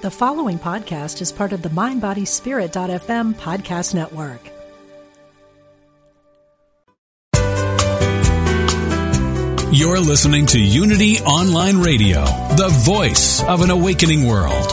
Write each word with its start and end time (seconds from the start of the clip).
The 0.00 0.12
following 0.12 0.60
podcast 0.60 1.20
is 1.20 1.32
part 1.32 1.52
of 1.52 1.62
the 1.62 1.70
MindBodySpirit.fm 1.70 3.34
podcast 3.34 3.94
network. 3.96 4.40
You're 9.74 9.98
listening 9.98 10.46
to 10.46 10.60
Unity 10.60 11.18
Online 11.22 11.78
Radio, 11.78 12.24
the 12.54 12.68
voice 12.84 13.42
of 13.42 13.62
an 13.62 13.70
awakening 13.70 14.24
world. 14.24 14.72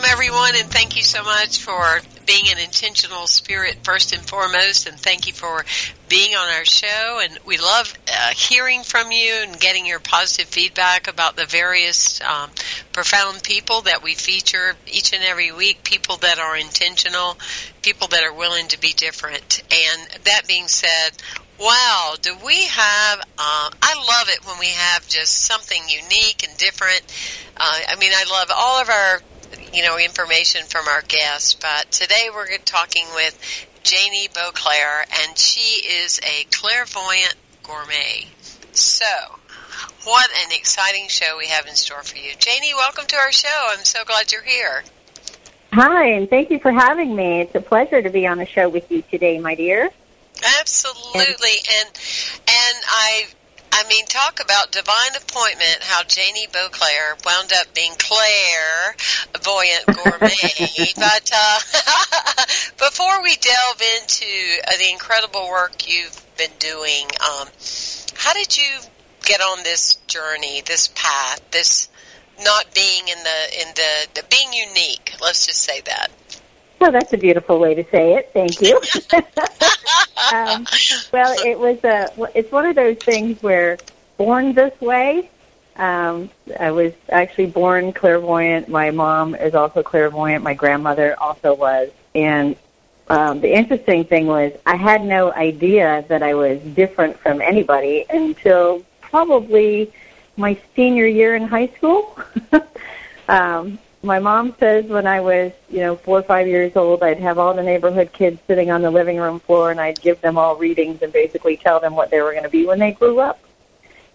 Welcome 0.00 0.12
everyone 0.12 0.54
and 0.56 0.70
thank 0.70 0.96
you 0.96 1.02
so 1.02 1.22
much 1.22 1.58
for 1.58 2.00
being 2.24 2.44
an 2.50 2.58
intentional 2.58 3.26
spirit 3.26 3.76
first 3.82 4.14
and 4.14 4.22
foremost 4.22 4.86
and 4.86 4.98
thank 4.98 5.26
you 5.26 5.32
for 5.32 5.62
being 6.08 6.34
on 6.34 6.48
our 6.48 6.64
show 6.64 7.20
and 7.22 7.38
we 7.44 7.58
love 7.58 7.92
uh, 8.08 8.30
hearing 8.30 8.82
from 8.82 9.12
you 9.12 9.42
and 9.42 9.60
getting 9.60 9.84
your 9.84 9.98
positive 9.98 10.48
feedback 10.48 11.06
about 11.06 11.36
the 11.36 11.44
various 11.44 12.20
um, 12.22 12.48
profound 12.92 13.42
people 13.42 13.82
that 13.82 14.02
we 14.02 14.14
feature 14.14 14.74
each 14.86 15.12
and 15.12 15.22
every 15.24 15.52
week 15.52 15.82
people 15.84 16.16
that 16.18 16.38
are 16.38 16.56
intentional 16.56 17.36
people 17.82 18.08
that 18.08 18.22
are 18.22 18.34
willing 18.34 18.68
to 18.68 18.80
be 18.80 18.92
different 18.92 19.62
and 19.70 20.24
that 20.24 20.42
being 20.46 20.68
said 20.68 21.10
Wow, 21.60 22.14
do 22.22 22.34
we 22.46 22.56
have, 22.68 23.18
uh, 23.20 23.68
I 23.82 23.94
love 24.08 24.30
it 24.30 24.46
when 24.46 24.58
we 24.58 24.68
have 24.68 25.06
just 25.06 25.42
something 25.42 25.82
unique 25.90 26.42
and 26.48 26.56
different. 26.56 27.02
Uh, 27.54 27.80
I 27.86 27.96
mean, 27.96 28.12
I 28.14 28.24
love 28.30 28.50
all 28.56 28.80
of 28.80 28.88
our 28.88 29.20
you 29.72 29.82
know, 29.82 29.98
information 29.98 30.64
from 30.66 30.88
our 30.88 31.02
guests. 31.02 31.54
But 31.54 31.90
today 31.90 32.28
we're 32.32 32.58
talking 32.58 33.06
with 33.14 33.38
Janie 33.82 34.28
Boisclair, 34.28 35.04
and 35.22 35.38
she 35.38 35.86
is 35.86 36.20
a 36.22 36.44
clairvoyant 36.50 37.34
gourmet. 37.62 38.26
So, 38.72 39.04
what 40.04 40.30
an 40.44 40.52
exciting 40.52 41.08
show 41.08 41.38
we 41.38 41.48
have 41.48 41.66
in 41.66 41.74
store 41.74 42.02
for 42.02 42.16
you. 42.16 42.32
Janie, 42.38 42.74
welcome 42.74 43.06
to 43.06 43.16
our 43.16 43.32
show. 43.32 43.66
I'm 43.68 43.84
so 43.84 44.04
glad 44.04 44.32
you're 44.32 44.42
here. 44.42 44.84
Hi, 45.72 46.06
and 46.06 46.28
thank 46.28 46.50
you 46.50 46.58
for 46.58 46.72
having 46.72 47.14
me. 47.14 47.40
It's 47.40 47.54
a 47.54 47.60
pleasure 47.60 48.02
to 48.02 48.10
be 48.10 48.26
on 48.26 48.38
the 48.38 48.46
show 48.46 48.68
with 48.68 48.90
you 48.90 49.02
today, 49.10 49.38
my 49.38 49.54
dear. 49.54 49.90
Absolutely, 50.58 51.56
and 51.78 51.88
and 52.48 52.76
I 52.88 53.26
I 53.72 53.84
mean, 53.88 54.04
talk 54.06 54.40
about 54.42 54.72
divine 54.72 55.14
appointment, 55.16 55.78
how 55.82 56.02
Janie 56.02 56.46
Boisclair 56.48 57.24
wound 57.24 57.52
up 57.52 57.74
being 57.74 57.92
Claire 57.98 58.94
Voyant 59.42 59.86
Gourmet. 59.86 60.92
but 60.96 61.30
uh, 61.34 61.60
before 62.78 63.22
we 63.22 63.36
delve 63.36 63.82
into 64.00 64.26
uh, 64.66 64.76
the 64.76 64.90
incredible 64.90 65.48
work 65.48 65.88
you've 65.88 66.20
been 66.36 66.50
doing, 66.58 67.06
um, 67.20 67.48
how 68.14 68.34
did 68.34 68.56
you 68.56 68.80
get 69.24 69.40
on 69.40 69.62
this 69.62 69.96
journey, 70.06 70.62
this 70.66 70.88
path, 70.94 71.40
this 71.50 71.88
not 72.42 72.74
being 72.74 73.08
in 73.08 73.18
the 73.18 73.60
in 73.60 73.68
the, 73.74 74.06
the 74.14 74.24
being 74.30 74.52
unique? 74.52 75.14
Let's 75.22 75.46
just 75.46 75.60
say 75.60 75.80
that. 75.82 76.10
Well, 76.80 76.92
that's 76.92 77.12
a 77.12 77.18
beautiful 77.18 77.58
way 77.58 77.74
to 77.74 77.84
say 77.90 78.14
it. 78.14 78.30
Thank 78.32 78.62
you. 78.62 78.76
um, 80.34 80.66
well, 81.12 81.36
it 81.44 81.58
was 81.58 81.82
a. 81.84 82.10
It's 82.34 82.50
one 82.50 82.64
of 82.64 82.74
those 82.74 82.96
things 82.96 83.42
where 83.42 83.76
born 84.16 84.54
this 84.54 84.78
way. 84.80 85.30
Um, 85.76 86.30
I 86.58 86.70
was 86.70 86.92
actually 87.10 87.46
born 87.46 87.92
clairvoyant. 87.92 88.68
My 88.68 88.90
mom 88.90 89.34
is 89.34 89.54
also 89.54 89.82
clairvoyant. 89.82 90.42
My 90.42 90.54
grandmother 90.54 91.18
also 91.20 91.54
was. 91.54 91.90
And 92.14 92.56
um, 93.08 93.40
the 93.40 93.52
interesting 93.52 94.04
thing 94.04 94.26
was, 94.26 94.52
I 94.66 94.76
had 94.76 95.04
no 95.04 95.32
idea 95.32 96.04
that 96.08 96.22
I 96.22 96.34
was 96.34 96.60
different 96.60 97.18
from 97.18 97.40
anybody 97.40 98.04
until 98.08 98.84
probably 99.00 99.92
my 100.36 100.58
senior 100.76 101.06
year 101.06 101.34
in 101.34 101.46
high 101.46 101.68
school. 101.68 102.18
um, 103.28 103.78
my 104.02 104.18
mom 104.18 104.54
says 104.58 104.86
when 104.86 105.06
I 105.06 105.20
was, 105.20 105.52
you 105.68 105.80
know, 105.80 105.96
four 105.96 106.20
or 106.20 106.22
five 106.22 106.46
years 106.46 106.74
old, 106.74 107.02
I'd 107.02 107.18
have 107.18 107.38
all 107.38 107.52
the 107.52 107.62
neighborhood 107.62 108.12
kids 108.12 108.40
sitting 108.46 108.70
on 108.70 108.80
the 108.80 108.90
living 108.90 109.18
room 109.18 109.40
floor 109.40 109.70
and 109.70 109.80
I'd 109.80 110.00
give 110.00 110.20
them 110.22 110.38
all 110.38 110.56
readings 110.56 111.02
and 111.02 111.12
basically 111.12 111.56
tell 111.56 111.80
them 111.80 111.94
what 111.94 112.10
they 112.10 112.20
were 112.22 112.32
going 112.32 112.44
to 112.44 112.50
be 112.50 112.64
when 112.64 112.78
they 112.78 112.92
grew 112.92 113.20
up. 113.20 113.38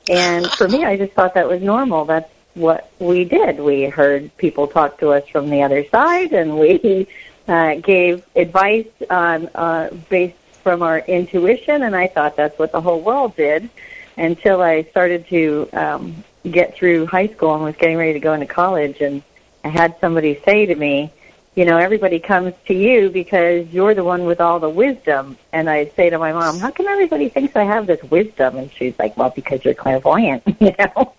And 0.09 0.49
for 0.51 0.67
me, 0.67 0.85
I 0.85 0.97
just 0.97 1.13
thought 1.13 1.35
that 1.35 1.47
was 1.47 1.61
normal. 1.61 2.05
That's 2.05 2.31
what 2.55 2.91
we 2.99 3.25
did. 3.25 3.59
We 3.59 3.83
heard 3.83 4.35
people 4.37 4.67
talk 4.67 4.99
to 4.99 5.09
us 5.09 5.27
from 5.27 5.49
the 5.49 5.61
other 5.61 5.85
side 5.85 6.33
and 6.33 6.57
we 6.57 7.07
uh, 7.47 7.75
gave 7.75 8.25
advice 8.35 8.87
on, 9.09 9.49
uh, 9.53 9.89
based 10.09 10.37
from 10.63 10.81
our 10.81 10.99
intuition 10.99 11.83
and 11.83 11.95
I 11.95 12.07
thought 12.07 12.35
that's 12.35 12.57
what 12.57 12.71
the 12.71 12.81
whole 12.81 13.01
world 13.01 13.35
did 13.35 13.69
until 14.17 14.61
I 14.63 14.83
started 14.83 15.27
to 15.27 15.69
um, 15.73 16.23
get 16.49 16.75
through 16.75 17.05
high 17.05 17.27
school 17.27 17.53
and 17.53 17.63
was 17.63 17.75
getting 17.75 17.97
ready 17.97 18.13
to 18.13 18.19
go 18.19 18.33
into 18.33 18.47
college 18.47 19.01
and 19.01 19.21
I 19.65 19.69
had 19.69 19.99
somebody 19.99 20.39
say 20.45 20.67
to 20.67 20.75
me, 20.75 21.11
you 21.55 21.65
know, 21.65 21.77
everybody 21.77 22.19
comes 22.19 22.53
to 22.67 22.73
you 22.73 23.09
because 23.09 23.67
you're 23.73 23.95
the 23.95 24.03
one 24.03 24.25
with 24.25 24.39
all 24.39 24.59
the 24.59 24.69
wisdom. 24.69 25.37
And 25.51 25.67
I'd 25.69 25.95
say 25.95 26.11
to 26.11 26.19
my 26.19 26.33
mom, 26.33 26.59
how 26.59 26.69
come 26.69 26.87
everybody 26.87 27.29
thinks 27.29 27.55
I 27.55 27.63
have 27.63 27.87
this 27.87 28.03
wisdom? 28.03 28.57
And 28.57 28.71
she's 28.71 28.97
like, 28.99 29.17
well, 29.17 29.31
because 29.31 29.65
you're 29.65 29.73
clairvoyant, 29.73 30.43
you 30.59 30.75
know. 30.77 31.13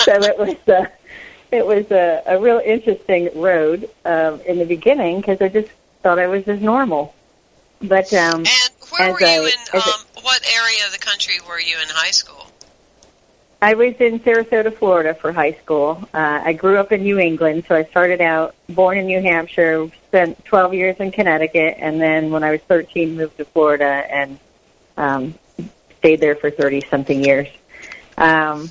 so 0.00 0.14
it 0.20 0.36
was, 0.36 0.68
uh, 0.68 0.86
it 1.52 1.64
was 1.64 1.88
a, 1.92 2.22
a 2.26 2.40
real 2.40 2.58
interesting 2.58 3.30
road 3.40 3.88
um, 4.04 4.40
in 4.40 4.58
the 4.58 4.64
beginning 4.64 5.20
because 5.20 5.40
I 5.40 5.48
just 5.48 5.70
thought 6.02 6.18
I 6.18 6.26
was 6.26 6.44
just 6.44 6.60
normal. 6.60 7.14
But 7.80 8.12
um, 8.14 8.40
and 8.40 8.48
where 8.90 9.12
were 9.12 9.20
you 9.20 9.44
in? 9.44 9.52
Um, 9.74 9.82
what 10.22 10.42
area 10.56 10.86
of 10.86 10.92
the 10.92 10.98
country 10.98 11.34
were 11.46 11.60
you 11.60 11.76
in 11.82 11.88
high 11.90 12.12
school? 12.12 12.43
I 13.64 13.72
was 13.72 13.94
in 13.94 14.20
Sarasota, 14.20 14.76
Florida 14.76 15.14
for 15.14 15.32
high 15.32 15.52
school. 15.52 16.06
Uh, 16.12 16.42
I 16.44 16.52
grew 16.52 16.76
up 16.76 16.92
in 16.92 17.02
New 17.02 17.18
England, 17.18 17.64
so 17.66 17.74
I 17.74 17.84
started 17.84 18.20
out 18.20 18.54
born 18.68 18.98
in 18.98 19.06
New 19.06 19.22
Hampshire, 19.22 19.88
spent 20.08 20.44
12 20.44 20.74
years 20.74 20.96
in 20.98 21.10
Connecticut, 21.10 21.76
and 21.78 21.98
then 21.98 22.30
when 22.30 22.44
I 22.44 22.50
was 22.50 22.60
13, 22.68 23.16
moved 23.16 23.38
to 23.38 23.46
Florida 23.46 24.04
and 24.10 24.38
um, 24.98 25.34
stayed 25.96 26.20
there 26.20 26.36
for 26.36 26.50
30 26.50 26.82
something 26.90 27.24
years. 27.24 27.48
Um, 28.18 28.68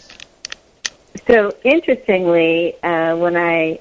so 1.26 1.52
interestingly, 1.64 2.80
uh, 2.84 3.18
when 3.18 3.36
I 3.36 3.80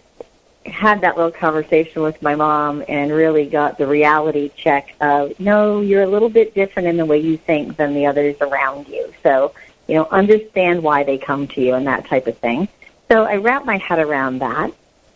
had 0.64 1.02
that 1.02 1.18
little 1.18 1.30
conversation 1.30 2.00
with 2.00 2.22
my 2.22 2.36
mom 2.36 2.82
and 2.88 3.12
really 3.12 3.44
got 3.44 3.76
the 3.76 3.86
reality 3.86 4.50
check 4.56 4.94
of, 5.02 5.38
no, 5.38 5.82
you're 5.82 6.04
a 6.04 6.08
little 6.08 6.30
bit 6.30 6.54
different 6.54 6.88
in 6.88 6.96
the 6.96 7.04
way 7.04 7.18
you 7.18 7.36
think 7.36 7.76
than 7.76 7.92
the 7.92 8.06
others 8.06 8.36
around 8.40 8.88
you. 8.88 9.12
So 9.22 9.52
you 9.86 9.94
know, 9.96 10.08
understand 10.10 10.82
why 10.82 11.04
they 11.04 11.18
come 11.18 11.48
to 11.48 11.60
you 11.60 11.74
and 11.74 11.86
that 11.86 12.06
type 12.06 12.26
of 12.26 12.38
thing. 12.38 12.68
So 13.08 13.24
I 13.24 13.36
wrapped 13.36 13.66
my 13.66 13.78
head 13.78 13.98
around 13.98 14.38
that 14.38 14.72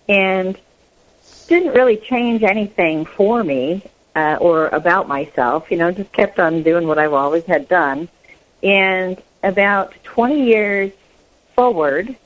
and 0.08 0.58
didn't 1.48 1.72
really 1.74 1.96
change 1.96 2.42
anything 2.42 3.04
for 3.04 3.42
me 3.42 3.82
uh, 4.14 4.36
or 4.40 4.68
about 4.68 5.08
myself. 5.08 5.70
You 5.70 5.78
know, 5.78 5.92
just 5.92 6.12
kept 6.12 6.38
on 6.38 6.62
doing 6.62 6.86
what 6.86 6.98
I've 6.98 7.12
always 7.12 7.44
had 7.44 7.68
done. 7.68 8.08
And 8.62 9.20
about 9.42 9.94
20 10.04 10.44
years 10.44 10.92
forward, 11.54 12.16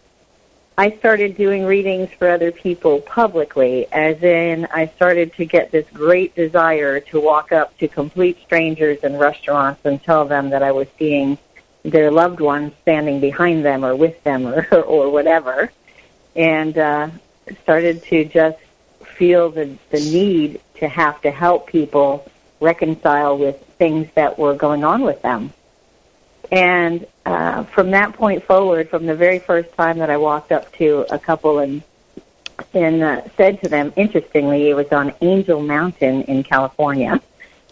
I 0.79 0.93
started 0.93 1.37
doing 1.37 1.67
readings 1.67 2.09
for 2.19 2.31
other 2.31 2.51
people 2.51 3.01
publicly, 3.01 3.87
as 3.93 4.23
in 4.23 4.67
I 4.73 4.87
started 4.87 5.35
to 5.35 5.45
get 5.45 5.71
this 5.71 5.87
great 5.93 6.35
desire 6.35 7.01
to 7.01 7.21
walk 7.21 7.53
up 7.53 7.77
to 7.79 7.87
complete 7.87 8.39
strangers 8.41 9.01
in 9.01 9.19
restaurants 9.19 9.83
and 9.85 10.03
tell 10.03 10.25
them 10.25 10.49
that 10.51 10.63
I 10.63 10.73
was 10.73 10.89
seeing 10.99 11.37
their 11.83 12.11
loved 12.11 12.41
ones 12.41 12.73
standing 12.83 13.21
behind 13.21 13.65
them 13.65 13.85
or 13.85 13.95
with 13.97 14.23
them 14.25 14.47
or, 14.47 14.67
or 14.83 15.11
whatever, 15.11 15.71
and 16.37 16.77
uh, 16.77 17.09
started 17.63 18.03
to 18.05 18.25
just 18.25 18.59
feel 19.05 19.51
the, 19.51 19.77
the 19.91 20.01
need 20.01 20.61
to 20.77 20.89
have 20.89 21.21
to 21.23 21.31
help 21.31 21.67
people 21.67 22.31
reconcile 22.61 23.37
with 23.37 23.63
things 23.79 24.09
that 24.15 24.39
were 24.39 24.55
going 24.55 24.85
on 24.85 25.03
with 25.03 25.21
them. 25.23 25.53
And 26.53 27.07
uh, 27.25 27.65
from 27.65 27.93
that 27.93 28.15
point 28.15 28.45
forward, 28.45 28.91
from 28.91 29.07
the 29.07 29.15
very 29.15 29.39
first 29.39 29.73
time 29.75 29.99
that 29.99 30.11
I 30.11 30.17
walked 30.17 30.53
up 30.53 30.73
to 30.75 31.07
a 31.11 31.19
couple 31.19 31.59
and 31.61 31.83
and 32.75 33.03
uh, 33.03 33.23
said 33.37 33.61
to 33.63 33.71
them, 33.71 33.93
interestingly, 33.97 34.69
it 34.69 34.75
was 34.75 34.93
on 34.93 35.15
Angel 35.23 35.63
Mountain 35.63 36.23
in 36.23 36.43
California, 36.43 37.21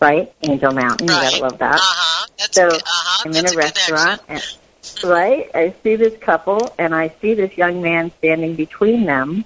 right? 0.00 0.32
Angel 0.42 0.72
Mountain. 0.72 1.06
Right. 1.06 1.24
You 1.24 1.40
gotta 1.40 1.42
love 1.42 1.58
that. 1.58 1.74
Uh-huh. 1.76 2.26
That's 2.38 2.54
So 2.54 2.68
uh-huh. 2.68 3.22
I'm 3.26 3.36
in 3.36 3.46
a 3.46 3.52
a 3.52 3.56
restaurant, 3.56 4.22
and, 4.28 4.56
right? 5.04 5.50
I 5.54 5.74
see 5.82 5.96
this 5.96 6.16
couple, 6.18 6.74
and 6.78 6.94
I 6.94 7.12
see 7.20 7.34
this 7.34 7.56
young 7.56 7.82
man 7.82 8.10
standing 8.18 8.54
between 8.54 9.04
them, 9.04 9.44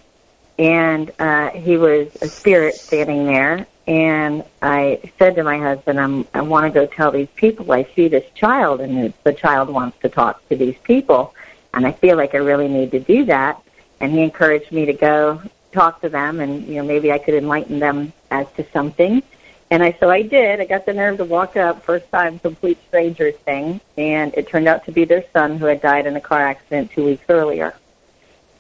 and 0.59 1.11
uh, 1.19 1.51
he 1.51 1.77
was 1.77 2.15
a 2.21 2.29
spirit 2.29 2.75
standing 2.75 3.27
there. 3.27 3.67
And 3.87 4.45
I 4.61 5.01
said 5.19 5.35
to 5.35 5.43
my 5.43 5.59
husband, 5.59 5.99
I'm, 5.99 6.25
I 6.33 6.43
want 6.43 6.73
to 6.73 6.81
go 6.81 6.87
tell 6.87 7.11
these 7.11 7.29
people 7.35 7.73
I 7.73 7.85
see 7.97 8.07
this 8.09 8.25
child, 8.35 8.81
and 8.81 9.13
the 9.25 9.33
child 9.33 9.69
wants 9.71 9.99
to 10.01 10.09
talk 10.09 10.49
to 10.51 10.57
these 10.57 10.77
people, 10.85 11.35
and 11.75 11.87
I 11.87 11.93
feel 11.93 12.17
like 12.17 12.35
I 12.35 12.39
really 12.39 12.69
need 12.69 12.93
to 12.93 13.01
do 13.01 13.25
that. 13.25 13.61
And 14.01 14.13
he 14.13 14.23
encouraged 14.23 14.71
me 14.71 14.87
to 14.87 14.93
go 14.93 15.43
talk 15.73 16.01
to 16.03 16.09
them, 16.09 16.41
and 16.41 16.67
you 16.67 16.77
know 16.77 16.85
maybe 16.85 17.11
I 17.11 17.19
could 17.19 17.35
enlighten 17.35 17.79
them 17.81 18.13
as 18.31 18.47
to 18.53 18.67
something. 18.73 19.23
And 19.73 19.83
I 19.83 19.97
so 19.99 20.11
I 20.11 20.21
did. 20.21 20.61
I 20.61 20.67
got 20.67 20.85
the 20.85 20.93
nerve 20.93 21.17
to 21.17 21.25
walk 21.25 21.57
up, 21.57 21.83
first 21.83 22.11
time 22.11 22.39
complete 22.39 22.77
strangers 22.89 23.35
thing, 23.37 23.81
and 23.97 24.35
it 24.35 24.47
turned 24.47 24.69
out 24.69 24.85
to 24.85 24.93
be 24.93 25.07
their 25.07 25.25
son 25.33 25.57
who 25.57 25.65
had 25.65 25.81
died 25.81 26.05
in 26.05 26.15
a 26.15 26.21
car 26.21 26.43
accident 26.43 26.91
two 26.91 27.07
weeks 27.07 27.25
earlier. 27.31 27.75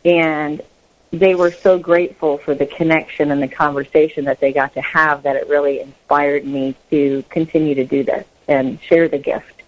And 0.07 0.63
they 1.11 1.35
were 1.35 1.51
so 1.53 1.79
grateful 1.79 2.39
for 2.39 2.55
the 2.55 2.65
connection 2.65 3.31
and 3.31 3.43
the 3.43 3.49
conversation 3.49 4.25
that 4.25 4.41
they 4.41 4.55
got 4.55 4.73
to 4.73 4.81
have 4.81 5.25
that 5.25 5.37
it 5.37 5.51
really 5.51 5.81
inspired 5.81 6.47
me 6.47 6.75
to 6.89 7.23
continue 7.29 7.75
to 7.75 7.85
do 7.85 8.03
this 8.03 8.27
and 8.49 8.81
share 8.81 9.07
the 9.07 9.19
gift. 9.19 9.65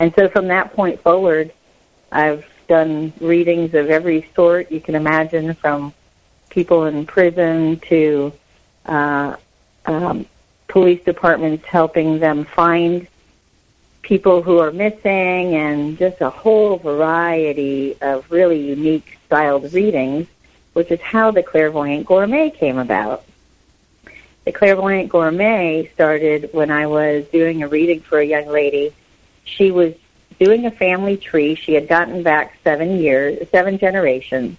And 0.00 0.12
so 0.16 0.28
from 0.28 0.48
that 0.48 0.72
point 0.74 1.00
forward, 1.00 1.52
I've 2.10 2.44
done 2.66 3.12
readings 3.20 3.72
of 3.74 3.88
every 3.88 4.28
sort 4.34 4.72
you 4.72 4.80
can 4.80 4.96
imagine, 4.96 5.54
from 5.54 5.94
people 6.50 6.86
in 6.86 7.06
prison 7.06 7.78
to 7.86 8.32
uh, 8.86 9.36
um, 9.86 10.26
police 10.68 11.02
departments 11.04 11.66
helping 11.66 12.18
them 12.18 12.44
find 12.44 13.08
people 14.02 14.42
who 14.42 14.58
are 14.58 14.70
missing, 14.70 15.54
and 15.54 15.98
just 15.98 16.20
a 16.20 16.30
whole 16.30 16.78
variety 16.78 17.96
of 18.00 18.30
really 18.30 18.60
unique 18.60 19.18
styled 19.26 19.72
readings, 19.72 20.26
which 20.72 20.90
is 20.90 21.00
how 21.00 21.30
the 21.30 21.42
Clairvoyant 21.42 22.06
Gourmet 22.06 22.50
came 22.50 22.78
about. 22.78 23.24
The 24.44 24.52
Clairvoyant 24.52 25.10
Gourmet 25.10 25.90
started 25.92 26.48
when 26.52 26.70
I 26.70 26.86
was 26.86 27.26
doing 27.28 27.62
a 27.62 27.68
reading 27.68 28.00
for 28.00 28.18
a 28.18 28.24
young 28.24 28.46
lady. 28.46 28.94
She 29.44 29.70
was 29.70 29.94
doing 30.38 30.64
a 30.64 30.70
family 30.70 31.16
tree. 31.18 31.54
She 31.54 31.74
had 31.74 31.88
gotten 31.88 32.22
back 32.22 32.56
seven 32.64 32.98
years, 32.98 33.46
seven 33.50 33.76
generations, 33.76 34.56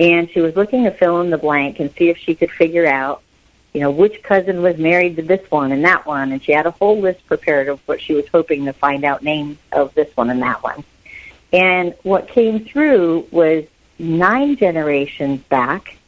and 0.00 0.28
she 0.30 0.40
was 0.40 0.56
looking 0.56 0.82
to 0.84 0.90
fill 0.90 1.20
in 1.20 1.30
the 1.30 1.38
blank 1.38 1.78
and 1.78 1.92
see 1.92 2.08
if 2.08 2.18
she 2.18 2.34
could 2.34 2.50
figure 2.50 2.86
out, 2.86 3.22
you 3.74 3.80
know, 3.80 3.90
which 3.90 4.22
cousin 4.22 4.62
was 4.62 4.78
married 4.78 5.16
to 5.16 5.22
this 5.22 5.50
one 5.50 5.72
and 5.72 5.84
that 5.84 6.06
one. 6.06 6.30
And 6.30 6.42
she 6.42 6.52
had 6.52 6.64
a 6.64 6.70
whole 6.70 7.00
list 7.00 7.26
prepared 7.26 7.68
of 7.68 7.80
what 7.86 8.00
she 8.00 8.14
was 8.14 8.26
hoping 8.28 8.64
to 8.66 8.72
find 8.72 9.04
out 9.04 9.22
names 9.22 9.58
of 9.72 9.92
this 9.94 10.16
one 10.16 10.30
and 10.30 10.40
that 10.42 10.62
one. 10.62 10.84
And 11.52 11.94
what 12.04 12.28
came 12.28 12.64
through 12.64 13.26
was 13.32 13.64
nine 13.98 14.56
generations 14.56 15.40
back, 15.42 15.98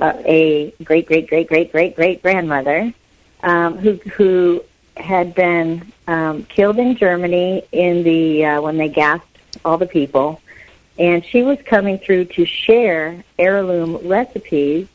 uh, 0.00 0.14
a 0.24 0.70
great, 0.82 1.06
great, 1.06 1.28
great, 1.28 1.48
great, 1.48 1.70
great, 1.70 1.94
great 1.94 2.22
grandmother 2.22 2.92
um, 3.42 3.76
who 3.78 3.94
who 4.14 4.64
had 4.96 5.34
been 5.34 5.92
um, 6.06 6.44
killed 6.44 6.78
in 6.78 6.96
Germany 6.96 7.64
in 7.72 8.02
the 8.02 8.44
uh, 8.44 8.60
when 8.60 8.76
they 8.76 8.88
gassed 8.88 9.26
all 9.64 9.78
the 9.78 9.86
people, 9.86 10.40
and 10.98 11.24
she 11.24 11.42
was 11.42 11.58
coming 11.62 11.98
through 11.98 12.26
to 12.26 12.44
share 12.44 13.24
heirloom 13.38 13.96
recipes 14.06 14.88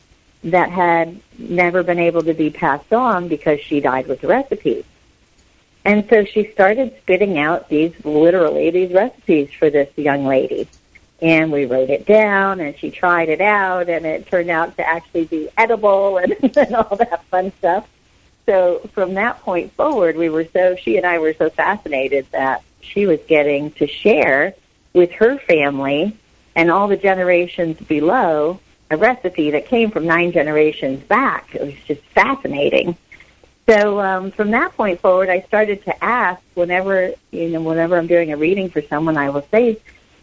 that 0.51 0.69
had 0.69 1.19
never 1.37 1.83
been 1.83 1.99
able 1.99 2.23
to 2.23 2.33
be 2.33 2.49
passed 2.49 2.93
on 2.93 3.27
because 3.27 3.59
she 3.59 3.79
died 3.79 4.07
with 4.07 4.21
the 4.21 4.27
recipes. 4.27 4.85
And 5.85 6.07
so 6.09 6.25
she 6.25 6.51
started 6.51 6.93
spitting 7.01 7.39
out 7.39 7.69
these 7.69 7.93
literally 8.03 8.69
these 8.71 8.91
recipes 8.91 9.49
for 9.57 9.69
this 9.69 9.89
young 9.95 10.25
lady. 10.25 10.67
And 11.21 11.51
we 11.51 11.65
wrote 11.65 11.89
it 11.89 12.05
down 12.05 12.59
and 12.59 12.77
she 12.77 12.91
tried 12.91 13.29
it 13.29 13.41
out 13.41 13.89
and 13.89 14.05
it 14.05 14.27
turned 14.27 14.49
out 14.49 14.75
to 14.77 14.87
actually 14.87 15.25
be 15.25 15.49
edible 15.57 16.17
and, 16.17 16.35
and 16.57 16.75
all 16.75 16.95
that 16.97 17.23
fun 17.25 17.51
stuff. 17.59 17.87
So 18.45 18.79
from 18.93 19.15
that 19.15 19.41
point 19.41 19.73
forward, 19.73 20.15
we 20.17 20.29
were 20.29 20.45
so, 20.45 20.75
she 20.75 20.97
and 20.97 21.05
I 21.05 21.19
were 21.19 21.33
so 21.33 21.49
fascinated 21.49 22.27
that 22.31 22.63
she 22.81 23.05
was 23.05 23.19
getting 23.27 23.71
to 23.71 23.87
share 23.87 24.55
with 24.93 25.11
her 25.13 25.37
family 25.39 26.17
and 26.55 26.69
all 26.69 26.87
the 26.87 26.97
generations 26.97 27.79
below 27.79 28.59
a 28.89 28.97
recipe 28.97 29.51
that 29.51 29.65
came 29.65 29.91
from 29.91 30.05
nine 30.05 30.31
generations 30.31 31.03
back. 31.03 31.53
It 31.55 31.61
was 31.61 31.75
just 31.85 32.01
fascinating. 32.13 32.95
So 33.67 33.99
um, 33.99 34.31
from 34.31 34.51
that 34.51 34.75
point 34.77 35.01
forward, 35.01 35.29
I 35.29 35.41
started 35.41 35.83
to 35.85 36.03
ask 36.03 36.41
whenever 36.53 37.13
you 37.31 37.49
know 37.49 37.61
whenever 37.61 37.97
I'm 37.97 38.07
doing 38.07 38.31
a 38.31 38.37
reading 38.37 38.69
for 38.69 38.81
someone, 38.81 39.17
I 39.17 39.29
will 39.29 39.45
say 39.51 39.77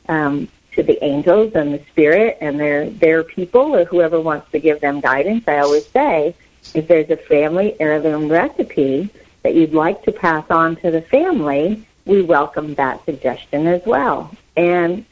um, 0.09 0.49
to 0.73 0.83
the 0.83 1.03
angels 1.05 1.53
and 1.55 1.75
the 1.75 1.83
spirit 1.91 2.39
and 2.41 2.59
their 2.59 2.89
their 2.89 3.23
people 3.23 3.77
or 3.77 3.85
whoever 3.85 4.21
wants 4.21 4.51
to 4.53 4.59
give 4.59 4.81
them 4.81 5.01
guidance. 5.01 5.45
I 5.47 5.59
always 5.59 5.87
say 5.89 6.35
if 6.75 6.89
there's 6.89 7.11
a 7.11 7.17
family 7.17 7.77
heirloom 7.79 8.31
recipe 8.31 9.11
that 9.43 9.55
you'd 9.55 9.75
like 9.75 10.03
to 10.05 10.13
pass 10.13 10.51
on 10.51 10.77
to 10.77 10.91
the 10.91 11.03
family, 11.03 11.87
we 12.07 12.23
welcome 12.23 12.75
that 12.77 13.05
suggestion 13.05 13.67
as 13.67 13.85
well. 13.85 14.35
And 14.57 15.05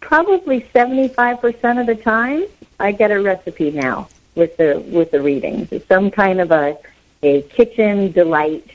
probably 0.00 0.62
75% 0.74 1.80
of 1.80 1.86
the 1.86 1.94
time, 1.94 2.44
I 2.78 2.92
get 2.92 3.10
a 3.10 3.20
recipe 3.20 3.70
now 3.70 4.08
with 4.34 4.56
the 4.56 4.82
with 4.90 5.10
the 5.10 5.20
readings. 5.20 5.70
It's 5.70 5.86
some 5.86 6.10
kind 6.10 6.40
of 6.40 6.50
a 6.50 6.78
a 7.22 7.42
kitchen 7.42 8.10
delight, 8.12 8.68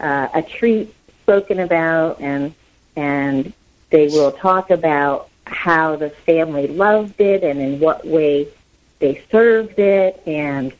uh, 0.00 0.28
a 0.32 0.42
treat 0.42 0.94
spoken 1.22 1.60
about, 1.60 2.20
and 2.20 2.54
and 2.96 3.52
they 3.90 4.08
will 4.08 4.32
talk 4.32 4.70
about 4.70 5.28
how 5.44 5.96
the 5.96 6.10
family 6.10 6.66
loved 6.66 7.20
it 7.20 7.42
and 7.42 7.60
in 7.60 7.80
what 7.80 8.06
way 8.06 8.46
they 8.98 9.22
served 9.30 9.78
it 9.78 10.22
and 10.26 10.72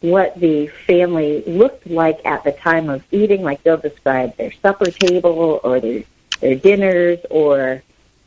what 0.00 0.38
the 0.38 0.66
family 0.86 1.42
looked 1.46 1.86
like 1.86 2.24
at 2.26 2.44
the 2.44 2.52
time 2.52 2.88
of 2.90 3.02
eating. 3.12 3.42
Like 3.42 3.62
they'll 3.62 3.76
describe 3.76 4.36
their 4.36 4.52
supper 4.52 4.90
table 4.90 5.60
or 5.64 5.80
their 5.80 6.02
their 6.40 6.54
dinners 6.54 7.18
or 7.30 7.82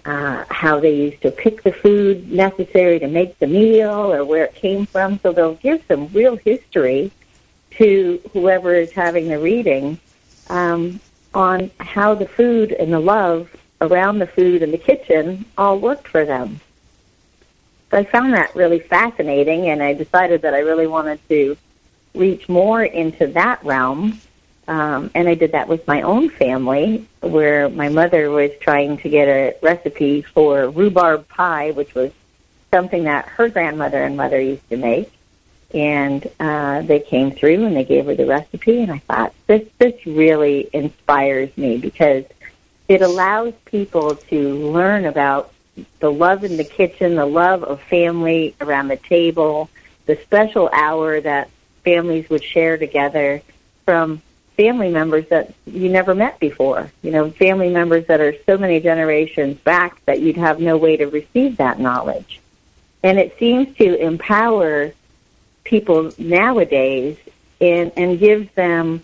uh, 0.06 0.46
how 0.50 0.80
they 0.80 0.96
used 0.96 1.22
to 1.22 1.32
pick 1.32 1.64
the 1.64 1.72
food 1.72 2.32
necessary 2.32 3.00
to 3.00 3.08
make 3.08 3.38
the 3.40 3.48
meal 3.48 4.14
or 4.14 4.24
where 4.24 4.46
it 4.46 4.56
came 4.56 4.86
from. 4.86 5.20
So 5.20 5.32
they'll 5.32 5.56
give 5.56 5.84
some 5.88 6.08
real 6.14 6.36
history 6.38 7.12
to 7.72 8.22
whoever 8.34 8.74
is 8.74 8.92
having 8.92 9.28
the 9.28 9.40
reading 9.40 10.00
um, 10.50 11.00
on 11.34 11.72
how 11.80 12.16
the 12.16 12.28
food 12.28 12.72
and 12.72 12.92
the 12.92 13.00
love 13.00 13.56
around 13.82 14.20
the 14.20 14.28
food 14.28 14.62
in 14.62 14.72
the 14.72 14.78
kitchen 14.78 15.46
all 15.58 15.80
worked 15.80 16.08
for 16.08 16.26
them. 16.26 16.60
So 17.92 17.98
I 17.98 18.04
found 18.04 18.34
that 18.34 18.56
really 18.56 18.80
fascinating, 18.80 19.70
and 19.70 19.82
I 19.82 19.94
decided 19.94 20.44
that 20.44 20.54
I 20.54 20.60
really 20.60 20.88
wanted 20.88 21.20
to 21.30 21.58
reach 22.14 22.48
more 22.48 22.84
into 22.84 23.28
that 23.28 23.64
realm. 23.64 24.20
Um, 24.70 25.10
and 25.16 25.28
I 25.28 25.34
did 25.34 25.54
that 25.54 25.68
with 25.68 25.88
my 25.88 26.04
own 26.04 26.30
family, 26.30 27.08
where 27.22 27.70
my 27.70 27.90
mother 27.90 28.30
was 28.30 28.52
trying 28.62 28.98
to 28.98 29.10
get 29.10 29.28
a 29.28 29.56
recipe 29.64 30.22
for 30.22 30.70
rhubarb 30.70 31.28
pie, 31.28 31.72
which 31.72 31.96
was 31.96 32.12
something 32.70 33.06
that 33.06 33.26
her 33.30 33.50
grandmother 33.50 34.04
and 34.04 34.16
mother 34.16 34.40
used 34.40 34.70
to 34.70 34.78
make. 34.78 35.12
And 35.74 36.30
uh, 36.40 36.84
they 36.84 37.00
came 37.00 37.32
through 37.32 37.66
and 37.66 37.76
they 37.76 37.84
gave 37.84 38.06
her 38.06 38.14
the 38.14 38.28
recipe, 38.28 38.82
and 38.84 38.92
I 38.92 39.00
thought 39.00 39.34
this 39.48 39.68
this 39.80 40.06
really 40.06 40.70
inspires 40.72 41.56
me 41.58 41.78
because 41.78 42.26
it 42.88 43.02
allows 43.02 43.54
people 43.66 44.16
to 44.16 44.72
learn 44.72 45.06
about 45.06 45.52
the 46.00 46.12
love 46.12 46.44
in 46.44 46.58
the 46.58 46.64
kitchen, 46.64 47.16
the 47.16 47.26
love 47.26 47.64
of 47.64 47.82
family 47.82 48.56
around 48.62 48.90
the 48.90 48.98
table, 48.98 49.68
the 50.06 50.16
special 50.18 50.70
hour 50.74 51.20
that 51.22 51.50
families 51.84 52.30
would 52.30 52.44
share 52.44 52.78
together 52.78 53.42
from 53.86 54.22
family 54.60 54.90
members 54.90 55.26
that 55.30 55.54
you 55.66 55.88
never 55.88 56.14
met 56.14 56.38
before. 56.38 56.92
You 57.02 57.12
know, 57.12 57.30
family 57.32 57.70
members 57.70 58.08
that 58.08 58.20
are 58.20 58.36
so 58.46 58.58
many 58.58 58.82
generations 58.82 59.58
back 59.58 60.04
that 60.04 60.20
you'd 60.20 60.36
have 60.36 60.60
no 60.60 60.76
way 60.76 60.98
to 60.98 61.06
receive 61.06 61.56
that 61.58 61.80
knowledge. 61.80 62.42
And 63.02 63.18
it 63.18 63.40
seems 63.40 63.74
to 63.78 63.96
empower 63.96 64.92
people 65.64 66.12
nowadays 66.18 67.18
and, 67.62 67.94
and 67.96 68.20
gives 68.20 68.54
them 68.56 69.02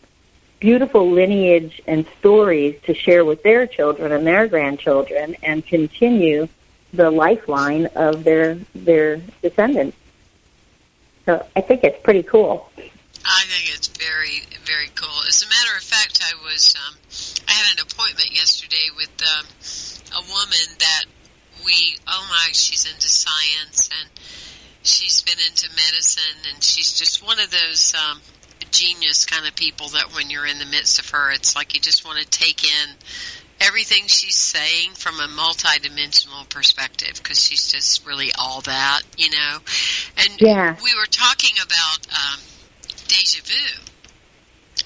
beautiful 0.59 1.09
lineage 1.09 1.81
and 1.87 2.05
stories 2.19 2.75
to 2.83 2.93
share 2.93 3.23
with 3.23 3.41
their 3.41 3.65
children 3.65 4.11
and 4.11 4.27
their 4.27 4.47
grandchildren 4.47 5.37
and 5.41 5.65
continue 5.65 6.49
the 6.91 7.09
lifeline 7.09 7.85
of 7.95 8.25
their 8.25 8.55
their 8.73 9.21
descendants. 9.41 9.95
So 11.25 11.45
I 11.55 11.61
think 11.61 11.85
it's 11.85 12.01
pretty 12.03 12.23
cool. 12.23 12.69
I 13.25 13.43
think 13.49 13.75
it's 13.75 13.87
very, 13.87 14.45
very 14.65 14.89
cool. 14.93 15.23
As 15.27 15.41
a 15.41 15.49
matter 15.49 15.75
of 15.75 15.83
fact, 15.83 16.21
I 16.21 16.33
was 16.43 16.75
um, 16.77 16.95
I 17.49 17.51
had 17.51 17.77
an 17.77 17.85
appointment 17.85 18.29
yesterday 18.31 18.93
with 18.95 19.09
um, 19.25 19.45
a 20.13 20.21
woman 20.29 20.67
that 20.79 21.05
we 21.65 21.97
oh 22.07 22.27
my, 22.29 22.49
she's 22.53 22.85
into 22.85 23.09
science 23.09 23.89
and 23.89 24.09
she's 24.83 25.23
been 25.23 25.39
into 25.49 25.69
medicine 25.69 26.37
and 26.53 26.63
she's 26.63 26.97
just 26.97 27.25
one 27.25 27.39
of 27.39 27.49
those 27.49 27.95
um, 27.95 28.21
genius 28.71 29.25
kind 29.25 29.47
of 29.47 29.55
people 29.55 29.89
that 29.89 30.13
when 30.13 30.29
you're 30.29 30.45
in 30.45 30.59
the 30.59 30.65
midst 30.65 30.99
of 30.99 31.09
her, 31.09 31.31
it's 31.31 31.55
like 31.55 31.73
you 31.73 31.79
just 31.79 32.05
want 32.05 32.19
to 32.19 32.25
take 32.25 32.63
in 32.63 32.89
everything 33.59 34.03
she's 34.07 34.35
saying 34.35 34.91
from 34.91 35.19
a 35.19 35.27
multidimensional 35.27 36.47
perspective 36.49 37.13
because 37.15 37.41
she's 37.41 37.71
just 37.71 38.05
really 38.05 38.31
all 38.37 38.61
that, 38.61 39.01
you 39.17 39.31
know. 39.31 39.57
And 40.17 40.41
yeah. 40.41 40.75
we 40.83 40.93
were 40.95 41.07
talking 41.09 41.55
about 41.63 42.07
um, 42.09 42.39
deja 43.07 43.41
vu, 43.43 43.53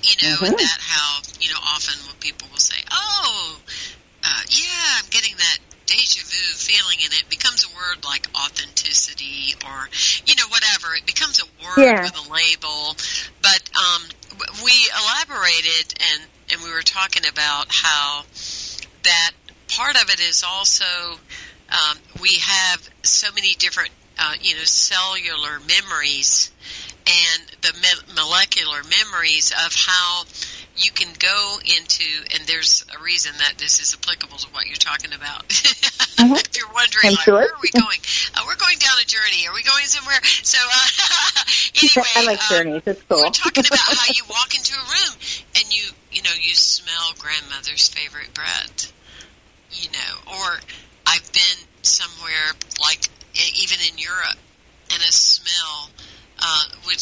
you 0.03 0.15
know, 0.21 0.35
mm-hmm. 0.35 0.45
and 0.45 0.59
that 0.59 0.79
how 0.79 1.21
you 1.39 1.49
know 1.49 1.59
often 1.61 1.95
when 2.07 2.15
people 2.19 2.47
will 2.51 2.59
say, 2.59 2.79
"Oh, 2.91 3.57
uh, 4.23 4.41
yeah, 4.49 4.99
I'm 4.99 5.09
getting 5.09 5.35
that 5.37 5.57
deja 5.85 6.21
vu 6.21 6.53
feeling 6.53 6.97
and 7.03 7.13
it 7.13 7.25
becomes 7.29 7.65
a 7.65 7.69
word 7.75 8.05
like 8.05 8.27
authenticity 8.35 9.55
or 9.65 9.89
you 10.27 10.35
know 10.35 10.47
whatever 10.49 10.93
it 10.93 11.03
becomes 11.07 11.41
a 11.41 11.45
word 11.65 11.81
yeah. 11.83 12.03
with 12.03 12.13
a 12.13 12.31
label 12.31 12.93
but 13.41 13.61
um 13.73 14.03
we 14.63 14.71
elaborated 14.93 15.93
and 16.13 16.21
and 16.51 16.61
we 16.61 16.71
were 16.71 16.83
talking 16.83 17.23
about 17.27 17.67
how 17.69 18.21
that 19.03 19.31
part 19.67 19.95
of 20.01 20.09
it 20.09 20.19
is 20.19 20.43
also 20.47 20.85
um, 21.71 21.97
we 22.21 22.39
have 22.41 22.89
so 23.03 23.31
many 23.33 23.53
different 23.53 23.91
uh, 24.17 24.33
you 24.41 24.55
know 24.55 24.63
cellular 24.63 25.59
memories 25.67 26.51
and 27.07 27.41
the 27.61 27.73
me- 27.81 28.13
molecular 28.15 28.81
memories 28.83 29.51
of 29.65 29.73
how 29.73 30.23
you 30.77 30.91
can 30.91 31.09
go 31.19 31.59
into, 31.65 32.05
and 32.33 32.47
there's 32.47 32.85
a 32.97 33.03
reason 33.03 33.33
that 33.39 33.57
this 33.57 33.79
is 33.79 33.93
applicable 33.93 34.37
to 34.37 34.47
what 34.51 34.65
you're 34.67 34.75
talking 34.75 35.13
about. 35.13 35.45
Mm-hmm. 36.19 36.35
if 36.35 36.51
you're 36.57 36.67
wondering, 36.75 37.15
like, 37.15 37.23
sure. 37.23 37.35
where 37.35 37.47
are 37.47 37.63
we 37.63 37.71
going? 37.71 37.99
Uh, 38.35 38.43
we're 38.45 38.59
going 38.59 38.77
down 38.77 38.91
a 39.01 39.05
journey. 39.07 39.47
Are 39.47 39.53
we 39.55 39.63
going 39.63 39.85
somewhere? 39.85 40.19
So, 40.43 40.59
uh, 40.59 41.43
anyway, 41.79 42.11
I 42.13 42.25
like 42.25 42.43
um, 42.43 42.49
journeys. 42.51 42.83
It's 42.85 43.03
cool. 43.07 43.23
we're 43.23 43.31
talking 43.31 43.63
about 43.65 43.79
how 43.79 44.11
you 44.11 44.23
walk 44.27 44.53
into 44.53 44.75
a 44.75 44.83
room 44.83 45.15
and 45.55 45.71
you, 45.71 45.87
you 46.11 46.21
know, 46.23 46.35
you 46.35 46.53
smell 46.55 47.15
grandmother's 47.19 47.87
favorite 47.87 48.33
bread, 48.33 48.91
you 49.71 49.87
know, 49.95 50.35
or 50.35 50.59
I've 51.07 51.31
been 51.31 51.59
somewhere 51.83 52.51
like 52.81 53.07
even 53.55 53.79
in 53.87 53.97
Europe, 53.97 54.39
and 54.91 54.99
a 54.99 55.11
smell 55.15 55.87
uh, 55.87 56.18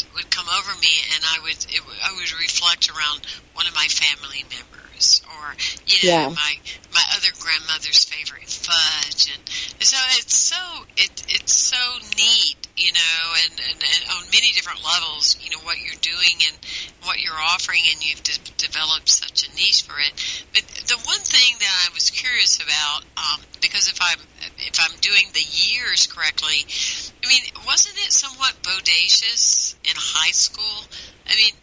would 0.04 0.14
would 0.14 0.30
come 0.32 0.48
over 0.50 0.72
me, 0.80 0.94
and 1.16 1.24
I 1.24 1.40
would 1.44 1.60
it, 1.70 1.82
I 2.04 2.14
would 2.14 2.32
reflect 2.40 2.90
around 2.90 3.22
one 3.54 3.68
of 3.68 3.74
my 3.76 3.88
family 3.90 4.44
members, 4.50 5.22
or 5.26 5.56
you 5.86 5.98
know 6.04 6.10
Yeah. 6.10 6.30
my 6.30 6.54
my 6.94 7.04
other 7.16 7.32
grandmother's 7.40 8.04
favorite 8.06 8.50
fudge, 8.50 9.32
and 9.34 9.42
so 9.84 9.98
it's 10.20 10.36
so 10.36 10.62
it 10.98 11.12
it's 11.30 11.56
so 11.56 11.78
neat, 12.18 12.68
you 12.76 12.92
know, 12.94 13.20
and, 13.46 13.54
and, 13.72 13.80
and 13.84 14.02
on 14.18 14.24
many 14.32 14.52
different 14.54 14.84
levels, 14.84 15.38
you 15.42 15.50
know 15.52 15.64
what 15.64 15.78
you're 15.80 16.02
doing 16.02 16.36
and 16.48 16.58
what 17.04 17.22
you're 17.22 17.38
offering, 17.38 17.82
and 17.92 18.04
you've 18.04 18.24
de- 18.24 18.52
developed 18.58 19.10
such 19.10 19.48
a 19.48 19.56
niche 19.56 19.84
for 19.84 19.98
it. 20.00 20.14
But 20.54 20.64
the 20.88 20.98
one 21.06 21.20
thing 21.22 21.56
that 21.60 21.74
I 21.90 21.94
was 21.94 22.10
curious 22.10 22.58
about, 22.58 23.04
um, 23.18 23.42
because 23.62 23.88
if 23.88 24.00
I'm 24.02 24.20
if 24.60 24.80
I'm 24.80 24.98
doing 25.00 25.26
the 25.34 25.46
years 25.46 26.08
correctly, 26.08 26.66
I 27.24 27.28
mean, 27.28 27.42
wasn't 27.66 27.98
it 28.06 28.12
somewhat 28.12 28.54
bodacious 28.64 29.76
in 29.86 29.94
high 29.96 30.32
school? 30.32 30.86
I 31.28 31.36
mean, 31.36 31.54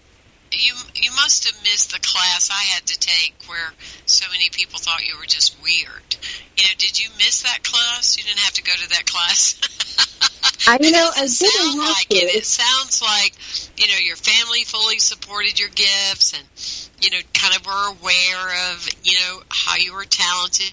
you 0.52 0.74
you 0.94 1.10
must 1.12 1.44
have 1.46 1.62
missed 1.62 1.92
the 1.92 2.00
class 2.00 2.50
I 2.50 2.62
had 2.74 2.86
to 2.86 2.98
take 2.98 3.34
where 3.46 3.72
so 4.06 4.26
many 4.30 4.48
people 4.50 4.78
thought 4.78 5.06
you 5.06 5.18
were 5.18 5.26
just 5.26 5.56
weird. 5.62 6.16
You 6.56 6.64
know, 6.64 6.74
did 6.78 7.00
you 7.00 7.08
miss 7.18 7.42
that 7.42 7.62
class? 7.64 8.16
You 8.16 8.24
didn't 8.24 8.40
have 8.40 8.54
to 8.54 8.62
go 8.62 8.72
to 8.72 8.88
that 8.90 9.06
class. 9.06 9.60
I- 10.66 10.78
know, 10.78 11.10
I 11.14 11.20
didn't 11.20 11.28
sound 11.30 11.78
like 11.78 12.08
to. 12.08 12.16
it. 12.16 12.36
It 12.36 12.46
sounds 12.46 13.02
like 13.02 13.34
you 13.76 13.86
know 13.88 13.98
your 14.02 14.16
family 14.16 14.64
fully 14.64 14.98
supported 14.98 15.58
your 15.58 15.68
gifts 15.70 16.32
and 16.32 16.44
you 17.02 17.10
know 17.10 17.22
kind 17.32 17.54
of 17.56 17.66
were 17.66 17.90
aware 17.90 18.72
of 18.72 18.88
you 19.02 19.14
know 19.14 19.42
how 19.48 19.76
you 19.76 19.92
were 19.94 20.04
talented. 20.04 20.72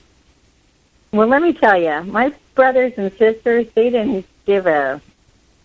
Well, 1.12 1.28
let 1.28 1.42
me 1.42 1.52
tell 1.54 1.80
you, 1.82 2.04
my 2.10 2.34
brothers 2.56 2.94
and 2.98 3.12
sisters, 3.18 3.68
they 3.76 3.90
didn't 3.90 4.26
give 4.46 4.66
a, 4.66 5.02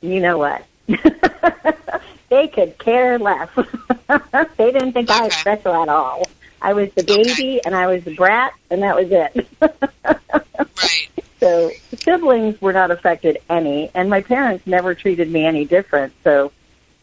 you 0.01 0.21
know 0.21 0.39
what. 0.39 0.65
they 2.29 2.49
could 2.49 2.77
care 2.79 3.19
less. 3.19 3.49
they 4.57 4.73
didn't 4.73 4.93
think 4.93 5.09
I 5.09 5.23
was 5.25 5.35
special 5.35 5.73
at 5.75 5.89
all. 5.89 6.27
I 6.61 6.73
was 6.73 6.93
the 6.95 7.03
Okay. 7.03 7.25
baby 7.25 7.61
and 7.65 7.77
I 7.77 7.87
was 7.87 8.03
the 8.05 8.15
brat 8.15 8.55
and 8.71 8.83
that 8.83 8.97
was 8.97 9.09
it. 9.13 9.49
Right. 9.61 11.09
so 11.41 11.71
siblings 12.03 12.61
were 12.61 12.73
not 12.73 12.91
affected 12.91 13.39
any 13.49 13.91
and 13.95 14.11
my 14.11 14.23
parents 14.23 14.67
never 14.67 14.95
treated 14.95 15.31
me 15.31 15.45
any 15.45 15.65
different. 15.65 16.13
So 16.25 16.51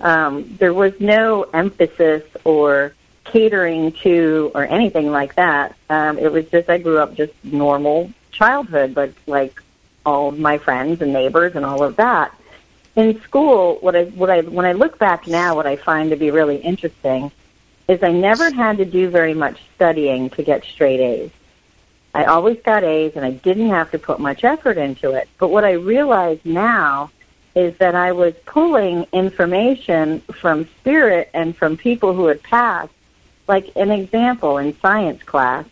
um, 0.03 0.57
there 0.59 0.73
was 0.73 0.93
no 0.99 1.43
emphasis 1.43 2.23
or 2.43 2.93
catering 3.23 3.93
to 3.93 4.51
or 4.53 4.65
anything 4.65 5.09
like 5.09 5.35
that. 5.35 5.75
Um, 5.89 6.19
it 6.19 6.31
was 6.31 6.45
just 6.49 6.69
I 6.69 6.77
grew 6.77 6.99
up 6.99 7.15
just 7.15 7.33
normal 7.43 8.11
childhood, 8.31 8.93
but 8.93 9.13
like 9.25 9.61
all 10.05 10.31
my 10.31 10.57
friends 10.57 11.01
and 11.01 11.13
neighbors 11.13 11.55
and 11.55 11.65
all 11.65 11.81
of 11.83 11.95
that. 11.95 12.37
In 12.97 13.19
school, 13.21 13.77
what 13.79 13.95
I 13.95 14.03
what 14.03 14.29
I 14.29 14.41
when 14.41 14.65
I 14.65 14.73
look 14.73 14.99
back 14.99 15.25
now, 15.25 15.55
what 15.55 15.65
I 15.65 15.77
find 15.77 16.09
to 16.09 16.17
be 16.17 16.31
really 16.31 16.57
interesting 16.57 17.31
is 17.87 18.03
I 18.03 18.11
never 18.11 18.51
had 18.51 18.77
to 18.77 18.85
do 18.85 19.09
very 19.09 19.33
much 19.33 19.59
studying 19.75 20.29
to 20.31 20.43
get 20.43 20.63
straight 20.65 20.99
A's. 20.99 21.31
I 22.13 22.25
always 22.25 22.61
got 22.61 22.83
A's 22.83 23.13
and 23.15 23.25
I 23.25 23.31
didn't 23.31 23.69
have 23.69 23.89
to 23.91 23.99
put 23.99 24.19
much 24.19 24.43
effort 24.43 24.77
into 24.77 25.11
it. 25.11 25.27
But 25.39 25.47
what 25.47 25.63
I 25.63 25.71
realize 25.71 26.39
now 26.43 27.09
is 27.55 27.77
that 27.77 27.95
I 27.95 28.11
was 28.11 28.33
pulling 28.45 29.05
information 29.11 30.21
from 30.21 30.67
spirit 30.79 31.29
and 31.33 31.55
from 31.55 31.77
people 31.77 32.13
who 32.13 32.25
had 32.25 32.41
passed. 32.43 32.91
Like 33.47 33.71
an 33.75 33.91
example 33.91 34.57
in 34.57 34.77
science 34.79 35.21
class, 35.23 35.65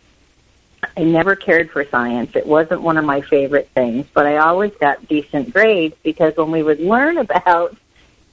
I 0.97 1.03
never 1.03 1.35
cared 1.35 1.71
for 1.71 1.85
science. 1.85 2.35
It 2.35 2.45
wasn't 2.45 2.81
one 2.81 2.97
of 2.97 3.05
my 3.05 3.21
favorite 3.21 3.69
things, 3.73 4.05
but 4.13 4.25
I 4.25 4.38
always 4.38 4.73
got 4.75 5.07
decent 5.07 5.53
grades 5.53 5.95
because 6.03 6.35
when 6.35 6.51
we 6.51 6.63
would 6.63 6.79
learn 6.79 7.17
about 7.17 7.75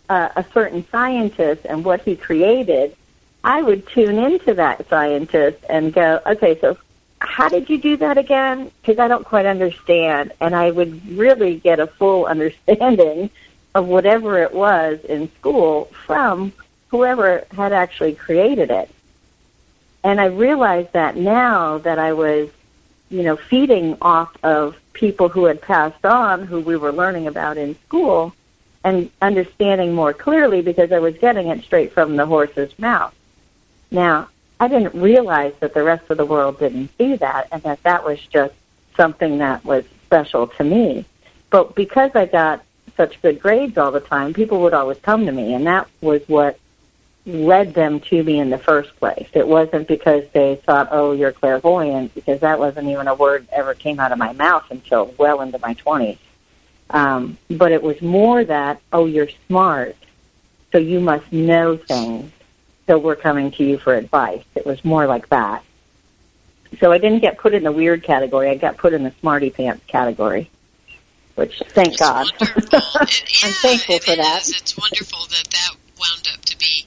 uh, 0.08 0.30
a 0.36 0.44
certain 0.52 0.86
scientist 0.90 1.66
and 1.66 1.84
what 1.84 2.02
he 2.02 2.16
created, 2.16 2.96
I 3.44 3.62
would 3.62 3.86
tune 3.86 4.18
into 4.18 4.54
that 4.54 4.88
scientist 4.88 5.64
and 5.68 5.92
go, 5.92 6.20
okay, 6.26 6.58
so 6.60 6.76
how 7.20 7.48
did 7.48 7.68
you 7.68 7.78
do 7.78 7.96
that 7.98 8.18
again? 8.18 8.70
Because 8.80 8.98
I 8.98 9.08
don't 9.08 9.24
quite 9.24 9.46
understand. 9.46 10.32
And 10.40 10.54
I 10.54 10.70
would 10.70 11.16
really 11.16 11.56
get 11.56 11.80
a 11.80 11.86
full 11.86 12.26
understanding 12.34 13.30
of 13.74 13.86
whatever 13.86 14.42
it 14.42 14.52
was 14.52 15.00
in 15.04 15.30
school 15.34 15.86
from 16.06 16.52
whoever 16.88 17.44
had 17.52 17.72
actually 17.72 18.14
created 18.14 18.70
it. 18.70 18.90
And 20.02 20.20
I 20.20 20.26
realized 20.26 20.92
that 20.92 21.16
now 21.16 21.78
that 21.78 21.98
I 21.98 22.12
was, 22.12 22.48
you 23.10 23.22
know, 23.22 23.36
feeding 23.36 23.96
off 24.00 24.36
of 24.42 24.76
people 24.92 25.28
who 25.28 25.44
had 25.44 25.60
passed 25.60 26.04
on, 26.04 26.44
who 26.44 26.60
we 26.60 26.76
were 26.76 26.92
learning 26.92 27.26
about 27.26 27.56
in 27.56 27.76
school, 27.86 28.34
and 28.84 29.10
understanding 29.20 29.94
more 29.94 30.12
clearly 30.12 30.62
because 30.62 30.92
I 30.92 30.98
was 30.98 31.16
getting 31.18 31.48
it 31.48 31.62
straight 31.62 31.92
from 31.92 32.16
the 32.16 32.26
horse's 32.26 32.76
mouth. 32.78 33.14
Now, 33.90 34.28
I 34.60 34.68
didn't 34.68 35.00
realize 35.00 35.54
that 35.60 35.74
the 35.74 35.82
rest 35.82 36.10
of 36.10 36.16
the 36.16 36.24
world 36.24 36.58
didn't 36.58 36.90
see 36.98 37.16
that 37.16 37.48
and 37.52 37.62
that 37.62 37.82
that 37.84 38.04
was 38.04 38.18
just 38.26 38.54
something 38.96 39.38
that 39.38 39.64
was 39.64 39.84
special 40.06 40.48
to 40.48 40.64
me. 40.64 41.04
But 41.50 41.74
because 41.74 42.10
I 42.14 42.26
got 42.26 42.64
such 42.96 43.22
good 43.22 43.40
grades 43.40 43.78
all 43.78 43.92
the 43.92 44.00
time, 44.00 44.34
people 44.34 44.60
would 44.62 44.74
always 44.74 44.98
come 44.98 45.26
to 45.26 45.32
me 45.32 45.54
and 45.54 45.66
that 45.66 45.88
was 46.00 46.22
what 46.28 46.58
led 47.28 47.74
them 47.74 48.00
to 48.00 48.22
me 48.22 48.40
in 48.40 48.50
the 48.50 48.58
first 48.58 48.96
place. 48.96 49.28
It 49.34 49.46
wasn't 49.46 49.86
because 49.86 50.24
they 50.32 50.56
thought, 50.56 50.88
oh, 50.90 51.12
you're 51.12 51.32
clairvoyant, 51.32 52.14
because 52.14 52.40
that 52.40 52.58
wasn't 52.58 52.88
even 52.88 53.06
a 53.06 53.14
word 53.14 53.46
ever 53.52 53.74
came 53.74 54.00
out 54.00 54.12
of 54.12 54.18
my 54.18 54.32
mouth 54.32 54.64
until 54.70 55.14
well 55.18 55.42
into 55.42 55.58
my 55.58 55.74
20s. 55.74 56.18
Um, 56.90 57.36
but 57.50 57.70
it 57.70 57.82
was 57.82 58.00
more 58.00 58.42
that, 58.44 58.80
oh, 58.92 59.04
you're 59.04 59.28
smart, 59.46 59.96
so 60.72 60.78
you 60.78 61.00
must 61.00 61.30
know 61.30 61.76
things, 61.76 62.32
so 62.88 62.98
we're 62.98 63.14
coming 63.16 63.50
to 63.52 63.62
you 63.64 63.78
for 63.78 63.94
advice. 63.94 64.42
It 64.56 64.66
was 64.66 64.84
more 64.84 65.06
like 65.06 65.28
that. 65.28 65.62
So 66.80 66.90
I 66.90 66.98
didn't 66.98 67.20
get 67.20 67.38
put 67.38 67.54
in 67.54 67.62
the 67.62 67.70
weird 67.72 68.02
category. 68.02 68.48
I 68.50 68.56
got 68.56 68.76
put 68.78 68.92
in 68.94 69.04
the 69.04 69.12
smarty 69.20 69.50
pants 69.50 69.84
category, 69.86 70.50
which 71.36 71.62
thank 71.68 71.88
It's 71.90 71.98
God. 72.00 72.26
It- 72.40 73.44
I'm 73.44 73.52
thankful 73.52 73.98
for 74.00 74.16
that. 74.16 74.40
is. 74.42 74.56
It's 74.56 74.76
wonderful 74.76 75.20
that 75.28 75.48
that 75.50 75.70
wound 76.00 76.28
up 76.34 76.40
to 76.46 76.58
be 76.58 76.86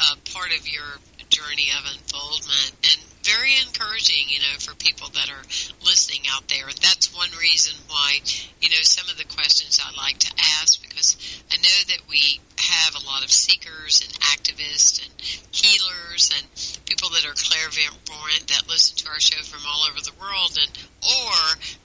uh, 0.00 0.14
part 0.34 0.50
of 0.58 0.66
your 0.68 0.82
journey 1.28 1.68
of 1.78 1.84
unfoldment 1.94 2.72
and 2.84 3.00
very 3.24 3.54
encouraging, 3.66 4.26
you 4.28 4.40
know, 4.40 4.58
for 4.58 4.74
people 4.76 5.08
that 5.14 5.30
are 5.30 5.44
listening 5.84 6.22
out 6.30 6.48
there. 6.48 6.66
That's 6.82 7.14
one 7.14 7.30
reason 7.38 7.78
why, 7.88 8.18
you 8.60 8.68
know, 8.68 8.82
some 8.82 9.08
of 9.08 9.16
the 9.16 9.24
questions 9.24 9.78
I 9.82 9.94
like 9.96 10.18
to 10.18 10.32
ask 10.60 10.80
because 10.82 11.16
I 11.50 11.56
know 11.56 11.80
that 11.88 12.02
we 12.08 12.40
have 12.58 12.94
a 12.94 13.06
lot 13.06 13.24
of 13.24 13.30
seekers 13.30 14.02
and 14.06 14.12
activists 14.20 15.02
and 15.02 15.12
healers 15.50 16.30
and 16.36 16.46
people 16.86 17.10
that 17.10 17.26
are 17.26 17.34
clairvoyant 17.34 18.46
that 18.48 18.68
listen 18.68 18.96
to 18.98 19.08
our 19.10 19.20
show 19.20 19.42
from 19.42 19.62
all 19.66 19.86
over 19.90 20.00
the 20.00 20.14
world 20.20 20.56
and 20.60 20.70
or 21.02 21.34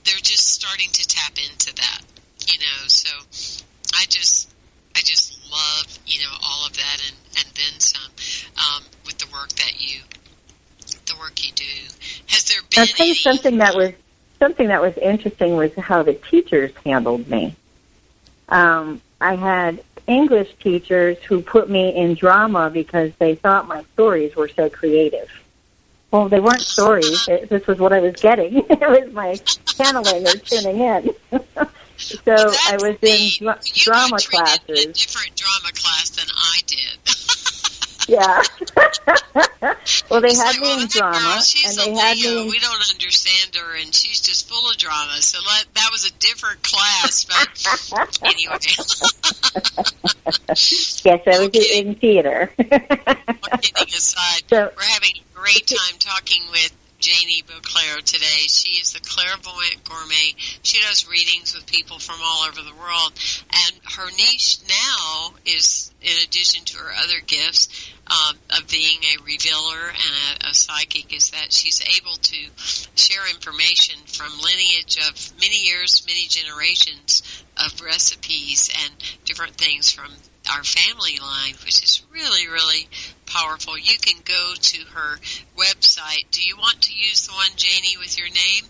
they're 0.04 0.22
just 0.22 0.46
starting 0.46 0.88
to 0.90 1.06
tap 1.06 1.32
into 1.38 1.74
that 1.74 2.00
you 2.46 2.58
know 2.58 2.86
so 2.86 3.10
i 3.94 4.04
just 4.08 4.54
i 4.94 5.00
just 5.00 5.38
love 5.50 5.98
you 6.06 6.20
know 6.20 6.32
all 6.42 6.66
of 6.66 6.72
that 6.74 6.98
and 7.06 7.16
and 7.38 7.48
then 7.56 7.80
some 7.80 8.10
um, 8.56 8.82
with 9.04 9.18
the 9.18 9.26
work 9.32 9.48
that 9.50 9.74
you 9.78 10.00
the 11.06 11.16
work 11.18 11.44
you 11.44 11.47
do. 11.58 12.14
Has 12.28 12.44
there 12.44 12.60
been? 12.70 12.80
I'll 12.80 12.86
tell 12.86 13.06
you 13.06 13.14
something 13.14 13.58
that 13.58 13.74
was 13.74 13.92
something 14.38 14.68
that 14.68 14.80
was 14.80 14.96
interesting 14.96 15.56
was 15.56 15.74
how 15.74 16.02
the 16.02 16.14
teachers 16.14 16.72
handled 16.84 17.28
me. 17.28 17.54
Um, 18.48 19.00
I 19.20 19.34
had 19.34 19.82
English 20.06 20.54
teachers 20.60 21.18
who 21.24 21.42
put 21.42 21.68
me 21.68 21.94
in 21.94 22.14
drama 22.14 22.70
because 22.70 23.12
they 23.18 23.34
thought 23.34 23.66
my 23.68 23.82
stories 23.94 24.34
were 24.36 24.48
so 24.48 24.70
creative. 24.70 25.28
Well, 26.10 26.28
they 26.30 26.40
weren't 26.40 26.62
stories. 26.62 27.28
It, 27.28 27.50
this 27.50 27.66
was 27.66 27.78
what 27.78 27.92
I 27.92 28.00
was 28.00 28.14
getting. 28.14 28.56
it 28.70 28.80
was 28.80 29.12
my 29.12 29.36
channeling 29.66 30.26
or 30.26 30.32
tuning 30.32 30.80
in. 30.80 31.14
so 31.98 32.18
That's 32.24 32.68
I 32.70 32.76
was 32.76 32.96
in 33.02 33.44
dra- 33.44 33.60
drama 33.74 34.16
in 34.16 34.22
a 34.22 34.22
classes. 34.22 34.86
different 34.86 35.36
drama 35.36 35.72
class 35.74 36.10
than 36.10 36.26
I 36.34 36.60
did. 36.66 36.98
Yeah. 38.08 38.42
well, 40.10 40.20
they 40.22 40.34
had 40.34 40.46
like, 40.46 40.56
me 40.56 40.62
well, 40.62 40.80
in 40.80 40.88
drama, 40.88 41.18
uh, 41.18 41.40
she's 41.42 41.76
and 41.76 41.88
a 41.88 41.90
they 41.94 42.00
had 42.00 42.16
Leo. 42.16 42.30
me. 42.30 42.40
In, 42.44 42.48
We 42.50 42.58
don't 42.58 42.90
understand 42.90 43.54
her, 43.54 43.76
and 43.76 43.94
she's 43.94 44.20
just 44.22 44.48
full 44.48 44.70
of 44.70 44.76
drama. 44.78 45.20
So 45.20 45.38
let, 45.46 45.66
that 45.74 45.88
was 45.92 46.06
a 46.08 46.12
different 46.14 46.62
class. 46.62 47.24
But 47.26 47.48
anyway, 48.24 48.56
yes, 51.04 51.22
I 51.26 51.38
was 51.38 51.48
Okay. 51.48 51.78
in 51.80 51.94
theater. 51.96 52.50
kidding 52.56 53.88
aside, 53.94 54.42
So- 54.48 54.72
we're 54.74 54.82
having 54.84 55.12
a 55.16 55.38
great 55.38 55.66
time 55.66 55.98
talking 55.98 56.42
with 56.50 56.72
Janie 57.00 57.42
Boisclair 57.46 58.02
today. 58.02 58.46
She 58.48 58.80
is 58.80 58.92
the 58.92 59.00
clairvoyant 59.00 59.84
gourmet. 59.88 60.34
She 60.62 60.80
does 60.80 61.08
readings 61.08 61.54
with 61.54 61.64
people 61.66 61.98
from 62.00 62.16
all 62.24 62.42
over 62.48 62.60
the 62.60 62.74
world, 62.74 63.12
and 63.52 63.80
her 63.96 64.10
niche 64.10 64.58
now 64.68 65.34
is, 65.46 65.92
in 66.02 66.10
addition 66.26 66.64
to 66.64 66.78
her 66.78 66.90
other 67.04 67.20
gifts 67.24 67.68
um, 68.10 68.36
of 68.56 68.68
being 68.68 68.98
a 69.04 69.22
revealer 69.22 69.88
and 69.88 70.42
a, 70.44 70.50
a 70.50 70.54
psychic, 70.54 71.14
is 71.14 71.30
that 71.30 71.52
she's 71.52 71.82
able 71.98 72.16
to 72.16 72.36
share 72.94 73.28
information 73.28 73.96
from 74.06 74.32
lineage 74.42 74.98
of 75.08 75.32
many 75.40 75.64
years, 75.64 76.04
many 76.06 76.26
generations 76.28 77.22
of 77.56 77.80
recipes 77.80 78.70
and 78.84 78.94
different 79.24 79.54
things 79.54 79.90
from 79.92 80.10
our 80.50 80.64
family 80.64 81.18
line, 81.20 81.54
which 81.64 81.82
is 81.82 82.02
really, 82.12 82.48
really 82.48 82.88
powerful. 83.26 83.76
You 83.76 83.98
can 83.98 84.20
go 84.24 84.54
to 84.58 84.80
her 84.94 85.18
website. 85.56 86.30
Do 86.30 86.42
you 86.42 86.56
want 86.56 86.82
to 86.82 86.94
use 86.94 87.26
the 87.26 87.32
one, 87.32 87.50
Janie, 87.56 87.96
with 87.98 88.18
your 88.18 88.28
name? 88.28 88.64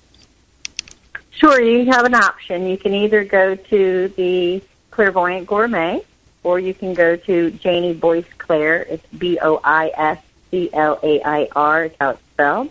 Sure, 1.30 1.61
you 1.61 1.92
have 1.92 2.04
an 2.04 2.14
option. 2.14 2.66
You 2.66 2.76
can 2.76 2.95
either 2.95 3.23
go 3.23 3.54
to 3.54 4.09
the 4.16 4.61
Clairvoyant 4.90 5.47
Gourmet, 5.47 6.02
or 6.49 6.59
you 6.59 6.73
can 6.73 6.95
go 6.95 7.14
to 7.14 7.50
Janie 7.50 7.95
Boisclair. 7.95 8.87
It's 8.88 9.07
B 9.09 9.38
O 9.43 9.61
I 9.62 9.93
S 9.95 10.19
C 10.50 10.71
L 10.73 10.99
A 11.02 11.21
I 11.23 11.49
R. 11.55 11.85
It's 11.85 11.97
how 12.00 12.11
it's 12.11 12.23
spelled. 12.33 12.71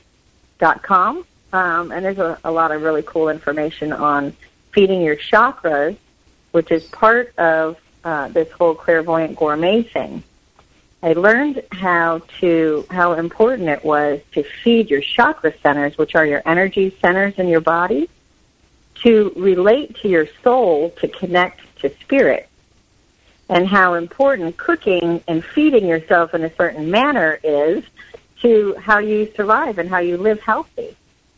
Dot 0.58 0.82
com. 0.82 1.24
Um, 1.54 1.92
and 1.92 2.04
there's 2.04 2.18
a, 2.18 2.40
a 2.44 2.52
lot 2.52 2.72
of 2.72 2.82
really 2.82 3.04
cool 3.04 3.30
information 3.30 3.94
on 3.94 4.36
feeding 4.72 5.02
your 5.04 5.16
chakras, 5.16 5.96
which 6.54 6.72
is 6.72 6.86
part 6.86 7.38
of 7.38 7.78
uh, 8.04 8.30
this 8.30 8.50
whole 8.52 8.74
clairvoyant 8.74 9.36
gourmet 9.36 9.84
thing. 9.84 10.24
I 11.04 11.14
learned 11.14 11.62
how 11.72 12.24
to 12.40 12.88
how 12.90 13.14
important 13.14 13.70
it 13.70 13.86
was 13.86 14.20
to 14.32 14.42
feed 14.64 14.90
your 14.90 15.02
chakra 15.02 15.54
centers, 15.62 16.00
which 16.00 16.16
are 16.16 16.26
your 16.26 16.42
energy 16.48 16.98
centers 17.00 17.36
in 17.38 17.48
your 17.48 17.62
body, 17.62 18.10
to 19.04 19.32
relate 19.36 19.98
to 19.98 20.08
your 20.10 20.28
soul 20.44 20.90
to 21.00 21.08
connect 21.08 21.62
to 21.82 21.96
spirit. 22.00 22.50
And 23.50 23.68
how 23.68 23.94
important 23.94 24.58
cooking 24.58 25.24
and 25.28 25.44
feeding 25.44 25.88
yourself 25.88 26.34
in 26.34 26.44
a 26.44 26.54
certain 26.56 26.92
manner 26.92 27.40
is 27.44 27.84
to 28.42 28.76
how 28.76 29.00
you 29.00 29.32
survive 29.36 29.78
and 29.78 29.90
how 29.90 30.00
you 30.00 30.18
live 30.18 30.42
healthy. 30.42 30.96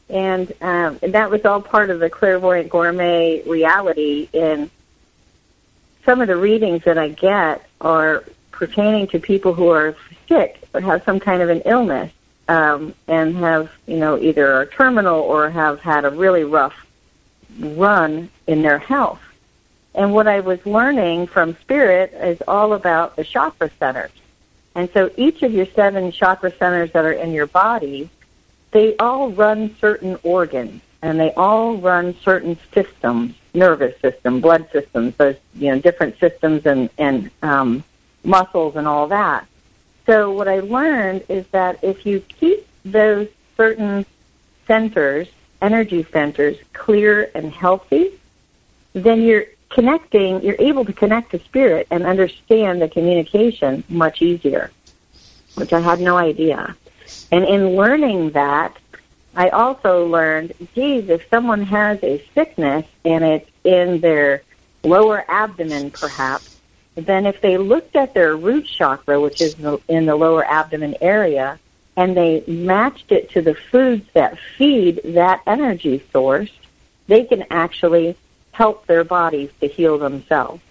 And, 0.09 0.51
um, 0.61 0.99
and 1.03 1.13
that 1.13 1.29
was 1.29 1.45
all 1.45 1.61
part 1.61 1.91
of 1.91 1.99
the 1.99 2.09
clairvoyant 2.09 2.69
gourmet 2.69 3.43
reality 3.43 4.27
in 4.33 4.71
some 6.03 6.21
of 6.21 6.27
the 6.27 6.35
readings 6.35 6.83
that 6.85 6.97
I 6.97 7.09
get 7.09 7.67
are 7.79 8.23
pertaining 8.51 9.07
to 9.07 9.19
people 9.19 9.53
who 9.53 9.69
are 9.69 9.95
sick 10.27 10.59
or 10.73 10.81
have 10.81 11.03
some 11.03 11.19
kind 11.19 11.41
of 11.41 11.49
an 11.49 11.61
illness 11.65 12.11
um, 12.47 12.95
and 13.07 13.37
have, 13.37 13.71
you 13.85 13.97
know, 13.97 14.17
either 14.17 14.51
are 14.51 14.65
terminal 14.65 15.21
or 15.21 15.49
have 15.49 15.79
had 15.79 16.05
a 16.05 16.09
really 16.09 16.43
rough 16.43 16.73
run 17.59 18.29
in 18.47 18.63
their 18.63 18.79
health. 18.79 19.21
And 19.95 20.13
what 20.13 20.27
I 20.27 20.39
was 20.39 20.63
learning 20.65 21.27
from 21.27 21.55
Spirit 21.57 22.13
is 22.13 22.41
all 22.47 22.73
about 22.73 23.15
the 23.15 23.23
chakra 23.23 23.69
centers. 23.79 24.11
And 24.75 24.89
so 24.91 25.11
each 25.17 25.41
of 25.43 25.51
your 25.51 25.65
seven 25.65 26.11
chakra 26.11 26.51
centers 26.55 26.91
that 26.91 27.05
are 27.05 27.11
in 27.11 27.33
your 27.33 27.47
body, 27.47 28.09
they 28.71 28.95
all 28.97 29.31
run 29.31 29.75
certain 29.79 30.17
organs 30.23 30.81
and 31.01 31.19
they 31.19 31.31
all 31.33 31.77
run 31.77 32.15
certain 32.21 32.57
systems, 32.73 33.33
nervous 33.53 33.99
system, 34.01 34.41
blood 34.41 34.69
systems, 34.71 35.15
those, 35.15 35.35
you 35.55 35.71
know, 35.71 35.79
different 35.79 36.19
systems 36.19 36.65
and, 36.65 36.89
and 36.97 37.31
um, 37.41 37.83
muscles 38.23 38.75
and 38.75 38.87
all 38.87 39.07
that. 39.07 39.47
So 40.05 40.31
what 40.31 40.47
I 40.47 40.59
learned 40.59 41.23
is 41.29 41.47
that 41.47 41.83
if 41.83 42.05
you 42.05 42.19
keep 42.19 42.67
those 42.83 43.27
certain 43.55 44.05
centers, 44.67 45.27
energy 45.61 46.05
centers, 46.11 46.57
clear 46.73 47.31
and 47.33 47.51
healthy, 47.51 48.11
then 48.93 49.21
you're 49.21 49.45
connecting, 49.69 50.41
you're 50.43 50.55
able 50.59 50.85
to 50.85 50.93
connect 50.93 51.31
to 51.31 51.39
spirit 51.39 51.87
and 51.91 52.05
understand 52.05 52.81
the 52.81 52.89
communication 52.89 53.83
much 53.89 54.21
easier, 54.21 54.71
which 55.55 55.73
I 55.73 55.79
had 55.79 55.99
no 55.99 56.17
idea. 56.17 56.75
And 57.31 57.45
in 57.45 57.75
learning 57.75 58.31
that, 58.31 58.75
I 59.35 59.49
also 59.49 60.07
learned, 60.07 60.53
geez, 60.73 61.09
if 61.09 61.27
someone 61.29 61.63
has 61.63 62.03
a 62.03 62.23
sickness 62.33 62.85
and 63.05 63.23
it's 63.23 63.49
in 63.63 63.99
their 63.99 64.41
lower 64.83 65.23
abdomen 65.29 65.91
perhaps, 65.91 66.57
then 66.95 67.25
if 67.25 67.39
they 67.39 67.57
looked 67.57 67.95
at 67.95 68.13
their 68.13 68.35
root 68.35 68.65
chakra, 68.65 69.21
which 69.21 69.39
is 69.39 69.55
in 69.87 70.05
the 70.05 70.15
lower 70.15 70.43
abdomen 70.45 70.95
area, 71.01 71.59
and 71.95 72.15
they 72.17 72.43
matched 72.47 73.11
it 73.11 73.29
to 73.31 73.41
the 73.41 73.53
foods 73.55 74.05
that 74.13 74.37
feed 74.57 75.01
that 75.03 75.41
energy 75.45 76.03
source, 76.11 76.51
they 77.07 77.23
can 77.23 77.45
actually 77.49 78.15
help 78.59 78.85
their 78.87 79.05
bodies 79.05 79.49
to 79.61 79.67
heal 79.67 79.97
themselves. 79.97 80.61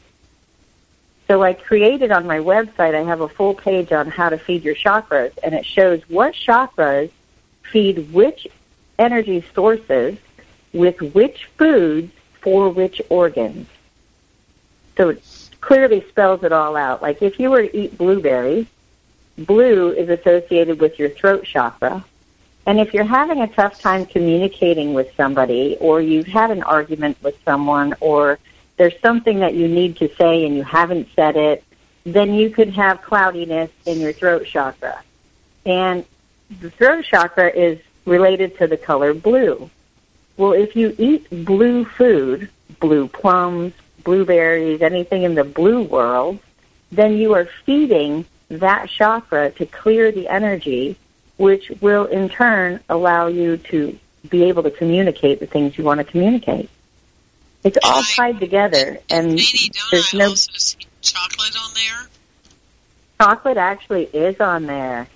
So 1.27 1.43
I 1.43 1.55
created 1.55 2.13
on 2.13 2.27
my 2.27 2.39
website, 2.39 2.95
I 2.95 3.03
have 3.03 3.23
a 3.23 3.29
full 3.29 3.55
page 3.55 3.93
on 3.93 4.09
how 4.09 4.29
to 4.29 4.37
feed 4.37 4.63
your 4.63 4.75
chakras, 4.75 5.33
and 5.43 5.55
it 5.55 5.65
shows 5.65 6.03
what 6.11 6.35
chakras 6.35 7.11
feed 7.73 8.13
which 8.13 8.47
energy 8.99 9.43
sources 9.55 10.19
with 10.75 11.01
which 11.15 11.47
foods 11.57 12.13
for 12.43 12.69
which 12.69 13.01
organs. 13.09 13.67
So 14.99 15.09
it 15.09 15.23
clearly 15.63 16.05
spells 16.11 16.45
it 16.45 16.53
all 16.53 16.77
out. 16.77 17.01
Like 17.01 17.23
if 17.23 17.41
you 17.41 17.51
were 17.51 17.63
to 17.63 17.75
eat 17.75 17.97
blueberries, 17.97 18.67
blue 19.39 19.93
is 19.93 20.11
associated 20.11 20.79
with 20.79 20.99
your 20.99 21.09
throat 21.09 21.45
chakra. 21.45 22.05
And 22.69 22.79
if 22.79 22.93
you're 22.93 23.03
having 23.03 23.41
a 23.41 23.47
tough 23.47 23.81
time 23.81 24.05
communicating 24.05 24.93
with 24.93 25.11
somebody, 25.17 25.79
or 25.81 26.03
you've 26.03 26.27
had 26.27 26.51
an 26.51 26.63
argument 26.63 27.17
with 27.23 27.35
someone, 27.43 27.95
or 27.99 28.39
there's 28.77 28.93
something 29.01 29.39
that 29.39 29.55
you 29.55 29.67
need 29.67 29.97
to 29.97 30.15
say 30.17 30.45
and 30.45 30.55
you 30.55 30.65
haven't 30.65 31.09
said 31.17 31.39
it, 31.39 31.65
then 32.05 32.35
you 32.35 32.51
could 32.51 32.69
have 32.69 33.01
cloudiness 33.01 33.71
in 33.87 34.01
your 34.01 34.13
throat 34.13 34.45
chakra. 34.45 35.03
And 35.65 36.05
the 36.61 36.71
throat 36.71 37.07
chakra 37.07 37.49
is 37.49 37.79
related 38.05 38.59
to 38.59 38.67
the 38.67 38.77
color 38.77 39.15
blue. 39.15 39.71
Well, 40.37 40.53
if 40.53 40.77
you 40.77 40.95
eat 40.99 41.47
blue 41.47 41.87
food, 41.87 42.51
blue 42.81 43.09
plums, 43.09 43.73
blueberries, 44.05 44.83
anything 44.83 45.23
in 45.23 45.35
the 45.35 45.45
blue 45.45 45.85
world, 45.85 46.39
then 46.93 47.17
you 47.17 47.33
are 47.33 47.49
feeding 47.65 48.27
that 48.51 48.91
chakra 48.91 49.53
to 49.53 49.65
clear 49.65 50.13
the 50.13 50.29
energy, 50.29 50.99
which 51.39 51.71
will 51.81 52.05
in 52.05 52.29
turn 52.29 52.81
allow 52.89 53.27
you 53.29 53.57
to 53.57 53.99
be 54.29 54.45
able 54.45 54.63
to 54.65 54.71
communicate 54.71 55.41
the 55.41 55.47
things 55.47 55.79
you 55.79 55.85
want 55.85 55.99
to 55.99 56.05
communicate. 56.05 56.69
It's 57.65 57.79
all 57.83 58.03
tied 58.03 58.39
together, 58.41 58.99
and 59.11 59.37
don't 59.39 59.91
there's 59.91 60.15
I 60.15 60.19
no 60.19 60.29
also 60.29 60.53
see 60.57 60.77
chocolate 61.01 61.57
on 61.61 61.75
there? 61.75 62.09
chocolate. 63.21 63.57
Actually, 63.57 64.05
is 64.05 64.41
on 64.41 64.67
there. 64.67 65.09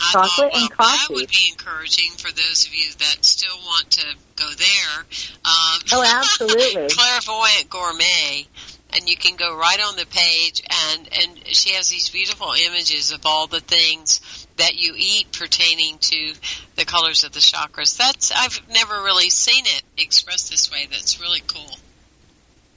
I 0.00 0.10
Chocolate 0.12 0.30
thought, 0.32 0.52
well, 0.52 0.62
and 0.62 0.70
that 0.70 0.76
coffee. 0.76 1.14
would 1.14 1.28
be 1.28 1.48
encouraging 1.52 2.10
for 2.18 2.32
those 2.32 2.66
of 2.66 2.74
you 2.74 2.90
that 2.98 3.24
still 3.24 3.56
want 3.64 3.90
to 3.92 4.06
go 4.34 4.50
there. 4.58 4.98
Um, 5.44 5.80
Oh, 5.92 6.04
absolutely. 6.04 6.88
clairvoyant 6.90 7.70
gourmet, 7.70 8.46
and 8.92 9.08
you 9.08 9.16
can 9.16 9.36
go 9.36 9.56
right 9.56 9.78
on 9.86 9.94
the 9.96 10.06
page, 10.06 10.62
and 10.90 11.08
and 11.12 11.46
she 11.46 11.74
has 11.74 11.88
these 11.90 12.08
beautiful 12.08 12.52
images 12.66 13.12
of 13.12 13.24
all 13.24 13.46
the 13.46 13.60
things 13.60 14.43
that 14.56 14.76
you 14.76 14.94
eat 14.96 15.32
pertaining 15.32 15.98
to 15.98 16.34
the 16.76 16.84
colors 16.84 17.24
of 17.24 17.32
the 17.32 17.40
chakras. 17.40 17.96
That's 17.96 18.32
I've 18.34 18.60
never 18.70 18.94
really 19.02 19.30
seen 19.30 19.64
it 19.66 19.82
expressed 19.98 20.50
this 20.50 20.70
way. 20.70 20.86
That's 20.90 21.20
really 21.20 21.42
cool. 21.46 21.78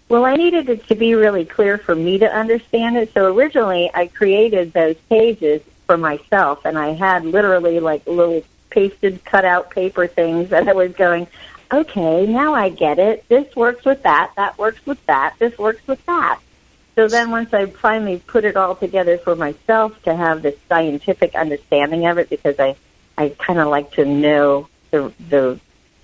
Well, 0.09 0.25
I 0.25 0.35
needed 0.35 0.69
it 0.69 0.87
to 0.87 0.95
be 0.95 1.15
really 1.15 1.43
clear 1.43 1.77
for 1.77 1.93
me 1.93 2.17
to 2.19 2.33
understand 2.33 2.97
it. 2.97 3.13
So 3.13 3.33
originally, 3.33 3.91
I 3.93 4.07
created 4.07 4.71
those 4.71 4.95
pages 5.09 5.61
for 5.85 5.97
myself, 5.97 6.65
and 6.65 6.77
I 6.77 6.93
had 6.93 7.25
literally 7.25 7.79
like 7.79 8.07
little 8.07 8.43
pasted 8.69 9.23
cutout 9.25 9.69
paper 9.69 10.07
things 10.07 10.49
that 10.49 10.67
I 10.67 10.73
was 10.73 10.93
going, 10.93 11.27
okay, 11.73 12.25
now 12.25 12.53
I 12.53 12.69
get 12.69 12.99
it. 12.99 13.27
This 13.27 13.53
works 13.55 13.83
with 13.83 14.03
that. 14.03 14.31
That 14.37 14.57
works 14.57 14.85
with 14.85 15.03
that. 15.07 15.35
This 15.39 15.57
works 15.57 15.85
with 15.87 16.05
that. 16.05 16.39
So 16.97 17.07
then 17.07 17.29
once 17.29 17.53
I 17.53 17.67
finally 17.67 18.17
put 18.25 18.43
it 18.43 18.57
all 18.57 18.75
together 18.75 19.19
for 19.19 19.35
myself 19.35 20.01
to 20.01 20.15
have 20.15 20.41
this 20.41 20.55
scientific 20.67 21.35
understanding 21.35 22.07
of 22.07 22.17
it, 22.17 22.27
because 22.27 22.59
I, 22.59 22.75
I 23.15 23.29
kind 23.37 23.59
of 23.59 23.67
like 23.67 23.91
to 23.91 24.03
know 24.03 24.67
the, 24.89 25.13
the 25.29 25.59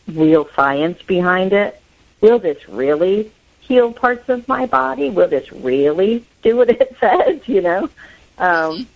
real 0.07 0.47
science 0.55 1.01
behind 1.01 1.51
it. 1.51 1.81
Will 2.21 2.37
this 2.37 2.69
really 2.69 3.31
heal 3.59 3.91
parts 3.91 4.29
of 4.29 4.47
my 4.47 4.67
body? 4.67 5.09
Will 5.09 5.27
this 5.27 5.51
really 5.51 6.23
do 6.43 6.57
what 6.57 6.69
it 6.69 6.95
says? 6.99 7.41
You 7.47 7.61
know, 7.61 7.89
um, 8.37 8.87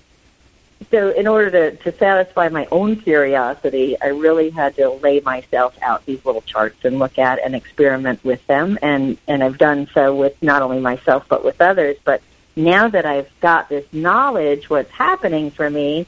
so 0.91 1.09
in 1.09 1.27
order 1.27 1.49
to, 1.51 1.75
to 1.83 1.97
satisfy 1.97 2.49
my 2.49 2.67
own 2.71 2.97
curiosity, 2.97 3.99
I 3.99 4.07
really 4.07 4.49
had 4.49 4.75
to 4.75 4.89
lay 4.89 5.19
myself 5.21 5.77
out 5.81 6.05
these 6.05 6.23
little 6.23 6.41
charts 6.41 6.85
and 6.85 6.99
look 6.99 7.17
at 7.17 7.39
and 7.43 7.55
experiment 7.55 8.23
with 8.23 8.45
them. 8.47 8.77
And, 8.81 9.17
and 9.27 9.43
I've 9.43 9.57
done 9.57 9.87
so 9.93 10.15
with 10.15 10.41
not 10.41 10.61
only 10.61 10.79
myself, 10.79 11.25
but 11.27 11.43
with 11.43 11.59
others. 11.61 11.97
But 12.03 12.21
now 12.55 12.87
that 12.87 13.05
I've 13.05 13.29
got 13.39 13.69
this 13.69 13.85
knowledge, 13.91 14.69
what's 14.69 14.91
happening 14.91 15.51
for 15.51 15.69
me 15.69 16.05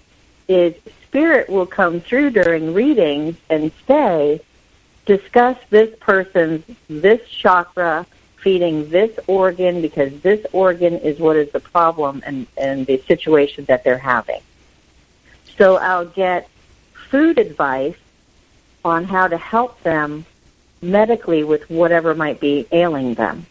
is 0.47 0.75
spirit 1.03 1.49
will 1.49 1.65
come 1.65 1.99
through 1.99 2.29
during 2.29 2.73
readings 2.73 3.35
and 3.49 3.71
say, 3.87 4.39
discuss 5.05 5.57
this 5.71 5.93
person's, 5.99 6.63
this 6.87 7.27
chakra, 7.27 8.05
feeding 8.37 8.89
this 8.89 9.19
organ 9.27 9.81
because 9.81 10.17
this 10.21 10.45
organ 10.53 10.93
is 10.93 11.19
what 11.19 11.35
is 11.35 11.51
the 11.51 11.59
problem 11.59 12.23
and, 12.25 12.47
and 12.57 12.85
the 12.85 12.97
situation 12.99 13.65
that 13.65 13.83
they're 13.83 13.97
having. 13.97 14.39
So 15.59 15.75
I'll 15.75 16.05
get 16.05 16.49
food 17.09 17.37
advice 17.37 17.97
on 18.85 19.03
how 19.03 19.27
to 19.27 19.37
help 19.37 19.83
them 19.83 20.25
medically 20.81 21.43
with 21.43 21.69
whatever 21.69 22.15
might 22.15 22.39
be 22.39 22.65
ailing 22.71 23.13
them. 23.15 23.45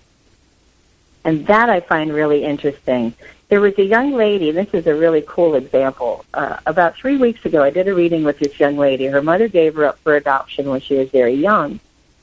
And 1.22 1.46
that 1.48 1.68
I 1.68 1.80
find 1.80 2.10
really 2.10 2.44
interesting. 2.44 3.12
There 3.50 3.60
was 3.60 3.78
a 3.78 3.84
young 3.84 4.14
lady, 4.14 4.50
this 4.52 4.72
is 4.72 4.86
a 4.86 4.94
really 4.94 5.22
cool 5.26 5.54
example. 5.54 6.24
Uh, 6.32 6.56
about 6.64 6.96
three 6.96 7.18
weeks 7.18 7.44
ago, 7.44 7.62
I 7.62 7.68
did 7.68 7.88
a 7.88 7.94
reading 7.94 8.24
with 8.24 8.38
this 8.38 8.58
young 8.58 8.78
lady. 8.78 9.04
Her 9.04 9.20
mother 9.20 9.46
gave 9.46 9.74
her 9.74 9.84
up 9.84 9.98
for 9.98 10.16
adoption 10.16 10.70
when 10.70 10.80
she 10.80 10.94
was 10.94 11.10
very 11.10 11.34
young. 11.34 11.78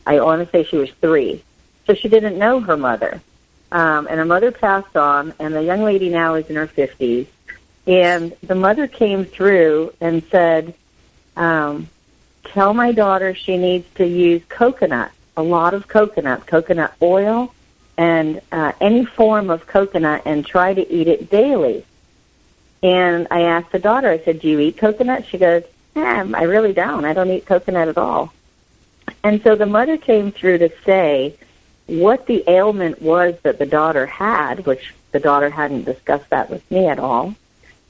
I 0.07 0.19
want 0.19 0.43
to 0.43 0.51
say 0.51 0.63
she 0.63 0.77
was 0.77 0.89
three. 1.01 1.43
So 1.85 1.93
she 1.93 2.09
didn't 2.09 2.39
know 2.39 2.59
her 2.59 2.77
mother. 2.77 3.21
Um, 3.71 4.07
and 4.07 4.17
her 4.17 4.25
mother 4.25 4.51
passed 4.51 4.97
on, 4.97 5.35
and 5.37 5.53
the 5.53 5.63
young 5.63 5.83
lady 5.83 6.09
now 6.09 6.33
is 6.33 6.47
in 6.49 6.55
her 6.55 6.67
50s. 6.67 7.27
And 7.87 8.35
the 8.41 8.55
mother 8.55 8.87
came 8.87 9.25
through 9.25 9.93
and 10.01 10.23
said, 10.31 10.73
um, 11.35 11.89
tell 12.43 12.73
my 12.73 12.91
daughter 12.91 13.35
she 13.35 13.57
needs 13.57 13.87
to 13.95 14.07
use 14.07 14.41
coconut, 14.49 15.11
a 15.37 15.43
lot 15.43 15.73
of 15.73 15.87
coconut, 15.87 16.47
coconut 16.47 16.93
oil, 17.01 17.53
and 17.97 18.41
uh, 18.51 18.71
any 18.81 19.05
form 19.05 19.49
of 19.49 19.67
coconut, 19.67 20.23
and 20.25 20.45
try 20.45 20.73
to 20.73 20.91
eat 20.91 21.07
it 21.07 21.29
daily. 21.29 21.85
And 22.81 23.27
I 23.31 23.41
asked 23.41 23.71
the 23.71 23.79
daughter, 23.79 24.09
I 24.09 24.19
said, 24.19 24.39
do 24.39 24.47
you 24.47 24.59
eat 24.59 24.77
coconut? 24.77 25.25
She 25.25 25.37
goes, 25.37 25.63
eh, 25.95 26.25
I 26.33 26.43
really 26.43 26.73
don't. 26.73 27.05
I 27.05 27.13
don't 27.13 27.29
eat 27.29 27.45
coconut 27.45 27.87
at 27.87 27.97
all. 27.97 28.33
And 29.23 29.41
so 29.43 29.55
the 29.55 29.65
mother 29.65 29.97
came 29.97 30.31
through 30.31 30.59
to 30.59 30.69
say 30.83 31.35
what 31.87 32.25
the 32.25 32.43
ailment 32.49 33.01
was 33.01 33.35
that 33.43 33.59
the 33.59 33.65
daughter 33.65 34.05
had, 34.05 34.65
which 34.65 34.93
the 35.11 35.19
daughter 35.19 35.49
hadn't 35.49 35.85
discussed 35.85 36.29
that 36.31 36.49
with 36.49 36.69
me 36.69 36.87
at 36.87 36.99
all. 36.99 37.35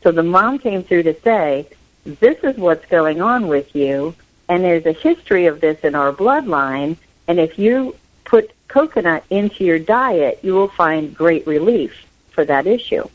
So 0.06 0.12
the 0.12 0.22
mom 0.22 0.60
came 0.60 0.84
through 0.84 1.02
to 1.04 1.20
say, 1.22 1.68
this 2.06 2.38
is 2.44 2.58
what's 2.58 2.86
going 2.86 3.24
on 3.24 3.48
with 3.48 3.76
you, 3.76 4.13
and 4.48 4.63
there's 4.63 4.86
a 4.86 4.91
history 4.91 5.48
of 5.48 5.62
this 5.62 5.80
in 5.80 5.96
our 5.96 6.13
bloodline, 6.13 6.98
and 7.28 7.39
if 7.39 7.58
you 7.58 7.96
put 8.24 8.52
coconut 8.68 9.24
into 9.32 9.63
your 9.63 9.80
diet, 9.80 10.41
you 10.44 10.54
will 10.54 10.68
find 10.68 11.15
great 11.15 11.48
relief 11.48 12.06
for 12.30 12.46
that 12.46 12.68
issue. 12.68 13.10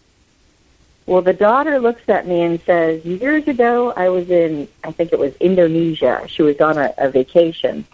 Well, 1.07 1.22
the 1.22 1.33
daughter 1.33 1.79
looks 1.79 2.09
at 2.09 2.26
me 2.26 2.42
and 2.42 2.61
says, 2.62 3.05
years 3.05 3.46
ago 3.46 3.92
I 3.96 4.09
was 4.09 4.29
in, 4.29 4.66
I 4.83 4.90
think 4.90 5.12
it 5.12 5.18
was 5.20 5.37
Indonesia. 5.37 6.24
She 6.26 6.42
was 6.42 6.61
on 6.61 6.76
a, 6.76 6.92
a 6.98 7.09
vacation. 7.09 7.85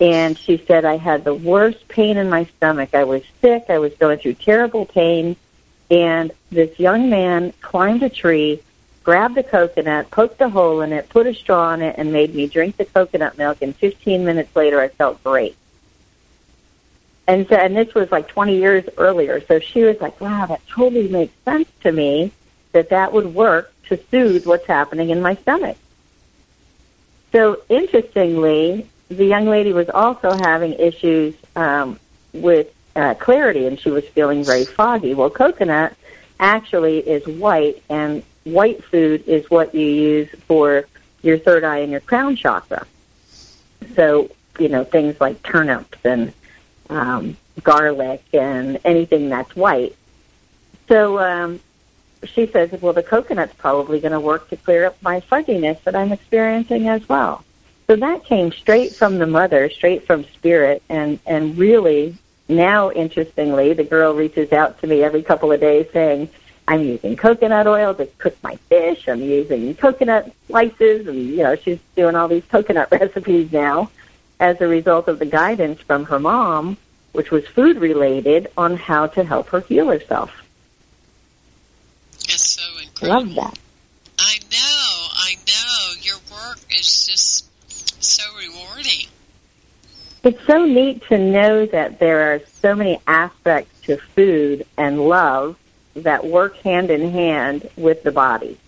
And 0.00 0.38
she 0.38 0.64
said 0.64 0.84
I 0.84 0.96
had 0.96 1.24
the 1.24 1.34
worst 1.34 1.88
pain 1.88 2.16
in 2.16 2.30
my 2.30 2.44
stomach. 2.44 2.94
I 2.94 3.02
was 3.02 3.24
sick. 3.40 3.64
I 3.68 3.80
was 3.80 3.92
going 3.94 4.20
through 4.20 4.34
terrible 4.34 4.86
pain. 4.86 5.34
And 5.90 6.32
this 6.50 6.78
young 6.78 7.08
man 7.08 7.52
climbed 7.60 8.02
a 8.02 8.10
tree, 8.10 8.60
grabbed 9.04 9.38
a 9.38 9.42
coconut, 9.42 10.10
poked 10.10 10.40
a 10.40 10.48
hole 10.48 10.82
in 10.82 10.92
it, 10.92 11.08
put 11.08 11.26
a 11.26 11.34
straw 11.34 11.72
in 11.72 11.82
it, 11.82 11.94
and 11.98 12.12
made 12.12 12.34
me 12.34 12.46
drink 12.46 12.76
the 12.76 12.84
coconut 12.84 13.38
milk. 13.38 13.62
And 13.62 13.74
15 13.74 14.24
minutes 14.24 14.54
later, 14.54 14.80
I 14.80 14.88
felt 14.88 15.22
great. 15.24 15.56
And 17.26 17.46
so, 17.48 17.56
and 17.56 17.76
this 17.76 17.94
was 17.94 18.10
like 18.10 18.28
20 18.28 18.56
years 18.56 18.84
earlier. 18.96 19.40
So 19.46 19.60
she 19.60 19.82
was 19.82 20.00
like, 20.00 20.20
wow, 20.20 20.46
that 20.46 20.66
totally 20.66 21.08
makes 21.08 21.34
sense 21.44 21.68
to 21.82 21.92
me 21.92 22.32
that 22.72 22.90
that 22.90 23.12
would 23.12 23.34
work 23.34 23.72
to 23.88 23.98
soothe 24.10 24.46
what's 24.46 24.66
happening 24.66 25.10
in 25.10 25.20
my 25.20 25.34
stomach. 25.36 25.76
So 27.32 27.62
interestingly, 27.68 28.88
the 29.08 29.24
young 29.24 29.46
lady 29.46 29.72
was 29.72 29.90
also 29.90 30.32
having 30.32 30.74
issues 30.74 31.34
um, 31.56 31.98
with 32.32 32.72
uh, 32.96 33.14
clarity, 33.14 33.66
and 33.66 33.78
she 33.78 33.90
was 33.90 34.06
feeling 34.08 34.44
very 34.44 34.64
foggy. 34.64 35.14
Well, 35.14 35.30
coconut 35.30 35.96
actually 36.40 36.98
is 36.98 37.26
white, 37.26 37.82
and 37.88 38.22
white 38.44 38.82
food 38.84 39.24
is 39.26 39.48
what 39.50 39.74
you 39.74 39.86
use 39.86 40.28
for 40.46 40.84
your 41.22 41.38
third 41.38 41.64
eye 41.64 41.78
and 41.78 41.90
your 41.90 42.00
crown 42.00 42.36
chakra. 42.36 42.86
So, 43.94 44.30
you 44.58 44.68
know, 44.68 44.84
things 44.84 45.20
like 45.20 45.42
turnips 45.42 45.98
and 46.04 46.32
um, 46.90 47.36
garlic 47.62 48.22
and 48.32 48.78
anything 48.84 49.28
that's 49.28 49.54
white. 49.54 49.94
So 50.88 51.18
um, 51.18 51.60
she 52.24 52.46
says, 52.46 52.72
well, 52.80 52.92
the 52.92 53.02
coconut's 53.02 53.54
probably 53.54 54.00
going 54.00 54.12
to 54.12 54.20
work 54.20 54.48
to 54.50 54.56
clear 54.56 54.86
up 54.86 55.00
my 55.02 55.20
fuzziness 55.20 55.78
that 55.84 55.94
I'm 55.94 56.12
experiencing 56.12 56.88
as 56.88 57.08
well. 57.08 57.44
So 57.86 57.96
that 57.96 58.24
came 58.24 58.52
straight 58.52 58.94
from 58.94 59.18
the 59.18 59.26
mother, 59.26 59.70
straight 59.70 60.06
from 60.06 60.24
spirit, 60.24 60.82
and 60.90 61.18
and 61.26 61.56
really 61.56 62.16
now, 62.48 62.90
interestingly, 62.90 63.74
the 63.74 63.84
girl 63.84 64.14
reaches 64.14 64.52
out 64.52 64.80
to 64.80 64.86
me 64.86 65.02
every 65.02 65.22
couple 65.22 65.52
of 65.52 65.60
days 65.60 65.86
saying, 65.92 66.30
I'm 66.66 66.82
using 66.82 67.16
coconut 67.16 67.66
oil 67.66 67.94
to 67.94 68.06
cook 68.18 68.36
my 68.42 68.56
fish. 68.68 69.08
I'm 69.08 69.22
using 69.22 69.74
coconut 69.74 70.32
slices, 70.46 71.06
and 71.06 71.16
you 71.16 71.38
know 71.38 71.56
she's 71.56 71.78
doing 71.96 72.14
all 72.14 72.28
these 72.28 72.44
coconut 72.46 72.88
recipes 72.92 73.52
now, 73.52 73.90
as 74.40 74.60
a 74.60 74.68
result 74.68 75.08
of 75.08 75.18
the 75.18 75.26
guidance 75.26 75.80
from 75.80 76.04
her 76.04 76.18
mom, 76.18 76.76
which 77.12 77.30
was 77.30 77.46
food 77.46 77.78
related, 77.78 78.48
on 78.56 78.76
how 78.76 79.06
to 79.08 79.24
help 79.24 79.48
her 79.48 79.60
heal 79.60 79.88
herself. 79.88 80.30
It's 82.20 82.50
so 82.50 82.62
incredible. 82.82 83.34
Love 83.34 83.34
that. 83.34 83.58
I 84.18 84.38
know, 84.50 85.08
I 85.14 85.36
know. 85.46 86.02
Your 86.02 86.18
work 86.30 86.58
is 86.70 87.06
just 87.06 87.48
so 88.02 88.24
rewarding. 88.36 89.06
It's 90.28 90.44
so 90.44 90.66
neat 90.66 91.00
to 91.04 91.16
know 91.16 91.64
that 91.64 91.98
there 91.98 92.34
are 92.34 92.40
so 92.60 92.74
many 92.74 93.00
aspects 93.06 93.80
to 93.84 93.96
food 93.96 94.66
and 94.76 95.00
love 95.08 95.56
that 95.94 96.22
work 96.26 96.58
hand 96.58 96.90
in 96.90 97.10
hand 97.10 97.66
with 97.78 98.02
the 98.02 98.12
body. 98.12 98.58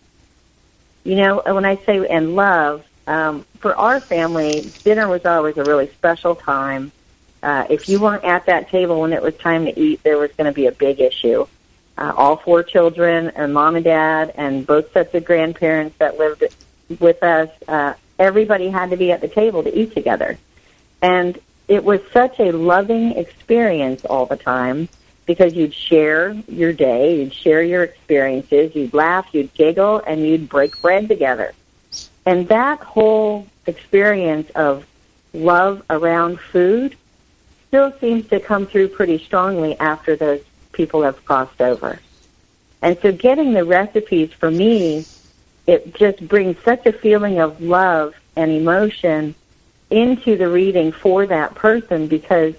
You 1.04 1.16
know, 1.16 1.42
when 1.44 1.66
I 1.66 1.76
say 1.76 2.08
and 2.08 2.34
love, 2.34 2.86
um, 3.06 3.44
for 3.58 3.76
our 3.76 4.00
family, 4.00 4.72
dinner 4.84 5.06
was 5.06 5.26
always 5.26 5.58
a 5.58 5.64
really 5.64 5.88
special 5.88 6.34
time. 6.34 6.92
Uh, 7.42 7.66
if 7.68 7.90
you 7.90 8.00
weren't 8.00 8.24
at 8.24 8.46
that 8.46 8.70
table 8.70 9.02
when 9.02 9.12
it 9.12 9.20
was 9.20 9.36
time 9.36 9.66
to 9.66 9.78
eat, 9.78 10.02
there 10.02 10.16
was 10.16 10.32
going 10.32 10.46
to 10.46 10.54
be 10.54 10.64
a 10.64 10.72
big 10.72 10.98
issue. 10.98 11.46
Uh, 11.98 12.14
all 12.16 12.36
four 12.38 12.62
children, 12.62 13.32
and 13.36 13.52
mom 13.52 13.76
and 13.76 13.84
dad, 13.84 14.32
and 14.34 14.66
both 14.66 14.90
sets 14.94 15.14
of 15.14 15.26
grandparents 15.26 15.94
that 15.98 16.16
lived 16.16 16.42
with 16.98 17.22
us, 17.22 17.50
uh, 17.68 17.92
everybody 18.18 18.70
had 18.70 18.88
to 18.88 18.96
be 18.96 19.12
at 19.12 19.20
the 19.20 19.28
table 19.28 19.62
to 19.62 19.78
eat 19.78 19.92
together. 19.92 20.38
And 21.02 21.38
it 21.70 21.84
was 21.84 22.00
such 22.12 22.40
a 22.40 22.50
loving 22.50 23.12
experience 23.12 24.04
all 24.04 24.26
the 24.26 24.36
time 24.36 24.88
because 25.24 25.54
you'd 25.54 25.72
share 25.72 26.32
your 26.48 26.72
day, 26.72 27.20
you'd 27.20 27.32
share 27.32 27.62
your 27.62 27.84
experiences, 27.84 28.74
you'd 28.74 28.92
laugh, 28.92 29.28
you'd 29.32 29.54
giggle, 29.54 30.02
and 30.04 30.26
you'd 30.26 30.48
break 30.48 30.82
bread 30.82 31.06
together. 31.06 31.52
And 32.26 32.48
that 32.48 32.80
whole 32.80 33.46
experience 33.66 34.50
of 34.56 34.84
love 35.32 35.84
around 35.88 36.40
food 36.40 36.96
still 37.68 37.92
seems 38.00 38.26
to 38.30 38.40
come 38.40 38.66
through 38.66 38.88
pretty 38.88 39.18
strongly 39.18 39.78
after 39.78 40.16
those 40.16 40.40
people 40.72 41.04
have 41.04 41.24
crossed 41.24 41.60
over. 41.60 42.00
And 42.82 42.98
so 42.98 43.12
getting 43.12 43.52
the 43.52 43.64
recipes 43.64 44.32
for 44.32 44.50
me, 44.50 45.06
it 45.68 45.94
just 45.94 46.26
brings 46.26 46.58
such 46.64 46.84
a 46.86 46.92
feeling 46.92 47.38
of 47.38 47.60
love 47.60 48.16
and 48.34 48.50
emotion 48.50 49.36
into 49.90 50.36
the 50.36 50.48
reading 50.48 50.92
for 50.92 51.26
that 51.26 51.54
person 51.54 52.06
because 52.06 52.54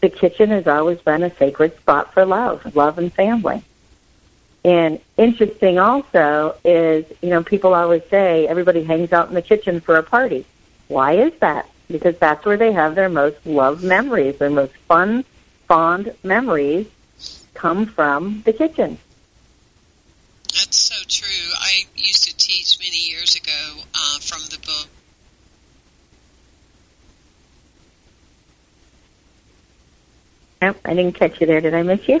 the 0.00 0.08
kitchen 0.08 0.50
has 0.50 0.66
always 0.66 1.00
been 1.00 1.22
a 1.22 1.34
sacred 1.36 1.76
spot 1.76 2.12
for 2.12 2.24
love, 2.24 2.74
love 2.76 2.98
and 2.98 3.12
family. 3.12 3.62
And 4.64 5.00
interesting 5.16 5.78
also 5.78 6.56
is, 6.64 7.06
you 7.22 7.30
know, 7.30 7.42
people 7.42 7.74
always 7.74 8.02
say 8.10 8.46
everybody 8.46 8.84
hangs 8.84 9.12
out 9.12 9.28
in 9.28 9.34
the 9.34 9.42
kitchen 9.42 9.80
for 9.80 9.96
a 9.96 10.02
party. 10.02 10.44
Why 10.88 11.12
is 11.12 11.32
that? 11.40 11.68
Because 11.88 12.18
that's 12.18 12.44
where 12.44 12.56
they 12.56 12.72
have 12.72 12.94
their 12.94 13.08
most 13.08 13.44
loved 13.46 13.82
memories, 13.82 14.38
their 14.38 14.50
most 14.50 14.74
fun, 14.86 15.24
fond 15.66 16.14
memories 16.22 16.86
come 17.54 17.86
from 17.86 18.42
the 18.44 18.52
kitchen. 18.52 18.98
That's 20.54 20.76
so 20.78 20.94
true. 21.08 21.52
I 21.58 21.84
used 21.96 22.24
to 22.24 22.36
teach 22.36 22.78
many 22.78 23.08
years 23.10 23.36
ago 23.36 23.82
uh, 23.94 24.18
from 24.20 24.42
the 24.50 24.58
book. 24.58 24.88
Oh, 30.49 30.49
I 30.62 30.94
didn't 30.94 31.12
catch 31.12 31.40
you 31.40 31.46
there. 31.46 31.60
Did 31.60 31.74
I 31.74 31.82
miss 31.82 32.06
you? 32.06 32.20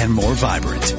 and 0.00 0.12
more 0.12 0.34
vibrant. 0.34 0.94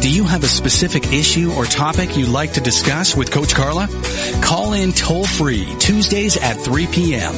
Do 0.00 0.10
you 0.10 0.24
have 0.24 0.44
a 0.44 0.48
specific 0.48 1.12
issue 1.12 1.52
or 1.52 1.64
topic 1.64 2.16
you'd 2.16 2.28
like 2.28 2.52
to 2.52 2.60
discuss 2.60 3.16
with 3.16 3.30
Coach 3.30 3.54
Carla? 3.54 3.88
Call 4.42 4.74
in 4.74 4.92
toll 4.92 5.26
free 5.26 5.66
Tuesdays 5.78 6.36
at 6.36 6.60
3 6.60 6.86
p.m. 6.86 7.34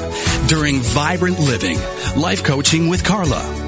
during 0.49 0.81
Vibrant 0.81 1.39
Living, 1.39 1.79
Life 2.17 2.45
Coaching 2.45 2.89
with 2.89 3.05
Carla. 3.05 3.68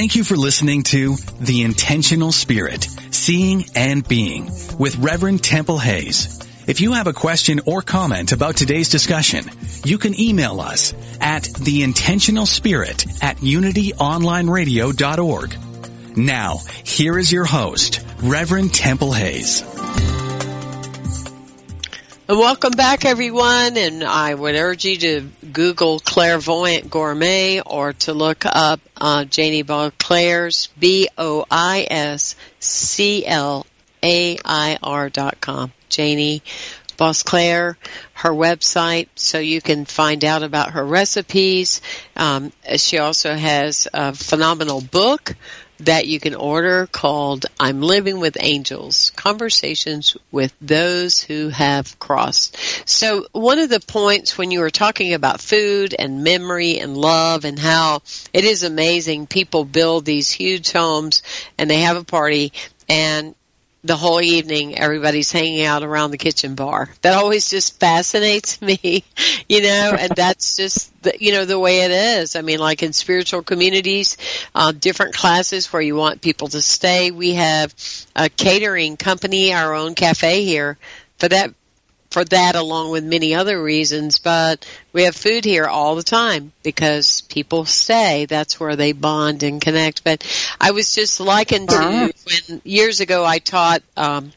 Thank 0.00 0.16
you 0.16 0.24
for 0.24 0.34
listening 0.34 0.82
to 0.84 1.16
The 1.40 1.60
Intentional 1.60 2.32
Spirit, 2.32 2.88
Seeing 3.10 3.66
and 3.74 4.08
Being 4.08 4.50
with 4.78 4.96
Reverend 4.96 5.44
Temple 5.44 5.78
Hayes. 5.78 6.40
If 6.66 6.80
you 6.80 6.94
have 6.94 7.06
a 7.06 7.12
question 7.12 7.60
or 7.66 7.82
comment 7.82 8.32
about 8.32 8.56
today's 8.56 8.88
discussion, 8.88 9.44
you 9.84 9.98
can 9.98 10.18
email 10.18 10.58
us 10.58 10.94
at 11.20 11.42
theintentionalspirit 11.42 13.22
at 13.22 13.36
unityonlineradio.org. 13.36 16.16
Now, 16.16 16.60
here 16.82 17.18
is 17.18 17.30
your 17.30 17.44
host, 17.44 18.00
Reverend 18.22 18.72
Temple 18.72 19.12
Hayes. 19.12 19.62
Welcome 22.30 22.74
back, 22.76 23.04
everyone, 23.04 23.76
and 23.76 24.04
I 24.04 24.32
would 24.32 24.54
urge 24.54 24.84
you 24.84 24.96
to 24.98 25.28
Google 25.52 25.98
Clairvoyant 25.98 26.88
Gourmet 26.88 27.60
or 27.60 27.92
to 27.94 28.14
look 28.14 28.44
up 28.46 28.78
uh, 28.96 29.24
Janie 29.24 29.64
Boisclair's 29.64 30.68
B-O-I-S-C-L-A-I-R 30.78 31.40
dot 35.10 35.40
com. 35.40 35.72
Janie 35.88 36.42
Boisclair, 36.96 37.74
her 38.12 38.30
website, 38.30 39.08
so 39.16 39.40
you 39.40 39.60
can 39.60 39.84
find 39.84 40.24
out 40.24 40.44
about 40.44 40.70
her 40.70 40.86
recipes. 40.86 41.82
Um, 42.14 42.52
she 42.76 42.98
also 42.98 43.34
has 43.34 43.88
a 43.92 44.12
phenomenal 44.14 44.80
book 44.80 45.34
that 45.80 46.06
you 46.06 46.20
can 46.20 46.34
order 46.34 46.86
called 46.86 47.46
I'm 47.58 47.80
Living 47.80 48.20
with 48.20 48.36
Angels, 48.40 49.10
Conversations 49.16 50.16
with 50.30 50.54
Those 50.60 51.20
Who 51.20 51.48
Have 51.48 51.98
Crossed. 51.98 52.56
So 52.88 53.26
one 53.32 53.58
of 53.58 53.70
the 53.70 53.80
points 53.80 54.36
when 54.36 54.50
you 54.50 54.60
were 54.60 54.70
talking 54.70 55.14
about 55.14 55.40
food 55.40 55.94
and 55.98 56.24
memory 56.24 56.78
and 56.78 56.96
love 56.96 57.44
and 57.44 57.58
how 57.58 58.02
it 58.32 58.44
is 58.44 58.62
amazing 58.62 59.26
people 59.26 59.64
build 59.64 60.04
these 60.04 60.30
huge 60.30 60.72
homes 60.72 61.22
and 61.58 61.70
they 61.70 61.80
have 61.80 61.96
a 61.96 62.04
party 62.04 62.52
and 62.88 63.34
the 63.82 63.96
whole 63.96 64.20
evening 64.20 64.78
everybody's 64.78 65.32
hanging 65.32 65.64
out 65.64 65.82
around 65.82 66.10
the 66.10 66.18
kitchen 66.18 66.54
bar. 66.54 66.90
That 67.02 67.14
always 67.16 67.48
just 67.48 67.80
fascinates 67.80 68.60
me, 68.62 69.04
you 69.48 69.62
know, 69.62 69.96
and 69.98 70.12
that's 70.14 70.56
just 70.56 70.90
the, 71.02 71.14
you 71.18 71.32
know 71.32 71.44
the 71.44 71.58
way 71.58 71.80
it 71.80 71.90
is. 71.90 72.36
I 72.36 72.42
mean, 72.42 72.58
like 72.58 72.82
in 72.82 72.92
spiritual 72.92 73.42
communities, 73.42 74.16
uh, 74.54 74.72
different 74.72 75.14
classes 75.14 75.72
where 75.72 75.82
you 75.82 75.96
want 75.96 76.20
people 76.20 76.48
to 76.48 76.60
stay. 76.60 77.10
We 77.10 77.34
have 77.34 77.74
a 78.14 78.28
catering 78.28 78.96
company, 78.96 79.52
our 79.54 79.74
own 79.74 79.94
cafe 79.94 80.44
here, 80.44 80.76
for 81.18 81.28
that 81.28 81.54
for 82.10 82.24
that 82.24 82.56
along 82.56 82.90
with 82.90 83.04
many 83.04 83.34
other 83.34 83.62
reasons, 83.62 84.18
but 84.18 84.66
we 84.92 85.04
have 85.04 85.14
food 85.14 85.44
here 85.44 85.66
all 85.66 85.94
the 85.94 86.02
time 86.02 86.52
because 86.62 87.20
people 87.22 87.64
stay. 87.64 88.26
That's 88.26 88.58
where 88.58 88.76
they 88.76 88.92
bond 88.92 89.42
and 89.42 89.60
connect. 89.60 90.02
But 90.02 90.26
I 90.60 90.72
was 90.72 90.94
just 90.94 91.20
likened 91.20 91.68
to 91.70 92.12
when 92.24 92.62
years 92.64 93.00
ago 93.00 93.24
I 93.24 93.38
taught 93.38 93.82
um, 93.96 94.32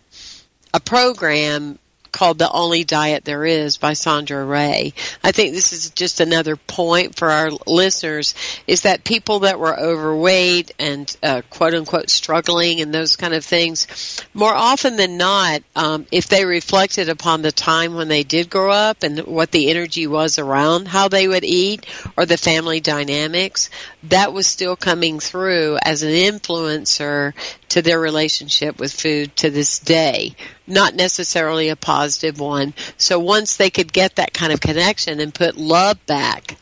a 0.74 0.80
program 0.80 1.80
called 2.14 2.38
The 2.38 2.50
Only 2.50 2.86
Diet 2.86 3.26
There 3.26 3.46
Is 3.46 3.76
by 3.78 3.92
Sondra 3.92 4.48
Ray. 4.48 4.94
I 5.24 5.34
think 5.34 5.54
this 5.54 5.74
is 5.74 5.90
just 5.90 6.22
another 6.22 6.56
point 6.56 7.16
for 7.16 7.30
our 7.30 7.52
listeners 7.68 8.36
is 8.68 8.82
that 8.82 9.04
people 9.04 9.40
that 9.40 9.60
were 9.60 9.78
overweight 9.78 10.72
and 10.80 11.14
uh, 11.22 11.42
quote 11.50 11.74
unquote 11.74 12.10
struggling 12.10 12.80
and 12.80 12.94
those 12.94 13.18
kind 13.18 13.34
of 13.34 13.44
things, 13.44 14.24
more 14.34 14.54
often 14.54 14.96
than 14.96 15.18
not, 15.18 15.64
um, 15.76 16.06
if 16.12 16.30
they 16.30 16.46
reflected 16.46 17.10
upon 17.10 17.42
the 17.42 17.52
time 17.52 17.96
when 17.96 18.08
they 18.08 18.24
did 18.24 18.50
grow 18.50 18.72
up 18.72 19.04
and 19.04 19.20
what 19.22 19.52
the 19.52 19.70
energy 19.70 20.08
was 20.08 20.40
around 20.40 20.88
how 20.88 21.08
they 21.08 21.28
would 21.28 21.44
eat 21.44 21.86
or 22.16 22.26
the 22.26 22.38
family 22.38 22.80
dynamics, 22.80 23.70
that 24.04 24.32
was 24.32 24.48
still 24.48 24.76
coming 24.76 25.20
through 25.20 25.78
as 25.84 26.04
an 26.04 26.12
influencer 26.12 27.34
to 27.70 27.82
their 27.82 28.00
relationship 28.00 28.80
with 28.80 28.94
food 28.94 29.36
to 29.36 29.50
this 29.50 29.80
day. 29.80 30.36
Not 30.66 30.96
necessarily 30.96 31.70
a 31.70 31.76
positive 31.76 32.40
one. 32.40 32.74
So 32.98 33.20
once 33.20 33.58
they 33.58 33.70
could 33.70 33.92
get 33.92 34.16
that 34.16 34.34
kind 34.34 34.54
of 34.54 34.62
connection 34.62 35.20
and 35.20 35.34
put 35.34 35.58
love 35.58 36.04
back 36.06 36.56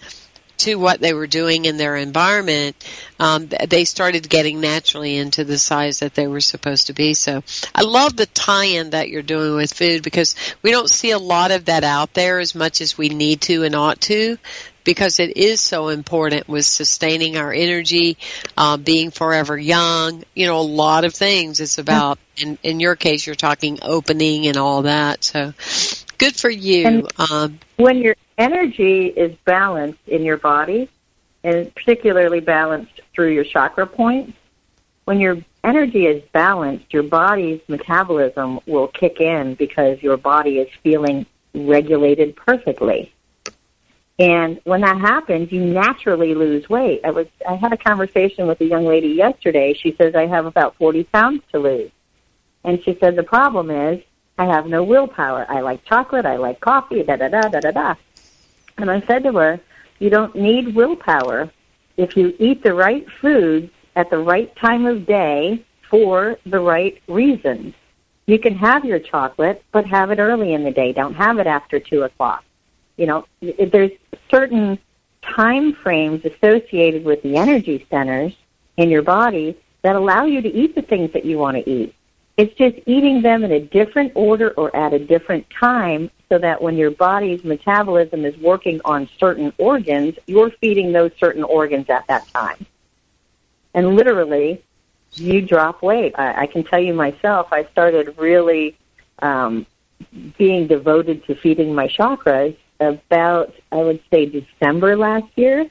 to 0.62 0.76
what 0.76 1.00
they 1.00 1.14
were 1.14 1.28
doing 1.28 1.66
in 1.66 1.78
their 1.78 1.96
environment, 1.96 2.76
um, 3.20 3.50
they 3.68 3.84
started 3.84 4.30
getting 4.30 4.62
naturally 4.62 5.18
into 5.18 5.44
the 5.44 5.58
size 5.58 6.00
that 6.00 6.14
they 6.14 6.28
were 6.28 6.40
supposed 6.40 6.88
to 6.88 6.94
be. 6.94 7.16
So 7.16 7.44
I 7.74 7.82
love 7.82 8.16
the 8.16 8.28
tie-in 8.28 8.92
that 8.92 9.10
you're 9.10 9.24
doing 9.24 9.56
with 9.56 9.74
food 9.74 10.04
because 10.04 10.36
we 10.62 10.70
don't 10.70 10.90
see 10.90 11.12
a 11.12 11.18
lot 11.18 11.52
of 11.52 11.66
that 11.66 11.84
out 11.84 12.14
there 12.14 12.40
as 12.40 12.54
much 12.54 12.80
as 12.80 12.98
we 12.98 13.10
need 13.10 13.42
to 13.42 13.64
and 13.64 13.76
ought 13.76 14.02
to 14.02 14.38
because 14.84 15.20
it 15.20 15.38
is 15.38 15.62
so 15.62 15.90
important 15.90 16.48
with 16.48 16.66
sustaining 16.66 17.38
our 17.38 17.54
energy, 17.54 18.18
um, 18.58 18.84
being 18.84 19.12
forever 19.12 19.58
young. 19.58 20.24
You 20.36 20.48
know, 20.48 20.60
a 20.60 20.62
lot 20.62 21.06
of 21.06 21.14
things. 21.14 21.60
It's 21.60 21.78
about, 21.78 22.20
in, 22.38 22.58
in 22.64 22.80
your 22.80 22.96
case, 22.96 23.26
you're 23.26 23.36
talking 23.36 23.80
opening 23.82 24.48
and 24.48 24.58
all 24.58 24.84
that. 24.84 25.24
So, 25.24 25.54
good 26.18 26.36
for 26.36 26.50
you. 26.50 27.08
Um, 27.18 27.60
when 27.78 27.98
your 27.98 28.16
energy 28.38 29.08
is 29.08 29.36
balanced 29.46 30.08
in 30.08 30.24
your 30.24 30.38
body, 30.38 30.90
and 31.44 31.74
particularly 31.74 32.40
balanced 32.40 33.02
through 33.14 33.34
your 33.34 33.44
chakra 33.44 33.88
points, 33.88 34.34
when 35.06 35.20
your 35.20 35.38
energy 35.64 36.06
is 36.06 36.24
balanced, 36.32 36.94
your 36.94 37.04
body's 37.04 37.62
metabolism 37.68 38.60
will 38.66 38.88
kick 38.88 39.20
in 39.20 39.56
because 39.56 40.02
your 40.02 40.18
body 40.18 40.60
is 40.60 40.70
feeling 40.84 41.26
regulated 41.54 42.36
perfectly. 42.36 43.12
And 44.22 44.62
when 44.66 44.82
that 44.82 45.00
happens, 45.00 45.52
you 45.52 45.66
naturally 45.66 46.36
lose 46.36 46.70
weight. 46.70 47.02
I 47.04 47.10
was 47.10 47.26
I 47.50 47.56
had 47.56 47.74
a 47.74 47.78
conversation 47.78 48.46
with 48.46 48.62
a 48.62 48.66
young 48.66 48.86
lady 48.86 49.08
yesterday. 49.08 49.74
She 49.74 49.96
says 49.96 50.14
I 50.14 50.28
have 50.28 50.46
about 50.46 50.76
40 50.76 51.06
pounds 51.06 51.42
to 51.52 51.58
lose. 51.58 51.90
And 52.64 52.84
she 52.84 52.96
said 53.00 53.16
the 53.16 53.24
problem 53.24 53.72
is 53.72 54.00
I 54.38 54.46
have 54.46 54.68
no 54.68 54.84
willpower. 54.84 55.48
I 55.50 55.62
like 55.62 55.84
chocolate, 55.86 56.28
I 56.28 56.36
like 56.36 56.60
coffee, 56.60 57.02
da 57.02 57.16
da 57.16 57.30
da 57.30 57.42
da 57.50 57.62
da 57.62 57.72
da. 57.72 57.96
And 58.78 58.92
I 58.92 59.02
said 59.08 59.24
to 59.24 59.34
her, 59.34 59.60
you 59.98 60.12
don't 60.12 60.36
need 60.36 60.76
willpower 60.76 61.50
if 61.98 62.16
you 62.16 62.36
eat 62.38 62.62
the 62.62 62.76
right 62.76 63.10
foods 63.22 63.72
at 63.96 64.12
the 64.12 64.20
right 64.20 64.56
time 64.56 64.86
of 64.86 65.08
day 65.08 65.66
for 65.90 66.38
the 66.46 66.60
right 66.60 67.02
reasons. 67.08 67.74
You 68.28 68.38
can 68.38 68.54
have 68.54 68.86
your 68.86 69.00
chocolate, 69.00 69.64
but 69.72 69.88
have 69.88 70.12
it 70.12 70.20
early 70.20 70.54
in 70.54 70.64
the 70.64 70.70
day. 70.70 70.94
Don't 70.94 71.16
have 71.16 71.40
it 71.40 71.48
after 71.48 71.80
two 71.80 72.04
o'clock. 72.04 72.44
You 73.02 73.08
know, 73.08 73.26
there's 73.42 73.94
certain 74.30 74.78
time 75.24 75.74
frames 75.74 76.24
associated 76.24 77.04
with 77.04 77.24
the 77.24 77.36
energy 77.36 77.88
centers 77.90 78.32
in 78.78 78.92
your 78.92 79.02
body 79.02 79.58
that 79.82 79.96
allow 79.96 80.26
you 80.26 80.40
to 80.40 80.48
eat 80.48 80.76
the 80.76 80.84
things 80.84 81.12
that 81.14 81.26
you 81.26 81.40
want 81.40 81.58
to 81.58 81.68
eat. 81.68 81.96
It's 82.38 82.54
just 82.54 82.76
eating 82.86 83.24
them 83.24 83.44
in 83.44 83.54
a 83.54 83.60
different 83.60 84.12
order 84.14 84.52
or 84.52 84.76
at 84.76 84.94
a 84.94 85.00
different 85.00 85.50
time 85.50 86.12
so 86.30 86.38
that 86.38 86.62
when 86.62 86.78
your 86.78 86.92
body's 86.92 87.44
metabolism 87.44 88.24
is 88.24 88.38
working 88.38 88.80
on 88.86 89.10
certain 89.20 89.52
organs, 89.58 90.20
you're 90.28 90.52
feeding 90.62 90.92
those 90.92 91.10
certain 91.20 91.44
organs 91.44 91.90
at 91.90 92.06
that 92.06 92.28
time. 92.28 92.68
And 93.74 93.96
literally, 93.96 94.62
you 95.16 95.42
drop 95.42 95.82
weight. 95.82 96.14
I, 96.20 96.44
I 96.44 96.46
can 96.46 96.64
tell 96.64 96.80
you 96.80 96.94
myself, 96.94 97.48
I 97.52 97.64
started 97.72 98.14
really 98.20 98.78
um, 99.24 99.66
being 100.38 100.68
devoted 100.68 101.26
to 101.26 101.34
feeding 101.34 101.74
my 101.74 101.88
chakras 101.88 102.56
about, 102.82 103.54
I 103.72 103.78
would 103.78 104.02
say, 104.12 104.26
December 104.26 104.98
last 104.98 105.28
year. 105.36 105.70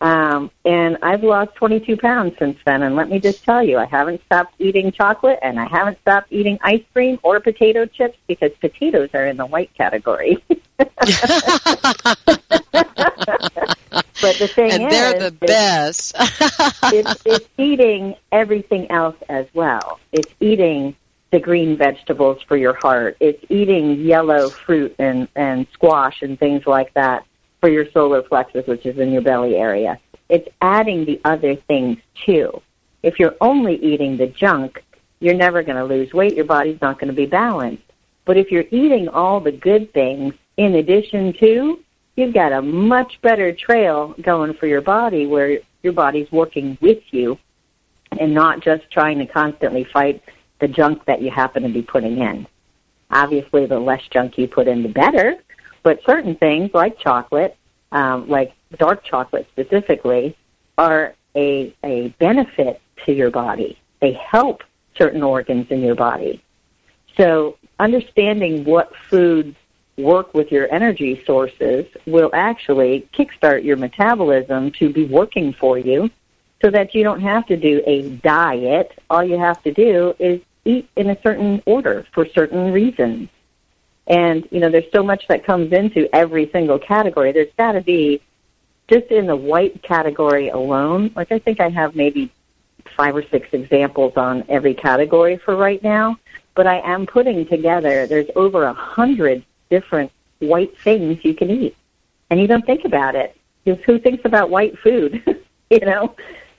Um, 0.00 0.50
and 0.66 0.98
I've 1.02 1.24
lost 1.24 1.54
22 1.54 1.96
pounds 1.96 2.34
since 2.38 2.58
then. 2.66 2.82
And 2.82 2.94
let 2.94 3.08
me 3.08 3.18
just 3.20 3.42
tell 3.42 3.62
you, 3.62 3.78
I 3.78 3.86
haven't 3.86 4.22
stopped 4.26 4.54
eating 4.58 4.92
chocolate 4.92 5.38
and 5.40 5.58
I 5.58 5.66
haven't 5.66 5.98
stopped 6.02 6.30
eating 6.30 6.58
ice 6.62 6.82
cream 6.92 7.18
or 7.22 7.40
potato 7.40 7.86
chips 7.86 8.18
because 8.26 8.50
potatoes 8.60 9.08
are 9.14 9.26
in 9.26 9.38
the 9.38 9.46
white 9.46 9.72
category. 9.74 10.44
but 10.76 10.88
the 14.38 14.50
thing 14.54 14.70
and 14.72 14.82
is, 14.84 14.90
they're 14.90 15.30
the 15.30 15.36
best. 15.40 16.14
it's, 16.92 17.22
it's 17.24 17.48
eating 17.56 18.16
everything 18.30 18.90
else 18.90 19.16
as 19.30 19.46
well. 19.54 20.00
It's 20.12 20.32
eating 20.38 20.96
the 21.34 21.40
green 21.40 21.76
vegetables 21.76 22.40
for 22.46 22.56
your 22.56 22.74
heart. 22.74 23.16
It's 23.18 23.44
eating 23.48 23.98
yellow 23.98 24.50
fruit 24.50 24.94
and, 25.00 25.26
and 25.34 25.66
squash 25.72 26.22
and 26.22 26.38
things 26.38 26.64
like 26.64 26.94
that 26.94 27.26
for 27.60 27.68
your 27.68 27.90
solar 27.90 28.22
plexus, 28.22 28.68
which 28.68 28.86
is 28.86 28.98
in 28.98 29.10
your 29.10 29.20
belly 29.20 29.56
area. 29.56 29.98
It's 30.28 30.46
adding 30.62 31.04
the 31.04 31.20
other 31.24 31.56
things 31.56 31.98
too. 32.24 32.62
If 33.02 33.18
you're 33.18 33.34
only 33.40 33.74
eating 33.82 34.16
the 34.16 34.28
junk, 34.28 34.80
you're 35.18 35.34
never 35.34 35.64
going 35.64 35.76
to 35.76 35.84
lose 35.84 36.14
weight. 36.14 36.36
Your 36.36 36.44
body's 36.44 36.80
not 36.80 37.00
going 37.00 37.08
to 37.08 37.16
be 37.16 37.26
balanced. 37.26 37.82
But 38.26 38.36
if 38.36 38.52
you're 38.52 38.66
eating 38.70 39.08
all 39.08 39.40
the 39.40 39.50
good 39.50 39.92
things 39.92 40.34
in 40.56 40.76
addition 40.76 41.32
to, 41.40 41.80
you've 42.14 42.32
got 42.32 42.52
a 42.52 42.62
much 42.62 43.20
better 43.22 43.52
trail 43.52 44.14
going 44.22 44.54
for 44.54 44.68
your 44.68 44.82
body 44.82 45.26
where 45.26 45.58
your 45.82 45.94
body's 45.94 46.30
working 46.30 46.78
with 46.80 47.02
you 47.10 47.36
and 48.20 48.32
not 48.32 48.62
just 48.62 48.88
trying 48.92 49.18
to 49.18 49.26
constantly 49.26 49.82
fight 49.92 50.22
the 50.60 50.68
junk 50.68 51.04
that 51.06 51.20
you 51.20 51.30
happen 51.30 51.62
to 51.62 51.68
be 51.68 51.82
putting 51.82 52.18
in. 52.18 52.46
Obviously, 53.10 53.66
the 53.66 53.78
less 53.78 54.02
junk 54.10 54.38
you 54.38 54.48
put 54.48 54.68
in, 54.68 54.82
the 54.82 54.88
better. 54.88 55.36
But 55.82 56.00
certain 56.06 56.36
things, 56.36 56.70
like 56.72 56.98
chocolate, 56.98 57.56
um, 57.92 58.28
like 58.28 58.52
dark 58.78 59.04
chocolate 59.04 59.46
specifically, 59.52 60.36
are 60.78 61.14
a, 61.36 61.74
a 61.84 62.08
benefit 62.18 62.80
to 63.04 63.12
your 63.12 63.30
body. 63.30 63.78
They 64.00 64.12
help 64.12 64.62
certain 64.96 65.22
organs 65.22 65.66
in 65.70 65.80
your 65.80 65.94
body. 65.94 66.42
So, 67.16 67.58
understanding 67.78 68.64
what 68.64 68.92
foods 69.10 69.56
work 69.96 70.34
with 70.34 70.50
your 70.50 70.72
energy 70.72 71.22
sources 71.24 71.86
will 72.06 72.30
actually 72.34 73.08
kickstart 73.16 73.64
your 73.64 73.76
metabolism 73.76 74.72
to 74.72 74.92
be 74.92 75.04
working 75.06 75.52
for 75.52 75.78
you 75.78 76.10
so 76.64 76.70
that 76.70 76.94
you 76.94 77.04
don't 77.04 77.20
have 77.20 77.44
to 77.44 77.58
do 77.58 77.82
a 77.86 78.08
diet. 78.08 78.98
All 79.10 79.22
you 79.22 79.38
have 79.38 79.62
to 79.64 79.70
do 79.70 80.14
is 80.18 80.40
eat 80.64 80.88
in 80.96 81.10
a 81.10 81.20
certain 81.20 81.62
order 81.66 82.06
for 82.14 82.26
certain 82.26 82.72
reasons. 82.72 83.28
And, 84.06 84.48
you 84.50 84.60
know, 84.60 84.70
there's 84.70 84.90
so 84.90 85.02
much 85.02 85.28
that 85.28 85.44
comes 85.44 85.74
into 85.74 86.08
every 86.14 86.48
single 86.52 86.78
category. 86.78 87.32
There's 87.32 87.52
got 87.58 87.72
to 87.72 87.82
be, 87.82 88.22
just 88.88 89.08
in 89.08 89.26
the 89.26 89.36
white 89.36 89.82
category 89.82 90.48
alone, 90.48 91.10
like 91.14 91.30
I 91.32 91.38
think 91.38 91.60
I 91.60 91.68
have 91.68 91.96
maybe 91.96 92.32
five 92.96 93.14
or 93.14 93.24
six 93.30 93.46
examples 93.52 94.14
on 94.16 94.42
every 94.48 94.72
category 94.72 95.36
for 95.36 95.56
right 95.56 95.82
now, 95.82 96.16
but 96.54 96.66
I 96.66 96.80
am 96.80 97.04
putting 97.04 97.46
together, 97.46 98.06
there's 98.06 98.30
over 98.36 98.64
a 98.64 98.72
hundred 98.72 99.44
different 99.68 100.10
white 100.38 100.78
things 100.78 101.22
you 101.26 101.34
can 101.34 101.50
eat. 101.50 101.76
And 102.30 102.40
you 102.40 102.46
don't 102.46 102.64
think 102.64 102.86
about 102.86 103.16
it. 103.16 103.36
Because 103.64 103.84
who 103.84 103.98
thinks 103.98 104.24
about 104.24 104.48
white 104.48 104.78
food? 104.78 105.22
you 105.70 105.80
know? 105.80 106.14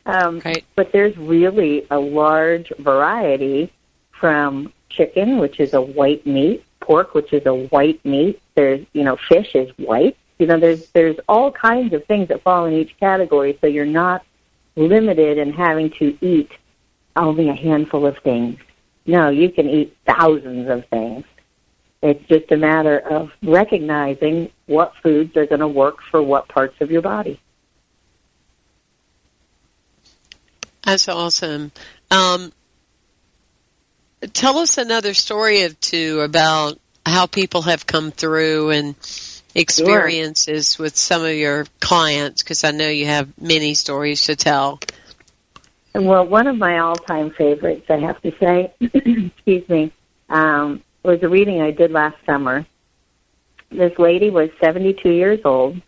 Um, 0.06 0.42
right. 0.46 0.64
But 0.76 0.92
there's 0.92 1.18
really 1.18 1.88
a 1.90 2.00
large 2.00 2.72
variety 2.80 3.72
from 4.12 4.72
chicken, 4.90 5.40
which 5.40 5.60
is 5.60 5.74
a 5.74 5.82
white 5.82 6.26
meat, 6.26 6.64
pork, 6.80 7.14
which 7.14 7.34
is 7.34 7.46
a 7.46 7.54
white 7.54 8.04
meat. 8.06 8.42
There's, 8.56 8.86
you 8.94 9.04
know, 9.04 9.18
fish 9.28 9.56
is 9.56 9.70
white. 9.78 10.18
You 10.40 10.48
know, 10.48 10.60
there's 10.60 10.90
there's 10.90 11.18
all 11.28 11.52
kinds 11.52 11.94
of 11.94 12.06
things 12.06 12.28
that 12.28 12.44
fall 12.44 12.66
in 12.66 12.74
each 12.74 12.98
category, 13.00 13.58
so 13.62 13.68
you're 13.68 13.86
not 13.86 14.24
limited 14.76 15.38
in 15.38 15.54
having 15.54 15.90
to 15.92 16.18
eat 16.22 16.52
only 17.16 17.50
a 17.50 17.54
handful 17.54 18.06
of 18.06 18.18
things. 18.20 18.60
No, 19.06 19.30
you 19.30 19.50
can 19.50 19.70
eat 19.70 19.96
thousands 20.06 20.70
of 20.70 20.86
things. 20.88 21.24
It's 22.02 22.24
just 22.28 22.52
a 22.52 22.58
matter 22.58 23.00
of 23.00 23.32
recognizing 23.42 24.52
what 24.68 24.94
foods 25.02 25.36
are 25.38 25.46
going 25.46 25.62
to 25.62 25.68
work 25.68 25.98
for 26.12 26.22
what 26.22 26.48
parts 26.50 26.76
of 26.82 26.92
your 26.92 27.02
body. 27.02 27.40
That's 30.86 31.10
awesome. 31.10 31.72
Um, 32.12 32.54
tell 34.34 34.60
us 34.60 34.78
another 34.78 35.14
story 35.14 35.64
of 35.64 35.80
two 35.82 36.22
about 36.22 36.80
how 37.06 37.26
people 37.26 37.64
have 37.64 37.86
come 37.86 38.12
through 38.12 38.70
and 38.70 38.96
experiences 39.56 40.76
sure. 40.76 40.84
with 40.84 40.96
some 40.96 41.24
of 41.24 41.34
your 41.34 41.66
clients 41.80 42.44
because 42.44 42.64
I 42.64 42.72
know 42.72 42.88
you 42.88 43.06
have 43.08 43.30
many 43.40 43.74
stories 43.74 44.26
to 44.26 44.36
tell. 44.36 44.80
Well, 45.96 46.28
one 46.28 46.48
of 46.48 46.58
my 46.58 46.80
all-time 46.80 47.32
favorites, 47.32 47.86
I 47.90 47.98
have 47.98 48.22
to 48.22 48.32
say, 48.38 48.74
excuse 48.82 49.68
me, 49.70 49.94
um, 50.30 50.84
was 51.04 51.24
a 51.24 51.30
reading 51.30 51.62
I 51.62 51.72
did 51.72 51.92
last 51.92 52.18
summer. 52.26 52.66
This 53.72 53.98
lady 53.98 54.30
was 54.30 54.50
72 54.62 55.10
years 55.10 55.40
old, 55.46 55.82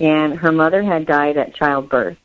and 0.00 0.38
her 0.38 0.50
mother 0.50 0.82
had 0.82 1.06
died 1.06 1.36
at 1.36 1.54
childbirth. 1.54 2.16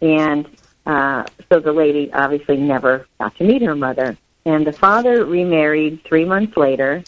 And 0.00 0.48
uh, 0.86 1.24
so 1.48 1.60
the 1.60 1.72
lady 1.72 2.12
obviously 2.12 2.56
never 2.56 3.06
got 3.18 3.36
to 3.36 3.44
meet 3.44 3.62
her 3.62 3.74
mother. 3.74 4.16
And 4.46 4.66
the 4.66 4.72
father 4.72 5.24
remarried 5.24 6.04
three 6.04 6.24
months 6.24 6.56
later, 6.56 7.02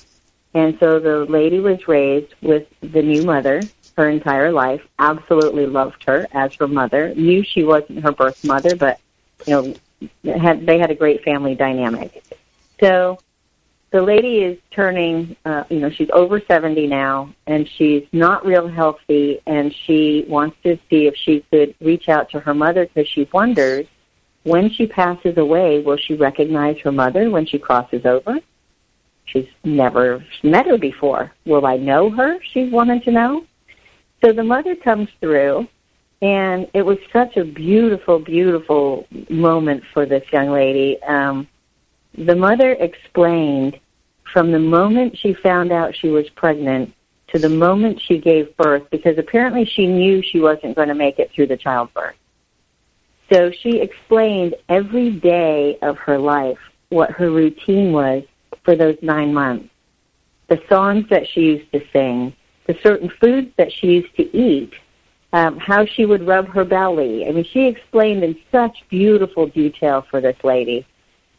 and 0.55 0.79
so 0.81 0.99
the 0.99 1.27
lady 1.27 1.61
was 1.61 1.87
raised 1.87 2.35
with 2.41 2.67
the 2.81 3.03
new 3.03 3.23
mother 3.25 3.61
her 3.97 4.11
entire 4.11 4.53
life, 4.53 4.83
absolutely 4.99 5.67
loved 5.67 6.05
her 6.05 6.27
as 6.33 6.55
her 6.55 6.69
mother, 6.69 7.15
knew 7.15 7.43
she 7.43 7.65
wasn't 7.65 8.03
her 8.03 8.13
birth 8.13 8.45
mother, 8.45 8.77
but 8.77 9.01
you 9.47 9.53
know, 10.23 10.35
had 10.39 10.67
they 10.67 10.79
had 10.79 10.91
a 10.91 10.95
great 10.95 11.25
family 11.25 11.55
dynamic. 11.55 12.23
So 12.81 13.19
the 13.91 14.03
lady 14.03 14.39
is 14.39 14.59
turning, 14.71 15.37
uh, 15.45 15.65
you 15.71 15.79
know, 15.79 15.91
she's 15.91 16.11
over 16.13 16.41
70 16.41 16.87
now, 16.87 17.33
and 17.47 17.69
she's 17.77 18.05
not 18.13 18.45
real 18.45 18.69
healthy, 18.69 19.41
and 19.47 19.75
she 19.87 20.25
wants 20.29 20.57
to 20.65 20.77
see 20.91 21.07
if 21.07 21.15
she 21.17 21.45
could 21.51 21.75
reach 21.81 22.09
out 22.09 22.29
to 22.31 22.41
her 22.41 22.55
mother 22.55 22.87
because 22.87 23.09
she 23.09 23.29
wonders 23.33 23.87
when 24.47 24.71
she 24.71 24.87
passes 24.87 25.37
away, 25.39 25.81
will 25.81 25.97
she 25.97 26.15
recognize 26.15 26.79
her 26.85 26.93
mother 26.93 27.31
when 27.31 27.47
she 27.47 27.59
crosses 27.59 28.07
over? 28.07 28.39
She's 29.25 29.49
never 29.65 30.25
met 30.45 30.67
her 30.67 30.79
before. 30.79 31.33
Will 31.45 31.67
I 31.67 31.77
know 31.77 32.11
her? 32.11 32.39
She 32.53 32.69
wanted 32.69 33.03
to 33.05 33.11
know. 33.11 33.45
So 34.25 34.33
the 34.33 34.45
mother 34.45 34.77
comes 34.77 35.09
through, 35.21 35.67
and 36.23 36.69
it 36.75 36.83
was 36.83 36.99
such 37.13 37.37
a 37.37 37.45
beautiful, 37.45 38.21
beautiful 38.21 39.09
moment 39.29 39.83
for 39.93 40.07
this 40.07 40.23
young 40.33 40.51
lady. 40.51 41.03
Um, 41.03 41.49
the 42.17 42.35
mother 42.35 42.73
explained 42.73 43.79
from 44.33 44.51
the 44.51 44.59
moment 44.59 45.17
she 45.19 45.35
found 45.35 45.71
out 45.71 45.95
she 45.95 46.09
was 46.09 46.29
pregnant 46.31 46.93
to 47.29 47.39
the 47.39 47.49
moment 47.49 48.01
she 48.01 48.19
gave 48.19 48.57
birth, 48.57 48.85
because 48.91 49.19
apparently 49.19 49.65
she 49.65 49.87
knew 49.87 50.23
she 50.23 50.41
wasn't 50.41 50.77
going 50.77 50.89
to 50.89 50.95
make 50.95 51.19
it 51.19 51.31
through 51.33 51.49
the 51.49 51.57
childbirth. 51.57 52.15
So 53.33 53.51
she 53.51 53.81
explained 53.81 54.55
every 54.69 55.11
day 55.11 55.77
of 55.83 55.99
her 55.99 56.19
life 56.19 56.59
what 56.91 57.11
her 57.11 57.31
routine 57.31 57.93
was 57.93 58.23
for 58.65 58.77
those 58.77 58.97
nine 59.03 59.35
months. 59.35 59.69
The 60.49 60.63
songs 60.69 61.07
that 61.11 61.27
she 61.27 61.41
used 61.41 61.73
to 61.73 61.83
sing, 61.93 62.33
the 62.67 62.79
certain 62.83 63.11
foods 63.21 63.51
that 63.57 63.73
she 63.73 63.89
used 63.89 64.15
to 64.17 64.37
eat, 64.37 64.73
um, 65.33 65.59
how 65.59 65.85
she 65.85 66.07
would 66.07 66.25
rub 66.25 66.47
her 66.49 66.65
belly. 66.65 67.27
I 67.27 67.33
mean, 67.33 67.45
she 67.45 67.67
explained 67.67 68.23
in 68.23 68.37
such 68.53 68.77
beautiful 68.89 69.49
detail 69.49 70.07
for 70.09 70.21
this 70.21 70.37
lady 70.45 70.87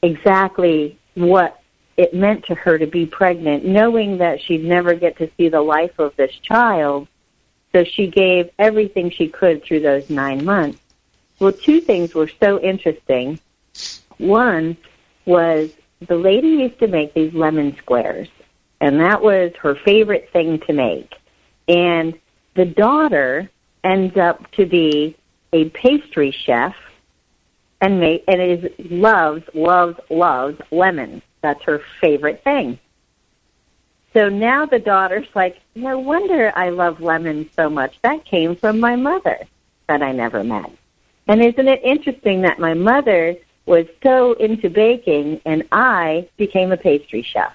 exactly 0.02 0.98
what 1.16 1.62
it 1.98 2.14
meant 2.14 2.45
to 2.45 2.56
her 2.56 2.78
to 2.78 2.86
be 2.86 3.06
pregnant, 3.06 3.66
knowing 3.66 4.20
that 4.20 4.41
she'd 4.41 4.64
never 4.64 4.93
get 4.93 5.18
to 5.18 5.30
see 5.38 5.50
the 5.50 5.62
life 5.62 5.98
of 6.00 6.16
this 6.16 6.34
child. 6.36 7.08
So 7.74 7.84
she 7.84 8.08
gave 8.08 8.50
everything 8.60 9.10
she 9.10 9.28
could 9.28 9.64
through 9.64 9.82
those 9.82 10.10
nine 10.10 10.45
months. 10.45 10.80
Well, 11.39 11.52
two 11.52 11.82
things 11.82 12.16
were 12.16 12.30
so 12.41 12.60
interesting. 12.60 13.39
One 14.18 14.78
was 15.26 15.72
the 16.08 16.16
lady 16.16 16.48
used 16.48 16.80
to 16.80 16.88
make 16.88 17.14
these 17.14 17.34
lemon 17.34 17.76
squares, 17.78 18.28
and 18.80 19.00
that 19.00 19.22
was 19.22 19.52
her 19.62 19.76
favorite 19.76 20.30
thing 20.32 20.60
to 20.68 20.74
make. 20.74 21.16
And 21.68 22.18
the 22.56 22.66
daughter 22.66 23.50
ends 23.84 24.18
up 24.18 24.50
to 24.52 24.66
be 24.66 25.16
a 25.54 25.70
pastry 25.70 26.32
chef 26.32 26.76
and 27.82 27.99
make 27.99 28.23
and 28.28 28.41
is 28.41 28.71
loves 28.91 29.43
loves 29.53 29.99
loves 30.09 30.59
lemons. 30.71 31.21
That's 31.41 31.61
her 31.63 31.82
favorite 32.01 32.43
thing. 32.43 32.80
So 34.13 34.30
now 34.30 34.65
the 34.65 34.80
daughter's 34.80 35.28
like, 35.36 35.59
no 35.75 35.99
wonder 35.99 36.51
I 36.55 36.69
love 36.69 37.01
lemons 37.01 37.49
so 37.55 37.69
much. 37.69 37.99
That 38.01 38.25
came 38.25 38.55
from 38.55 38.80
my 38.80 38.95
mother 38.95 39.39
that 39.88 40.01
I 40.01 40.11
never 40.11 40.43
met. 40.43 40.71
And 41.28 41.43
isn't 41.43 41.67
it 41.67 41.82
interesting 41.84 42.41
that 42.41 42.57
my 42.57 42.73
mother 42.73 43.36
was 43.65 43.86
so 44.01 44.34
into 44.34 44.69
baking 44.69 45.41
and 45.45 45.63
I 45.71 46.28
became 46.38 46.71
a 46.71 46.78
pastry 46.78 47.21
chef? 47.21 47.53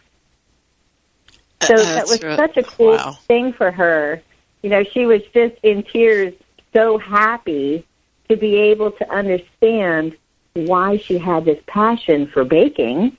So 1.65 1.75
uh, 1.75 1.95
that 1.95 2.07
was 2.07 2.21
such 2.21 2.57
a 2.57 2.63
cool 2.63 2.97
wow. 2.97 3.13
thing 3.27 3.53
for 3.53 3.71
her. 3.71 4.23
You 4.63 4.71
know, 4.71 4.85
she 4.85 5.07
was 5.07 5.23
just 5.35 5.57
in 5.63 5.83
tears, 5.83 6.35
so 6.73 6.99
happy 6.99 7.85
to 8.33 8.37
be 8.41 8.57
able 8.57 8.91
to 8.91 9.11
understand 9.11 10.17
why 10.55 10.97
she 10.97 11.19
had 11.19 11.45
this 11.45 11.63
passion 11.67 12.27
for 12.27 12.45
baking, 12.45 13.17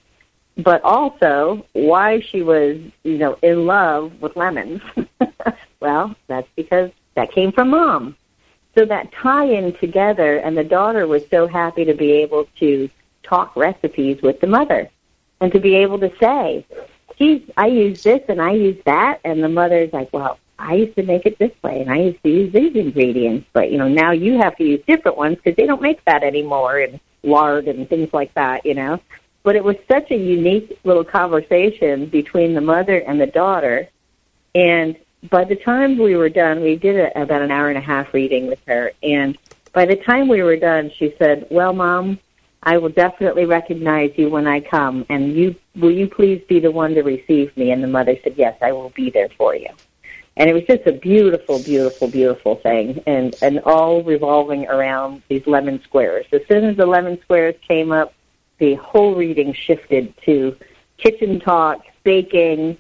but 0.58 0.84
also 0.84 1.66
why 1.74 2.20
she 2.20 2.42
was, 2.42 2.78
you 3.04 3.18
know, 3.18 3.38
in 3.42 3.66
love 3.66 4.22
with 4.22 4.36
lemons. 4.36 4.82
well, 5.80 6.16
that's 6.28 6.48
because 6.56 6.92
that 7.16 7.32
came 7.32 7.52
from 7.52 7.70
mom. 7.70 8.16
So 8.76 8.86
that 8.86 9.12
tie 9.12 9.46
in 9.46 9.74
together, 9.74 10.38
and 10.38 10.58
the 10.58 10.64
daughter 10.64 11.06
was 11.06 11.24
so 11.30 11.48
happy 11.48 11.86
to 11.86 11.94
be 11.94 12.12
able 12.12 12.48
to 12.60 12.90
talk 13.22 13.56
recipes 13.56 14.22
with 14.22 14.40
the 14.42 14.48
mother 14.48 14.90
and 15.40 15.52
to 15.52 15.60
be 15.60 15.76
able 15.76 16.00
to 16.00 16.12
say, 16.20 16.66
geez, 17.18 17.44
I 17.56 17.68
use 17.68 18.02
this 18.02 18.22
and 18.28 18.42
I 18.42 18.54
use 18.54 18.82
that. 18.86 19.20
And 19.24 19.44
the 19.44 19.50
mother's 19.50 19.94
like, 19.94 20.12
well, 20.12 20.40
I 20.64 20.76
used 20.76 20.96
to 20.96 21.04
make 21.04 21.26
it 21.26 21.38
this 21.40 21.52
way 21.62 21.82
and 21.82 21.92
I 21.92 21.98
used 21.98 22.24
to 22.24 22.30
use 22.30 22.54
these 22.54 22.74
ingredients, 22.76 23.48
but 23.52 23.70
you 23.70 23.78
know, 23.78 23.90
now 23.90 24.12
you 24.12 24.38
have 24.38 24.56
to 24.58 24.64
use 24.64 24.82
different 24.88 25.18
ones 25.18 25.36
because 25.36 25.58
they 25.58 25.66
don't 25.66 25.82
make 25.82 26.04
that 26.06 26.24
anymore 26.24 26.80
and 26.80 27.02
lard 27.22 27.68
and 27.68 27.88
things 27.90 28.14
like 28.14 28.34
that, 28.36 28.66
you 28.66 28.74
know. 28.74 29.00
But 29.44 29.58
it 29.58 29.64
was 29.64 29.76
such 29.92 30.10
a 30.12 30.16
unique 30.16 30.80
little 30.86 31.04
conversation 31.04 32.06
between 32.06 32.54
the 32.54 32.62
mother 32.62 32.98
and 32.98 33.20
the 33.20 33.28
daughter. 33.28 33.90
And 34.56 34.96
by 35.30 35.44
the 35.44 35.58
time 35.58 35.98
we 35.98 36.16
were 36.16 36.30
done, 36.30 36.62
we 36.62 36.78
did 36.78 36.96
a, 36.96 37.22
about 37.22 37.42
an 37.42 37.52
hour 37.52 37.68
and 37.68 37.78
a 37.78 37.82
half 37.82 38.14
reading 38.14 38.48
with 38.48 38.60
her. 38.66 38.94
And 39.04 39.38
by 39.74 39.86
the 39.86 39.98
time 39.98 40.30
we 40.30 40.44
were 40.44 40.56
done, 40.56 40.92
she 40.98 41.14
said, 41.20 41.46
well, 41.52 41.74
mom, 41.74 42.20
I 42.64 42.78
will 42.78 42.90
definitely 42.90 43.44
recognize 43.44 44.12
you 44.16 44.30
when 44.30 44.48
I 44.48 44.62
come. 44.62 45.06
And 45.10 45.36
you, 45.36 45.56
will 45.76 45.92
you 45.92 46.08
please 46.08 46.42
be 46.48 46.62
the 46.62 46.72
one 46.72 46.94
to 46.94 47.02
receive 47.02 47.56
me? 47.58 47.72
And 47.72 47.84
the 47.84 47.88
mother 47.88 48.16
said, 48.24 48.36
yes, 48.38 48.58
I 48.62 48.72
will 48.72 48.92
be 48.92 49.10
there 49.10 49.30
for 49.38 49.56
you. 49.56 49.68
And 50.36 50.50
it 50.50 50.54
was 50.54 50.64
just 50.64 50.88
a 50.88 50.92
beautiful, 50.92 51.62
beautiful, 51.62 52.08
beautiful 52.08 52.56
thing, 52.56 53.04
and 53.06 53.36
and 53.42 53.60
all 53.60 54.02
revolving 54.02 54.68
around 54.68 55.22
these 55.28 55.46
lemon 55.46 55.82
squares. 55.84 56.26
As 56.32 56.42
soon 56.48 56.64
as 56.64 56.76
the 56.76 56.88
lemon 56.88 57.22
squares 57.22 57.56
came 57.68 57.92
up, 57.92 58.14
the 58.58 58.74
whole 58.76 59.14
reading 59.14 59.54
shifted 59.54 60.14
to 60.26 60.56
kitchen 60.98 61.40
talk, 61.40 61.86
baking, 62.04 62.78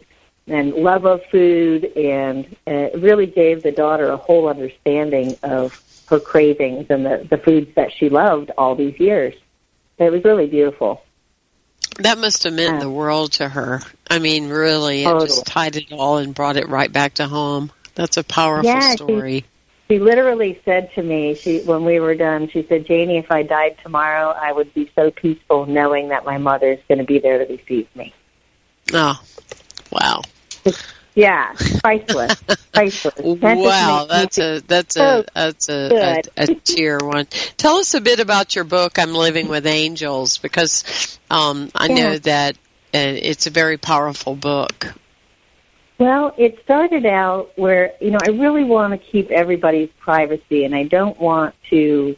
and 0.48 0.74
love 0.74 1.06
of 1.06 1.24
food, 1.26 1.86
and 1.96 2.46
uh, 2.68 2.90
it 2.94 3.02
really 3.02 3.28
gave 3.28 3.64
the 3.64 3.72
daughter 3.72 4.10
a 4.10 4.18
whole 4.18 4.48
understanding 4.48 5.36
of 5.44 5.80
her 6.08 6.20
cravings 6.20 6.88
and 6.90 7.06
the, 7.06 7.26
the 7.30 7.38
foods 7.38 7.74
that 7.76 7.92
she 7.92 8.10
loved 8.10 8.52
all 8.58 8.76
these 8.76 9.00
years. 9.00 9.34
It 10.00 10.12
was 10.12 10.24
really 10.24 10.48
beautiful. 10.48 11.04
That 12.00 12.18
must 12.18 12.44
have 12.44 12.54
meant 12.54 12.80
the 12.80 12.90
world 12.90 13.34
to 13.34 13.48
her. 13.48 13.82
I 14.10 14.20
mean, 14.20 14.50
really, 14.50 15.04
it 15.04 15.20
just 15.22 15.46
tied 15.46 15.76
it 15.76 15.92
all 15.92 16.18
and 16.18 16.34
brought 16.34 16.58
it 16.58 16.68
right 16.70 16.92
back 16.92 17.16
to 17.16 17.28
home. 17.28 17.72
That's 17.96 18.18
a 18.18 18.24
powerful 18.24 18.66
yeah, 18.66 18.96
story. 18.96 19.42
She, 19.88 19.96
she 19.96 20.00
literally 20.00 20.60
said 20.66 20.92
to 20.96 21.04
me, 21.04 21.36
she 21.36 21.62
when 21.62 21.86
we 21.86 22.00
were 22.00 22.16
done, 22.16 22.50
she 22.50 22.66
said, 22.68 22.86
"Janie, 22.86 23.18
if 23.18 23.32
I 23.32 23.44
died 23.44 23.78
tomorrow, 23.84 24.30
I 24.30 24.52
would 24.52 24.74
be 24.74 24.92
so 24.96 25.12
peaceful 25.12 25.66
knowing 25.66 26.10
that 26.10 26.26
my 26.26 26.38
mother's 26.38 26.80
going 26.88 26.98
to 26.98 27.04
be 27.04 27.20
there 27.20 27.46
to 27.46 27.54
receive 27.54 27.88
me." 27.96 28.14
Oh, 28.92 29.22
wow. 29.92 30.22
Yeah, 31.16 31.54
priceless, 31.80 32.42
priceless. 32.74 33.20
Wow, 33.20 34.08
that's 34.10 34.40
a 34.40 34.62
that's 34.62 34.98
a 34.98 35.26
that's 35.34 35.70
a, 35.70 36.24
a, 36.38 36.44
a 36.44 36.56
tier 36.56 36.98
one. 36.98 37.28
Tell 37.58 37.78
us 37.78 37.94
a 37.94 38.02
bit 38.02 38.20
about 38.20 38.56
your 38.56 38.64
book, 38.64 38.98
"I'm 38.98 39.14
Living 39.14 39.48
with 39.48 39.68
Angels," 39.68 40.40
because 40.40 41.20
um, 41.30 41.70
I 41.76 41.88
yeah. 41.88 41.96
know 41.96 42.18
that 42.20 42.56
uh, 42.56 42.98
it's 42.98 43.46
a 43.46 43.52
very 43.52 43.78
powerful 43.78 44.36
book. 44.36 44.88
Well, 46.00 46.34
it 46.38 46.60
started 46.64 47.06
out 47.06 47.52
where 47.58 47.94
you 48.02 48.10
know 48.10 48.20
I 48.22 48.30
really 48.30 48.64
want 48.64 48.94
to 48.94 48.98
keep 48.98 49.30
everybody's 49.30 49.90
privacy, 50.00 50.66
and 50.66 50.74
I 50.74 50.84
don't 50.84 51.20
want 51.20 51.54
to. 51.70 52.18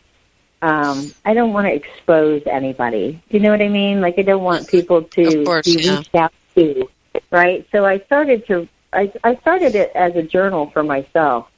Um, 0.62 1.14
I 1.26 1.34
don't 1.34 1.52
want 1.52 1.68
to 1.68 1.74
expose 1.74 2.44
anybody. 2.46 3.22
Do 3.30 3.38
you 3.38 3.44
know 3.44 3.52
what 3.52 3.62
I 3.62 3.68
mean? 3.68 4.00
Like 4.00 4.18
I 4.18 4.22
don't 4.22 4.44
want 4.44 4.70
people 4.70 5.04
to 5.04 5.44
course, 5.44 5.66
be 5.66 5.84
yeah. 5.84 5.98
reached 5.98 6.16
out 6.16 6.34
to 6.56 6.90
right? 7.32 7.68
So 7.72 7.86
I 7.86 8.00
started 8.00 8.48
to 8.48 8.68
I, 8.96 9.12
I 9.24 9.36
started 9.38 9.76
it 9.76 9.92
as 9.96 10.16
a 10.16 10.24
journal 10.24 10.70
for 10.72 10.84
myself 10.84 11.50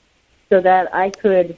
so 0.50 0.62
that 0.62 0.94
I 0.94 1.10
could 1.10 1.58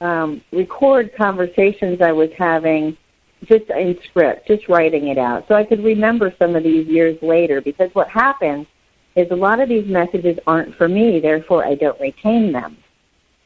um, 0.00 0.42
record 0.52 1.14
conversations 1.16 2.00
I 2.00 2.12
was 2.12 2.30
having 2.36 2.96
just 3.44 3.68
in 3.70 3.98
script, 4.04 4.48
just 4.48 4.68
writing 4.68 5.08
it 5.08 5.18
out. 5.18 5.46
So 5.48 5.54
I 5.54 5.64
could 5.64 5.82
remember 5.84 6.34
some 6.38 6.56
of 6.56 6.62
these 6.62 6.86
years 6.86 7.20
later 7.22 7.60
because 7.60 7.94
what 7.94 8.08
happens 8.08 8.66
is 9.14 9.30
a 9.30 9.36
lot 9.36 9.60
of 9.60 9.68
these 9.68 9.86
messages 9.86 10.38
aren't 10.46 10.74
for 10.74 10.88
me, 10.88 11.20
therefore 11.20 11.64
I 11.64 11.74
don't 11.74 12.00
retain 12.00 12.52
them. 12.52 12.76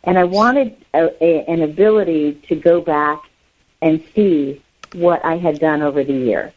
And 0.05 0.19
I 0.19 0.25
wanted 0.25 0.77
a, 0.95 1.11
a, 1.23 1.45
an 1.47 1.63
ability 1.63 2.43
to 2.49 2.57
go 2.57 2.81
back 2.81 3.21
and 3.83 4.03
see 4.15 4.63
what 4.95 5.25
I 5.25 5.37
had 5.37 5.61
done 5.61 5.83
over 5.83 6.03
the 6.03 6.13
year. 6.13 6.53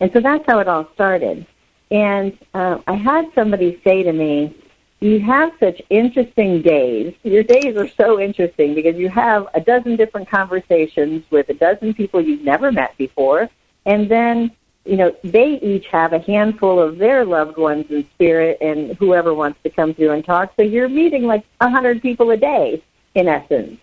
And 0.00 0.12
so 0.12 0.20
that's 0.20 0.44
how 0.46 0.58
it 0.58 0.68
all 0.68 0.88
started. 0.94 1.46
And 1.90 2.38
uh, 2.54 2.78
I 2.86 2.94
had 2.94 3.26
somebody 3.34 3.80
say 3.84 4.02
to 4.02 4.12
me, 4.12 4.56
you 5.00 5.18
have 5.20 5.52
such 5.58 5.80
interesting 5.88 6.60
days. 6.60 7.14
Your 7.22 7.42
days 7.42 7.76
are 7.76 7.88
so 7.88 8.20
interesting 8.20 8.74
because 8.74 8.96
you 8.96 9.08
have 9.08 9.48
a 9.54 9.60
dozen 9.60 9.96
different 9.96 10.28
conversations 10.28 11.24
with 11.30 11.48
a 11.48 11.54
dozen 11.54 11.94
people 11.94 12.20
you've 12.20 12.42
never 12.42 12.70
met 12.70 12.96
before. 12.98 13.48
And 13.86 14.10
then, 14.10 14.50
you 14.84 14.96
know, 14.96 15.16
they 15.24 15.58
each 15.62 15.86
have 15.86 16.12
a 16.12 16.18
handful 16.18 16.78
of 16.78 16.98
their 16.98 17.24
loved 17.24 17.56
ones 17.56 17.86
in 17.88 18.06
spirit 18.14 18.58
and 18.60 18.94
whoever 18.98 19.32
wants 19.32 19.58
to 19.62 19.70
come 19.70 19.94
through 19.94 20.10
and 20.10 20.24
talk. 20.24 20.52
So 20.56 20.62
you're 20.62 20.88
meeting 20.88 21.22
like 21.22 21.44
a 21.62 21.70
hundred 21.70 22.02
people 22.02 22.30
a 22.30 22.36
day 22.36 22.82
in 23.14 23.26
essence. 23.26 23.80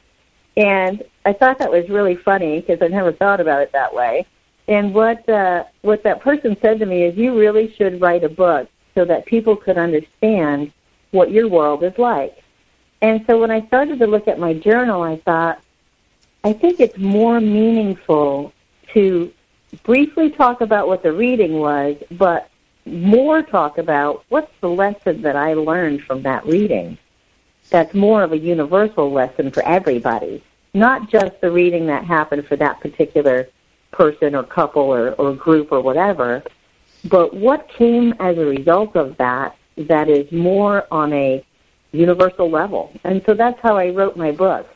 And 0.55 1.03
I 1.25 1.33
thought 1.33 1.57
that 1.59 1.71
was 1.71 1.89
really 1.89 2.15
funny 2.15 2.61
because 2.61 2.81
I 2.81 2.87
never 2.89 3.11
thought 3.11 3.41
about 3.41 3.61
it 3.63 3.71
that 3.73 3.93
way. 3.93 4.27
And 4.67 4.93
what 4.93 5.27
uh, 5.29 5.63
what 5.81 6.03
that 6.03 6.21
person 6.21 6.57
said 6.61 6.79
to 6.79 6.85
me 6.85 7.03
is, 7.03 7.17
you 7.17 7.37
really 7.37 7.73
should 7.75 8.01
write 8.01 8.23
a 8.23 8.29
book 8.29 8.67
so 8.95 9.05
that 9.05 9.25
people 9.25 9.55
could 9.55 9.77
understand 9.77 10.73
what 11.11 11.31
your 11.31 11.47
world 11.47 11.83
is 11.83 11.97
like. 11.97 12.43
And 13.01 13.23
so 13.27 13.39
when 13.39 13.51
I 13.51 13.65
started 13.67 13.99
to 13.99 14.07
look 14.07 14.27
at 14.27 14.39
my 14.39 14.53
journal, 14.53 15.03
I 15.03 15.17
thought, 15.17 15.61
I 16.43 16.53
think 16.53 16.79
it's 16.79 16.97
more 16.97 17.39
meaningful 17.39 18.53
to 18.93 19.31
briefly 19.83 20.29
talk 20.29 20.61
about 20.61 20.87
what 20.87 21.03
the 21.03 21.11
reading 21.11 21.59
was, 21.59 21.97
but 22.11 22.49
more 22.85 23.41
talk 23.41 23.77
about 23.77 24.23
what's 24.29 24.51
the 24.61 24.69
lesson 24.69 25.21
that 25.21 25.35
I 25.35 25.53
learned 25.53 26.03
from 26.03 26.23
that 26.23 26.45
reading. 26.45 26.97
That's 27.69 27.93
more 27.93 28.23
of 28.23 28.31
a 28.31 28.37
universal 28.37 29.11
lesson 29.11 29.51
for 29.51 29.63
everybody, 29.63 30.41
not 30.73 31.09
just 31.09 31.41
the 31.41 31.51
reading 31.51 31.87
that 31.87 32.05
happened 32.05 32.47
for 32.47 32.55
that 32.55 32.79
particular 32.79 33.49
person 33.91 34.35
or 34.35 34.43
couple 34.43 34.83
or, 34.83 35.11
or 35.13 35.33
group 35.33 35.71
or 35.71 35.81
whatever, 35.81 36.43
but 37.05 37.33
what 37.33 37.69
came 37.69 38.13
as 38.19 38.37
a 38.37 38.45
result 38.45 38.95
of 38.95 39.17
that 39.17 39.55
that 39.77 40.09
is 40.09 40.31
more 40.31 40.85
on 40.91 41.13
a 41.13 41.43
universal 41.91 42.49
level. 42.49 42.91
And 43.03 43.23
so 43.25 43.33
that's 43.33 43.59
how 43.61 43.77
I 43.77 43.89
wrote 43.89 44.17
my 44.17 44.31
book. 44.31 44.67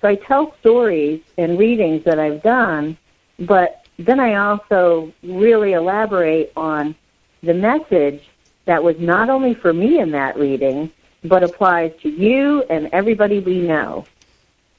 So 0.00 0.08
I 0.08 0.16
tell 0.16 0.54
stories 0.60 1.20
and 1.36 1.58
readings 1.58 2.04
that 2.04 2.18
I've 2.18 2.42
done, 2.42 2.96
but 3.38 3.84
then 3.98 4.20
I 4.20 4.34
also 4.34 5.12
really 5.22 5.72
elaborate 5.72 6.52
on 6.56 6.94
the 7.42 7.54
message 7.54 8.28
that 8.66 8.82
was 8.82 8.98
not 8.98 9.30
only 9.30 9.54
for 9.54 9.72
me 9.72 9.98
in 9.98 10.10
that 10.12 10.36
reading, 10.36 10.92
but 11.24 11.42
applies 11.42 11.92
to 12.02 12.08
you 12.08 12.62
and 12.70 12.88
everybody 12.92 13.40
we 13.40 13.60
know. 13.60 14.04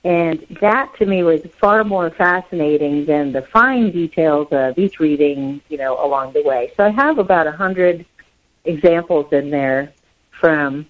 And 0.06 0.40
that 0.62 0.96
to 1.00 1.06
me 1.06 1.24
was 1.24 1.42
far 1.60 1.84
more 1.84 2.10
fascinating 2.10 3.06
than 3.06 3.34
the 3.34 3.42
fine 3.42 3.92
details 3.92 4.48
of 4.52 4.78
each 4.78 5.00
reading, 5.00 5.60
you 5.68 5.78
know, 5.78 6.04
along 6.04 6.32
the 6.32 6.44
way. 6.44 6.72
So 6.78 6.86
I 6.86 6.90
have 6.90 7.18
about 7.18 7.48
a 7.48 7.52
hundred 7.52 8.06
examples 8.66 9.32
in 9.32 9.50
there 9.50 9.94
from 10.32 10.86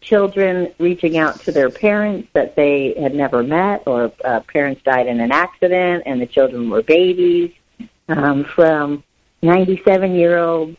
children 0.00 0.72
reaching 0.78 1.16
out 1.16 1.40
to 1.40 1.52
their 1.52 1.70
parents 1.70 2.28
that 2.34 2.54
they 2.54 2.94
had 3.00 3.14
never 3.14 3.42
met 3.42 3.82
or 3.86 4.12
uh, 4.24 4.40
parents 4.40 4.82
died 4.82 5.06
in 5.06 5.20
an 5.20 5.32
accident 5.32 6.02
and 6.06 6.20
the 6.20 6.26
children 6.26 6.68
were 6.68 6.82
babies 6.82 7.52
um, 8.08 8.44
from 8.44 9.02
97 9.42 10.14
year 10.14 10.38
old 10.38 10.76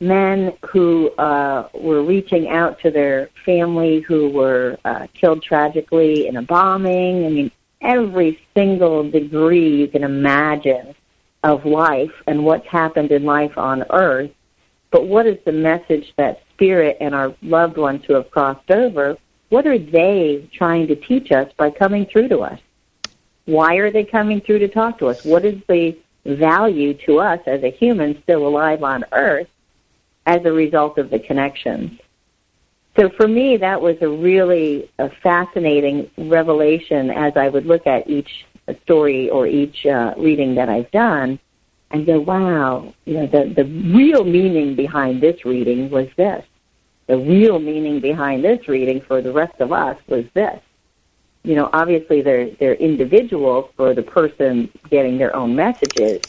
men 0.00 0.52
who 0.68 1.10
uh, 1.12 1.68
were 1.72 2.02
reaching 2.02 2.48
out 2.48 2.78
to 2.80 2.90
their 2.90 3.30
family 3.44 4.00
who 4.00 4.28
were 4.28 4.76
uh, 4.84 5.06
killed 5.14 5.42
tragically 5.42 6.26
in 6.26 6.36
a 6.36 6.42
bombing. 6.42 7.24
I 7.24 7.30
mean, 7.30 7.50
every 7.80 8.38
single 8.54 9.10
degree 9.10 9.76
you 9.76 9.88
can 9.88 10.04
imagine 10.04 10.94
of 11.42 11.64
life 11.64 12.12
and 12.26 12.44
what's 12.44 12.66
happened 12.66 13.12
in 13.12 13.24
life 13.24 13.56
on 13.56 13.84
earth 13.90 14.30
but 14.90 15.06
what 15.06 15.26
is 15.26 15.38
the 15.44 15.52
message 15.52 16.12
that 16.16 16.42
Spirit 16.54 16.96
and 17.00 17.14
our 17.14 17.34
loved 17.42 17.76
ones 17.76 18.04
who 18.06 18.14
have 18.14 18.30
crossed 18.30 18.70
over, 18.70 19.16
what 19.48 19.66
are 19.66 19.78
they 19.78 20.48
trying 20.52 20.86
to 20.86 20.96
teach 20.96 21.30
us 21.32 21.52
by 21.56 21.70
coming 21.70 22.06
through 22.06 22.28
to 22.28 22.40
us? 22.40 22.58
Why 23.44 23.76
are 23.76 23.90
they 23.90 24.04
coming 24.04 24.40
through 24.40 24.60
to 24.60 24.68
talk 24.68 24.98
to 24.98 25.06
us? 25.06 25.24
What 25.24 25.44
is 25.44 25.60
the 25.68 25.96
value 26.24 26.94
to 27.06 27.18
us 27.18 27.40
as 27.46 27.62
a 27.62 27.70
human 27.70 28.20
still 28.22 28.46
alive 28.46 28.82
on 28.82 29.04
earth 29.12 29.48
as 30.24 30.44
a 30.44 30.52
result 30.52 30.98
of 30.98 31.10
the 31.10 31.18
connections? 31.18 32.00
So 32.98 33.10
for 33.10 33.28
me, 33.28 33.58
that 33.58 33.80
was 33.80 33.96
a 34.00 34.08
really 34.08 34.90
a 34.98 35.10
fascinating 35.22 36.10
revelation 36.16 37.10
as 37.10 37.36
I 37.36 37.48
would 37.48 37.66
look 37.66 37.86
at 37.86 38.08
each 38.08 38.46
story 38.82 39.30
or 39.30 39.46
each 39.46 39.84
uh, 39.86 40.14
reading 40.16 40.54
that 40.54 40.68
I've 40.68 40.90
done 40.90 41.38
and 41.90 42.06
go, 42.06 42.20
wow, 42.20 42.92
you 43.04 43.14
know, 43.14 43.26
the, 43.26 43.52
the 43.54 43.64
real 43.64 44.24
meaning 44.24 44.74
behind 44.74 45.20
this 45.20 45.44
reading 45.44 45.90
was 45.90 46.08
this. 46.16 46.44
The 47.06 47.16
real 47.16 47.58
meaning 47.58 48.00
behind 48.00 48.44
this 48.44 48.66
reading 48.68 49.00
for 49.00 49.22
the 49.22 49.32
rest 49.32 49.60
of 49.60 49.72
us 49.72 49.96
was 50.08 50.24
this. 50.34 50.60
You 51.44 51.54
know, 51.54 51.70
obviously 51.72 52.22
they're, 52.22 52.50
they're 52.50 52.74
individual 52.74 53.70
for 53.76 53.94
the 53.94 54.02
person 54.02 54.68
getting 54.90 55.16
their 55.16 55.34
own 55.36 55.54
messages, 55.54 56.20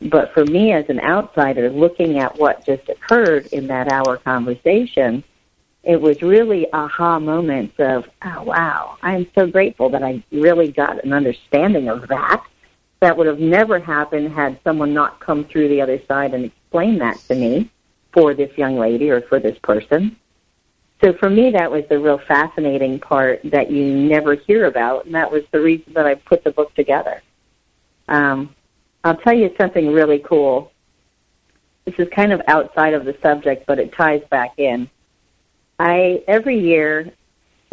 but 0.00 0.32
for 0.32 0.46
me 0.46 0.72
as 0.72 0.88
an 0.88 1.00
outsider 1.00 1.68
looking 1.70 2.18
at 2.18 2.38
what 2.38 2.64
just 2.64 2.88
occurred 2.88 3.46
in 3.52 3.66
that 3.66 3.92
hour 3.92 4.16
conversation, 4.16 5.22
it 5.84 6.00
was 6.00 6.22
really 6.22 6.72
aha 6.72 7.18
moments 7.18 7.74
of, 7.78 8.08
oh 8.24 8.42
wow, 8.44 8.96
I'm 9.02 9.26
so 9.34 9.46
grateful 9.46 9.90
that 9.90 10.02
I 10.02 10.22
really 10.32 10.72
got 10.72 11.04
an 11.04 11.12
understanding 11.12 11.88
of 11.88 12.08
that 12.08 12.42
that 13.02 13.16
would 13.16 13.26
have 13.26 13.40
never 13.40 13.80
happened 13.80 14.32
had 14.32 14.60
someone 14.62 14.94
not 14.94 15.18
come 15.18 15.44
through 15.44 15.68
the 15.68 15.80
other 15.80 16.00
side 16.06 16.34
and 16.34 16.44
explained 16.44 17.00
that 17.00 17.16
to 17.26 17.34
me 17.34 17.68
for 18.12 18.32
this 18.32 18.56
young 18.56 18.78
lady 18.78 19.10
or 19.10 19.20
for 19.22 19.40
this 19.40 19.58
person. 19.58 20.16
So 21.02 21.12
for 21.14 21.28
me, 21.28 21.50
that 21.50 21.68
was 21.68 21.82
the 21.90 21.98
real 21.98 22.18
fascinating 22.28 23.00
part 23.00 23.40
that 23.42 23.72
you 23.72 23.84
never 23.84 24.36
hear 24.36 24.66
about, 24.66 25.06
and 25.06 25.14
that 25.16 25.28
was 25.28 25.42
the 25.50 25.60
reason 25.60 25.92
that 25.94 26.06
I 26.06 26.14
put 26.14 26.44
the 26.44 26.52
book 26.52 26.72
together. 26.76 27.20
Um, 28.06 28.54
I'll 29.02 29.16
tell 29.16 29.34
you 29.34 29.52
something 29.58 29.92
really 29.92 30.20
cool. 30.20 30.70
This 31.84 31.96
is 31.98 32.08
kind 32.14 32.32
of 32.32 32.40
outside 32.46 32.94
of 32.94 33.04
the 33.04 33.16
subject, 33.20 33.66
but 33.66 33.80
it 33.80 33.92
ties 33.92 34.22
back 34.30 34.52
in. 34.58 34.88
I 35.80 36.22
every 36.28 36.56
year 36.56 37.10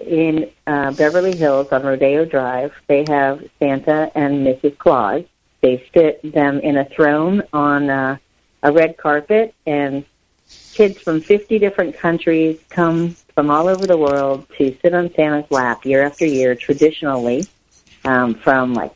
in 0.05 0.49
uh, 0.67 0.91
Beverly 0.93 1.35
Hills 1.35 1.67
on 1.71 1.83
Rodeo 1.83 2.25
Drive. 2.25 2.73
They 2.87 3.05
have 3.07 3.47
Santa 3.59 4.11
and 4.15 4.45
Mrs. 4.45 4.77
Claus. 4.77 5.23
They 5.61 5.85
sit 5.93 6.21
them 6.33 6.59
in 6.59 6.77
a 6.77 6.85
throne 6.85 7.43
on 7.53 7.89
uh, 7.89 8.17
a 8.63 8.71
red 8.71 8.97
carpet, 8.97 9.53
and 9.65 10.05
kids 10.73 11.01
from 11.01 11.21
50 11.21 11.59
different 11.59 11.97
countries 11.97 12.59
come 12.69 13.15
from 13.33 13.49
all 13.49 13.67
over 13.67 13.85
the 13.85 13.97
world 13.97 14.47
to 14.57 14.75
sit 14.81 14.93
on 14.93 15.13
Santa's 15.13 15.49
lap 15.51 15.85
year 15.85 16.03
after 16.03 16.25
year, 16.25 16.55
traditionally, 16.55 17.47
um, 18.05 18.35
from 18.35 18.73
like 18.73 18.93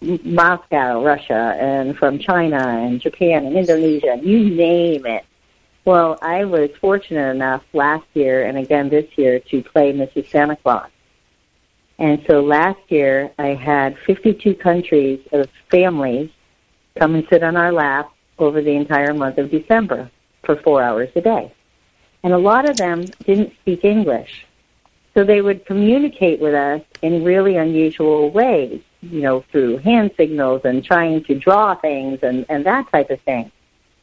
Moscow, 0.00 1.04
Russia, 1.04 1.56
and 1.58 1.96
from 1.96 2.18
China 2.18 2.56
and 2.56 3.00
Japan 3.00 3.46
and 3.46 3.56
Indonesia, 3.56 4.18
you 4.22 4.50
name 4.50 5.06
it. 5.06 5.24
Well, 5.88 6.18
I 6.20 6.44
was 6.44 6.68
fortunate 6.82 7.30
enough 7.30 7.64
last 7.72 8.04
year 8.12 8.44
and 8.44 8.58
again 8.58 8.90
this 8.90 9.06
year 9.16 9.40
to 9.40 9.62
play 9.62 9.90
Mrs. 9.94 10.28
Santa 10.28 10.54
Claus. 10.56 10.90
And 11.98 12.22
so 12.26 12.42
last 12.42 12.80
year 12.88 13.32
I 13.38 13.54
had 13.54 13.96
52 14.00 14.54
countries 14.56 15.18
of 15.32 15.48
families 15.70 16.28
come 16.98 17.14
and 17.14 17.26
sit 17.30 17.42
on 17.42 17.56
our 17.56 17.72
lap 17.72 18.12
over 18.38 18.60
the 18.60 18.72
entire 18.72 19.14
month 19.14 19.38
of 19.38 19.50
December 19.50 20.10
for 20.44 20.56
four 20.56 20.82
hours 20.82 21.08
a 21.16 21.22
day. 21.22 21.50
And 22.22 22.34
a 22.34 22.38
lot 22.38 22.68
of 22.68 22.76
them 22.76 23.06
didn't 23.24 23.54
speak 23.62 23.82
English. 23.82 24.44
So 25.14 25.24
they 25.24 25.40
would 25.40 25.64
communicate 25.64 26.38
with 26.38 26.52
us 26.52 26.82
in 27.00 27.24
really 27.24 27.56
unusual 27.56 28.30
ways, 28.30 28.82
you 29.00 29.22
know, 29.22 29.42
through 29.50 29.78
hand 29.78 30.10
signals 30.18 30.60
and 30.66 30.84
trying 30.84 31.24
to 31.24 31.34
draw 31.34 31.74
things 31.76 32.18
and, 32.22 32.44
and 32.50 32.66
that 32.66 32.90
type 32.90 33.08
of 33.08 33.22
thing. 33.22 33.50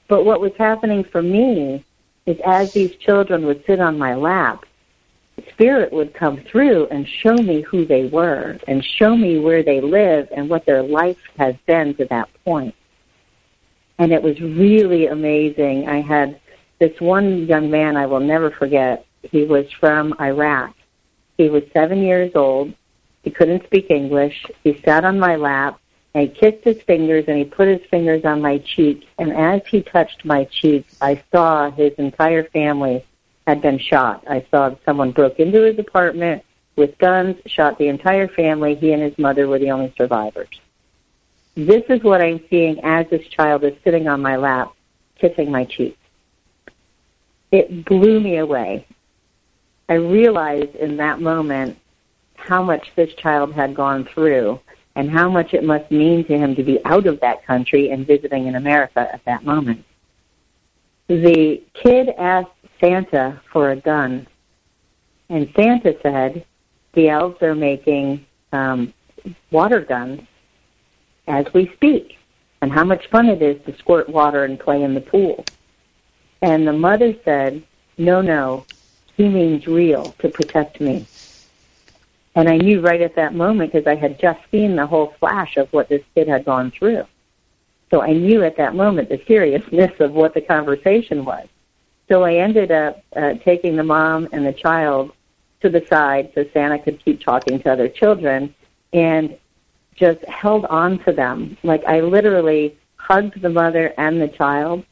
But 0.07 0.25
what 0.25 0.41
was 0.41 0.53
happening 0.57 1.03
for 1.03 1.21
me 1.21 1.83
is 2.25 2.37
as 2.45 2.73
these 2.73 2.95
children 2.97 3.45
would 3.45 3.63
sit 3.65 3.79
on 3.79 3.97
my 3.97 4.15
lap, 4.15 4.65
Spirit 5.51 5.91
would 5.91 6.13
come 6.13 6.37
through 6.49 6.87
and 6.87 7.07
show 7.07 7.35
me 7.35 7.61
who 7.61 7.85
they 7.85 8.05
were 8.05 8.57
and 8.67 8.83
show 8.83 9.15
me 9.15 9.39
where 9.39 9.63
they 9.63 9.81
live 9.81 10.27
and 10.35 10.49
what 10.49 10.65
their 10.65 10.83
life 10.83 11.17
has 11.37 11.55
been 11.65 11.95
to 11.95 12.05
that 12.05 12.29
point. 12.43 12.73
And 13.97 14.11
it 14.11 14.21
was 14.21 14.39
really 14.39 15.07
amazing. 15.07 15.87
I 15.87 16.01
had 16.01 16.39
this 16.79 16.99
one 16.99 17.47
young 17.47 17.69
man 17.69 17.95
I 17.95 18.05
will 18.05 18.19
never 18.19 18.51
forget. 18.51 19.05
He 19.23 19.43
was 19.43 19.65
from 19.79 20.13
Iraq. 20.19 20.73
He 21.37 21.49
was 21.49 21.63
seven 21.73 21.99
years 21.99 22.31
old. 22.35 22.73
He 23.23 23.31
couldn't 23.31 23.65
speak 23.65 23.89
English. 23.89 24.45
He 24.63 24.81
sat 24.85 25.03
on 25.03 25.19
my 25.19 25.35
lap 25.35 25.79
and 26.15 26.29
he 26.29 26.33
kissed 26.33 26.63
his 26.63 26.81
fingers 26.83 27.25
and 27.27 27.37
he 27.37 27.43
put 27.43 27.67
his 27.67 27.81
fingers 27.91 28.23
on 28.23 28.41
my 28.41 28.57
cheek. 28.59 29.05
And 29.19 29.33
as 29.33 29.61
he 29.67 29.81
touched 29.81 30.23
my 30.23 30.45
cheek, 30.45 30.87
I 31.01 31.21
saw 31.29 31.69
his 31.69 31.91
entire 31.97 32.45
family 32.45 33.03
had 33.45 33.61
been 33.61 33.77
shot. 33.77 34.23
I 34.25 34.45
saw 34.49 34.73
someone 34.85 35.11
broke 35.11 35.41
into 35.41 35.61
his 35.63 35.77
apartment 35.77 36.43
with 36.77 36.97
guns, 36.99 37.35
shot 37.47 37.77
the 37.77 37.89
entire 37.89 38.29
family. 38.29 38.75
He 38.75 38.93
and 38.93 39.03
his 39.03 39.17
mother 39.17 39.49
were 39.49 39.59
the 39.59 39.71
only 39.71 39.93
survivors. 39.97 40.47
This 41.55 41.83
is 41.89 42.01
what 42.01 42.21
I'm 42.21 42.39
seeing 42.49 42.79
as 42.81 43.09
this 43.09 43.27
child 43.27 43.65
is 43.65 43.73
sitting 43.83 44.07
on 44.07 44.21
my 44.21 44.37
lap, 44.37 44.71
kissing 45.19 45.51
my 45.51 45.65
cheek. 45.65 45.97
It 47.51 47.83
blew 47.83 48.21
me 48.21 48.37
away. 48.37 48.87
I 49.89 49.95
realized 49.95 50.75
in 50.75 50.95
that 50.97 51.19
moment 51.19 51.77
how 52.35 52.63
much 52.63 52.87
this 52.95 53.13
child 53.15 53.53
had 53.53 53.75
gone 53.75 54.05
through 54.05 54.61
and 54.95 55.09
how 55.09 55.29
much 55.29 55.53
it 55.53 55.63
must 55.63 55.91
mean 55.91 56.23
to 56.25 56.37
him 56.37 56.55
to 56.55 56.63
be 56.63 56.79
out 56.85 57.05
of 57.05 57.19
that 57.19 57.45
country 57.45 57.89
and 57.91 58.07
visiting 58.07 58.47
in 58.47 58.55
America 58.55 59.09
at 59.11 59.23
that 59.25 59.43
moment. 59.43 59.83
The 61.07 61.61
kid 61.73 62.09
asked 62.17 62.49
Santa 62.79 63.41
for 63.51 63.71
a 63.71 63.75
gun, 63.75 64.27
and 65.29 65.51
Santa 65.55 65.95
said, 66.01 66.45
the 66.93 67.09
elves 67.09 67.41
are 67.41 67.55
making 67.55 68.25
um, 68.53 68.93
water 69.51 69.81
guns 69.81 70.21
as 71.27 71.45
we 71.53 71.71
speak, 71.73 72.17
and 72.61 72.71
how 72.71 72.83
much 72.83 73.09
fun 73.09 73.27
it 73.27 73.41
is 73.41 73.61
to 73.65 73.77
squirt 73.77 74.07
water 74.07 74.45
and 74.45 74.59
play 74.59 74.81
in 74.81 74.93
the 74.93 75.01
pool. 75.01 75.43
And 76.41 76.67
the 76.67 76.73
mother 76.73 77.13
said, 77.25 77.63
no, 77.97 78.21
no, 78.21 78.65
he 79.17 79.27
means 79.27 79.67
real 79.67 80.15
to 80.19 80.29
protect 80.29 80.79
me. 80.79 81.05
And 82.35 82.49
I 82.49 82.57
knew 82.57 82.81
right 82.81 83.01
at 83.01 83.15
that 83.15 83.33
moment 83.33 83.71
because 83.71 83.87
I 83.87 83.95
had 83.95 84.19
just 84.19 84.39
seen 84.51 84.75
the 84.75 84.85
whole 84.85 85.15
flash 85.19 85.55
of 85.57 85.71
what 85.71 85.87
this 85.87 86.03
kid 86.13 86.27
had 86.27 86.45
gone 86.45 86.71
through. 86.71 87.05
So 87.91 88.01
I 88.01 88.11
knew 88.11 88.43
at 88.43 88.57
that 88.57 88.75
moment 88.75 89.09
the 89.09 89.21
seriousness 89.25 89.99
of 89.99 90.11
what 90.11 90.33
the 90.33 90.41
conversation 90.41 91.23
was. 91.23 91.47
So 92.09 92.23
I 92.23 92.35
ended 92.35 92.71
up 92.71 93.03
uh, 93.15 93.35
taking 93.35 93.77
the 93.77 93.83
mom 93.83 94.27
and 94.31 94.45
the 94.45 94.53
child 94.53 95.11
to 95.61 95.69
the 95.69 95.85
side 95.87 96.31
so 96.35 96.45
Santa 96.53 96.77
could 96.77 97.03
keep 97.03 97.21
talking 97.21 97.59
to 97.61 97.71
other 97.71 97.87
children 97.87 98.53
and 98.91 99.37
just 99.95 100.23
held 100.25 100.65
on 100.65 100.99
to 101.05 101.13
them. 101.13 101.57
Like 101.63 101.83
I 101.85 102.01
literally 102.01 102.77
hugged 102.97 103.41
the 103.41 103.49
mother 103.49 103.93
and 103.97 104.21
the 104.21 104.27
child 104.27 104.85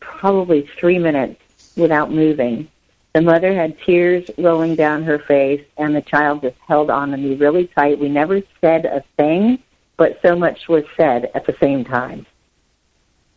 probably 0.00 0.68
three 0.78 0.98
minutes 0.98 1.40
without 1.76 2.12
moving 2.12 2.68
the 3.14 3.22
mother 3.22 3.54
had 3.54 3.78
tears 3.86 4.28
rolling 4.38 4.74
down 4.74 5.04
her 5.04 5.20
face, 5.20 5.64
and 5.78 5.94
the 5.94 6.02
child 6.02 6.42
just 6.42 6.56
held 6.66 6.90
on 6.90 7.12
to 7.12 7.16
me 7.16 7.36
really 7.36 7.68
tight. 7.68 7.98
We 7.98 8.08
never 8.08 8.42
said 8.60 8.86
a 8.86 9.04
thing, 9.16 9.62
but 9.96 10.18
so 10.20 10.34
much 10.34 10.68
was 10.68 10.82
said 10.96 11.30
at 11.34 11.46
the 11.46 11.54
same 11.60 11.84
time. 11.84 12.26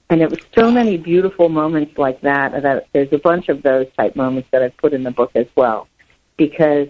And 0.10 0.22
it 0.22 0.30
was 0.30 0.40
so 0.58 0.72
many 0.72 0.98
beautiful 0.98 1.48
moments 1.48 1.98
like 1.98 2.20
that. 2.22 2.60
That 2.64 2.88
there's 2.94 3.12
a 3.12 3.20
bunch 3.20 3.50
of 3.50 3.62
those 3.62 3.86
type 3.98 4.16
moments 4.16 4.50
that 4.52 4.64
I've 4.64 4.76
put 4.78 4.94
in 4.94 5.04
the 5.04 5.12
book 5.12 5.32
as 5.36 5.48
well, 5.56 5.88
because 6.38 6.88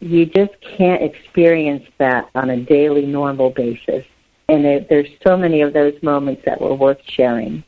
you 0.00 0.26
just 0.26 0.52
can't 0.60 1.02
experience 1.02 1.84
that 1.96 2.28
on 2.34 2.50
a 2.50 2.58
daily, 2.58 3.06
normal 3.06 3.50
basis. 3.50 4.04
And 4.50 4.66
it, 4.66 4.88
there's 4.90 5.08
so 5.26 5.36
many 5.36 5.62
of 5.62 5.72
those 5.72 5.94
moments 6.02 6.42
that 6.44 6.60
were 6.60 6.74
worth 6.74 7.00
sharing, 7.06 7.64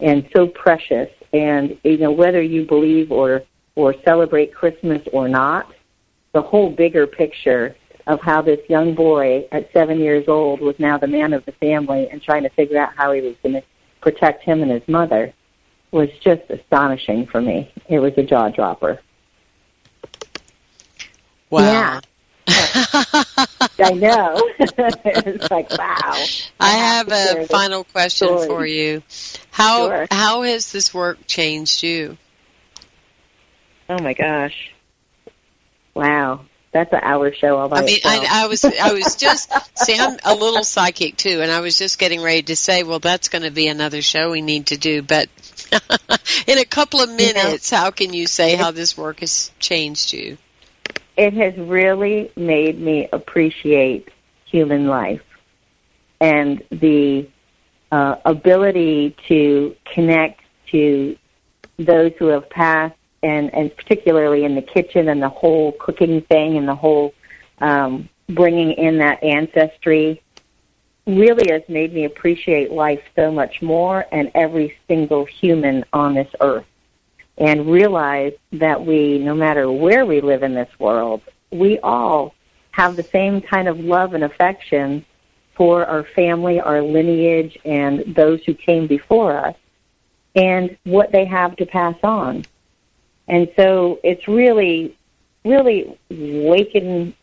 and 0.00 0.26
so 0.34 0.46
precious. 0.46 1.10
And 1.34 1.78
you 1.84 1.98
know, 1.98 2.10
whether 2.10 2.40
you 2.40 2.64
believe 2.64 3.12
or 3.12 3.42
or 3.74 3.94
celebrate 4.04 4.54
Christmas 4.54 5.02
or 5.12 5.28
not, 5.28 5.72
the 6.32 6.42
whole 6.42 6.70
bigger 6.70 7.06
picture 7.06 7.76
of 8.06 8.20
how 8.20 8.42
this 8.42 8.60
young 8.68 8.94
boy 8.94 9.46
at 9.52 9.70
seven 9.72 10.00
years 10.00 10.26
old 10.28 10.60
was 10.60 10.78
now 10.78 10.98
the 10.98 11.06
man 11.06 11.32
of 11.32 11.44
the 11.44 11.52
family 11.52 12.08
and 12.10 12.22
trying 12.22 12.42
to 12.42 12.48
figure 12.50 12.78
out 12.78 12.92
how 12.96 13.12
he 13.12 13.20
was 13.20 13.34
going 13.42 13.54
to 13.54 13.62
protect 14.00 14.42
him 14.42 14.62
and 14.62 14.70
his 14.70 14.86
mother 14.88 15.32
was 15.92 16.08
just 16.22 16.42
astonishing 16.48 17.26
for 17.26 17.40
me. 17.40 17.72
It 17.88 17.98
was 17.98 18.12
a 18.16 18.22
jaw 18.22 18.48
dropper. 18.48 19.00
Wow. 21.50 21.60
Yeah. 21.62 22.00
I 23.78 23.92
know. 23.92 24.36
it's 24.58 25.50
like 25.50 25.70
wow. 25.70 26.24
I 26.58 26.70
have 26.70 27.08
a 27.10 27.46
final 27.46 27.84
question 27.84 28.28
story. 28.28 28.46
for 28.46 28.66
you. 28.66 29.02
How 29.50 29.88
Sure. 29.88 30.06
how 30.10 30.42
has 30.42 30.72
this 30.72 30.92
work 30.94 31.18
changed 31.26 31.82
you? 31.82 32.16
Oh 33.90 33.98
my 34.02 34.14
gosh. 34.14 34.72
Wow. 35.94 36.46
That's 36.72 36.92
an 36.92 37.00
hour 37.02 37.34
show 37.34 37.58
all 37.58 37.68
by 37.68 37.78
I 37.78 37.80
mean, 37.82 37.96
itself. 37.96 38.24
I, 38.30 38.44
I 38.44 38.46
was 38.46 38.64
I 38.64 38.92
was 38.92 39.16
just 39.16 39.52
see, 39.76 39.98
I'm 39.98 40.16
a 40.24 40.34
little 40.34 40.62
psychic 40.62 41.16
too, 41.16 41.40
and 41.42 41.50
I 41.50 41.60
was 41.60 41.76
just 41.76 41.98
getting 41.98 42.22
ready 42.22 42.42
to 42.44 42.56
say, 42.56 42.84
well, 42.84 43.00
that's 43.00 43.28
going 43.28 43.42
to 43.42 43.50
be 43.50 43.66
another 43.66 44.00
show 44.00 44.30
we 44.30 44.40
need 44.40 44.66
to 44.66 44.78
do, 44.78 45.02
but 45.02 45.28
in 46.46 46.58
a 46.58 46.64
couple 46.64 47.00
of 47.00 47.10
minutes, 47.10 47.70
how 47.70 47.90
can 47.90 48.14
you 48.14 48.28
say 48.28 48.54
how 48.54 48.70
this 48.70 48.96
work 48.96 49.20
has 49.20 49.50
changed 49.58 50.12
you? 50.12 50.38
it 51.20 51.34
has 51.34 51.54
really 51.58 52.32
made 52.34 52.80
me 52.80 53.06
appreciate 53.12 54.08
human 54.46 54.86
life 54.86 55.20
and 56.18 56.62
the 56.70 57.28
uh, 57.92 58.16
ability 58.24 59.14
to 59.28 59.76
connect 59.84 60.40
to 60.68 61.14
those 61.78 62.12
who 62.18 62.28
have 62.28 62.48
passed 62.48 62.96
and, 63.22 63.52
and 63.54 63.74
particularly 63.76 64.44
in 64.44 64.54
the 64.54 64.62
kitchen 64.62 65.08
and 65.08 65.22
the 65.22 65.28
whole 65.28 65.72
cooking 65.72 66.22
thing 66.22 66.56
and 66.56 66.66
the 66.66 66.74
whole 66.74 67.14
um, 67.58 68.08
bringing 68.28 68.72
in 68.72 68.98
that 68.98 69.22
ancestry 69.22 70.22
really 71.06 71.50
has 71.50 71.62
made 71.68 71.92
me 71.92 72.04
appreciate 72.04 72.70
life 72.70 73.02
so 73.16 73.30
much 73.30 73.62
more 73.62 74.06
and 74.12 74.30
every 74.34 74.76
single 74.86 75.24
human 75.24 75.84
on 75.92 76.14
this 76.14 76.28
earth 76.40 76.66
and 77.38 77.66
realize 77.66 78.34
that 78.52 78.84
we, 78.84 79.18
no 79.18 79.34
matter 79.34 79.70
where 79.72 80.04
we 80.04 80.20
live 80.20 80.42
in 80.42 80.54
this 80.54 80.70
world, 80.78 81.22
we 81.50 81.78
all 81.80 82.34
have 82.72 82.96
the 82.96 83.02
same 83.02 83.40
kind 83.40 83.66
of 83.66 83.80
love 83.80 84.14
and 84.14 84.22
affection 84.24 85.04
for 85.54 85.84
our 85.86 86.04
family, 86.04 86.60
our 86.60 86.82
lineage, 86.82 87.58
and 87.64 88.14
those 88.14 88.44
who 88.44 88.54
came 88.54 88.86
before 88.86 89.36
us, 89.36 89.56
and 90.34 90.76
what 90.84 91.12
they 91.12 91.24
have 91.24 91.56
to 91.56 91.66
pass 91.66 91.96
on. 92.02 92.44
And 93.30 93.48
so 93.54 94.00
it's 94.02 94.26
really, 94.26 94.98
really 95.44 95.96
awakened. 96.10 97.14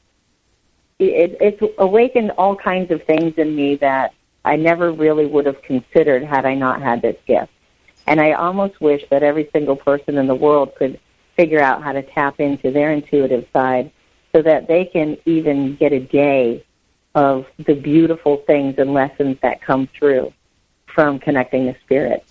It, 0.99 1.37
it's 1.41 1.61
awakened 1.77 2.31
all 2.31 2.55
kinds 2.55 2.91
of 2.91 3.03
things 3.03 3.33
in 3.37 3.53
me 3.53 3.75
that 3.75 4.13
I 4.45 4.55
never 4.55 4.93
really 4.93 5.25
would 5.25 5.45
have 5.45 5.61
considered 5.61 6.23
had 6.23 6.45
I 6.45 6.55
not 6.55 6.81
had 6.81 7.01
this 7.01 7.17
gift. 7.27 7.51
And 8.07 8.21
I 8.21 8.31
almost 8.31 8.79
wish 8.79 9.03
that 9.09 9.21
every 9.21 9.49
single 9.51 9.75
person 9.75 10.17
in 10.17 10.27
the 10.27 10.33
world 10.33 10.75
could 10.75 10.97
figure 11.35 11.59
out 11.59 11.83
how 11.83 11.91
to 11.91 12.01
tap 12.01 12.39
into 12.39 12.71
their 12.71 12.91
intuitive 12.91 13.45
side 13.51 13.91
so 14.33 14.41
that 14.41 14.69
they 14.69 14.85
can 14.85 15.17
even 15.25 15.75
get 15.75 15.91
a 15.91 15.99
day 15.99 16.63
of 17.15 17.47
the 17.65 17.73
beautiful 17.73 18.37
things 18.47 18.75
and 18.77 18.93
lessons 18.93 19.37
that 19.41 19.61
come 19.61 19.87
through 19.87 20.31
from 20.85 21.19
connecting 21.19 21.65
the 21.65 21.75
spirit. 21.83 22.26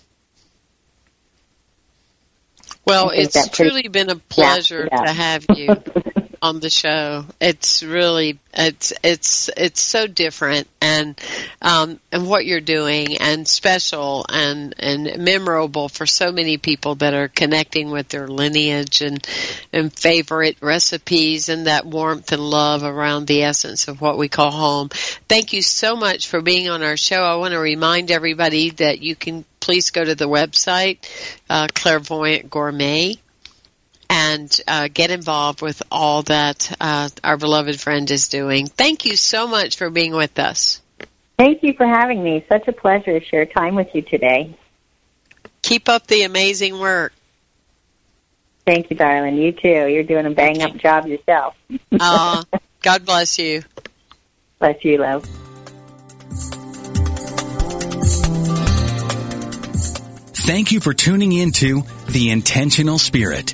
Well, 2.87 3.09
it's 3.09 3.49
truly 3.49 3.89
been 3.89 4.09
a 4.09 4.15
pleasure 4.15 4.87
yeah. 4.89 5.03
to 5.03 5.11
have 5.11 5.45
you 5.53 5.67
on 6.41 6.59
the 6.59 6.69
show. 6.69 7.25
It's 7.39 7.83
really 7.83 8.39
it's 8.53 8.91
it's 9.03 9.49
it's 9.55 9.81
so 9.81 10.07
different 10.07 10.67
and 10.81 11.19
um 11.61 11.99
and 12.11 12.27
what 12.27 12.45
you're 12.45 12.59
doing 12.59 13.17
and 13.17 13.47
special 13.47 14.25
and 14.29 14.73
and 14.79 15.23
memorable 15.23 15.89
for 15.89 16.05
so 16.05 16.31
many 16.31 16.57
people 16.57 16.95
that 16.95 17.13
are 17.13 17.27
connecting 17.27 17.91
with 17.91 18.09
their 18.09 18.27
lineage 18.27 19.01
and 19.01 19.25
and 19.71 19.93
favorite 19.93 20.57
recipes 20.61 21.49
and 21.49 21.67
that 21.67 21.85
warmth 21.85 22.31
and 22.31 22.41
love 22.41 22.83
around 22.83 23.27
the 23.27 23.43
essence 23.43 23.87
of 23.87 24.01
what 24.01 24.17
we 24.17 24.27
call 24.27 24.51
home. 24.51 24.89
Thank 25.29 25.53
you 25.53 25.61
so 25.61 25.95
much 25.95 26.27
for 26.27 26.41
being 26.41 26.69
on 26.69 26.81
our 26.83 26.97
show. 26.97 27.21
I 27.21 27.35
want 27.35 27.53
to 27.53 27.59
remind 27.59 28.09
everybody 28.09 28.71
that 28.71 29.01
you 29.01 29.15
can 29.15 29.45
please 29.59 29.91
go 29.91 30.03
to 30.03 30.15
the 30.15 30.27
website 30.27 30.97
uh, 31.49 31.67
Clairvoyant 31.73 32.49
Gourmet 32.49 33.15
and 34.09 34.61
uh, 34.67 34.87
get 34.93 35.11
involved 35.11 35.61
with 35.61 35.81
all 35.91 36.23
that 36.23 36.75
uh, 36.79 37.09
our 37.23 37.37
beloved 37.37 37.79
friend 37.79 38.09
is 38.09 38.27
doing. 38.27 38.67
Thank 38.67 39.05
you 39.05 39.15
so 39.15 39.47
much 39.47 39.77
for 39.77 39.89
being 39.89 40.13
with 40.13 40.39
us. 40.39 40.81
Thank 41.37 41.61
you 41.63 41.73
for 41.73 41.85
having 41.85 42.23
me. 42.23 42.45
Such 42.49 42.67
a 42.67 42.73
pleasure 42.73 43.19
to 43.19 43.25
share 43.25 43.45
time 43.45 43.75
with 43.75 43.93
you 43.93 44.01
today. 44.01 44.57
Keep 45.61 45.89
up 45.89 46.07
the 46.07 46.23
amazing 46.23 46.79
work. 46.79 47.13
Thank 48.65 48.89
you, 48.89 48.97
darling. 48.97 49.37
You 49.37 49.51
too. 49.51 49.87
You're 49.87 50.03
doing 50.03 50.25
a 50.25 50.31
bang 50.31 50.61
up 50.61 50.75
job 50.77 51.07
yourself. 51.07 51.55
Uh, 51.99 52.43
God 52.81 53.05
bless 53.05 53.39
you. 53.39 53.63
Bless 54.59 54.83
you, 54.83 54.97
love. 54.97 55.25
Thank 60.47 60.71
you 60.71 60.79
for 60.79 60.93
tuning 60.93 61.33
into 61.33 61.83
The 62.09 62.29
Intentional 62.29 62.97
Spirit, 62.99 63.53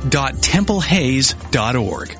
www.templehayes.org. 0.00 2.16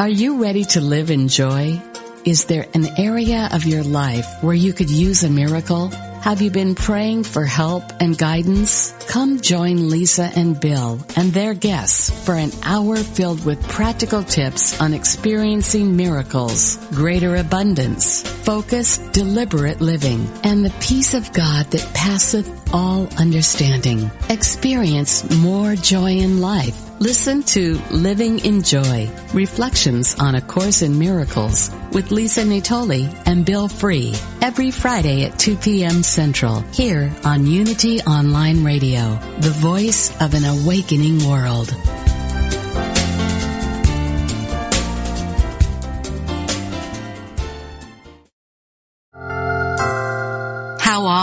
Are 0.00 0.08
you 0.08 0.40
ready 0.40 0.64
to 0.64 0.80
live 0.80 1.10
in 1.10 1.26
joy? 1.28 1.82
Is 2.24 2.44
there 2.44 2.66
an 2.72 2.86
area 2.98 3.48
of 3.52 3.66
your 3.66 3.82
life 3.82 4.26
where 4.42 4.54
you 4.54 4.72
could 4.72 4.88
use 4.88 5.24
a 5.24 5.28
miracle? 5.28 5.90
Have 6.20 6.42
you 6.42 6.50
been 6.50 6.74
praying 6.74 7.24
for 7.24 7.44
help 7.44 7.84
and 8.00 8.18
guidance? 8.18 8.92
Come 9.08 9.40
join 9.40 9.88
Lisa 9.88 10.30
and 10.34 10.60
Bill 10.60 10.98
and 11.16 11.32
their 11.32 11.54
guests 11.54 12.10
for 12.24 12.34
an 12.34 12.50
hour 12.64 12.96
filled 12.96 13.44
with 13.46 13.66
practical 13.68 14.22
tips 14.24 14.78
on 14.80 14.94
experiencing 14.94 15.96
miracles, 15.96 16.76
greater 16.90 17.36
abundance, 17.36 18.22
focused, 18.22 19.12
deliberate 19.12 19.80
living, 19.80 20.28
and 20.42 20.64
the 20.64 20.74
peace 20.80 21.14
of 21.14 21.32
God 21.32 21.66
that 21.70 21.94
passeth 21.94 22.57
all 22.72 23.08
understanding. 23.18 24.10
Experience 24.28 25.28
more 25.38 25.74
joy 25.74 26.12
in 26.12 26.40
life. 26.40 26.88
Listen 27.00 27.42
to 27.44 27.80
Living 27.90 28.40
in 28.40 28.62
Joy, 28.62 29.08
Reflections 29.32 30.16
on 30.18 30.34
A 30.34 30.40
Course 30.40 30.82
in 30.82 30.98
Miracles 30.98 31.70
with 31.92 32.10
Lisa 32.10 32.42
Natoli 32.42 33.06
and 33.26 33.44
Bill 33.44 33.68
Free 33.68 34.14
every 34.42 34.70
Friday 34.70 35.24
at 35.24 35.38
2 35.38 35.56
p.m. 35.56 36.02
Central 36.02 36.60
here 36.72 37.12
on 37.24 37.46
Unity 37.46 38.00
Online 38.02 38.64
Radio, 38.64 39.18
the 39.38 39.50
voice 39.50 40.10
of 40.20 40.34
an 40.34 40.44
awakening 40.44 41.24
world. 41.28 41.72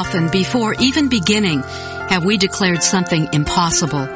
Often 0.06 0.30
before 0.30 0.76
even 0.76 1.10
beginning 1.10 1.62
have 2.10 2.26
we 2.26 2.38
declared 2.38 2.84
something 2.84 3.28
impossible? 3.34 4.08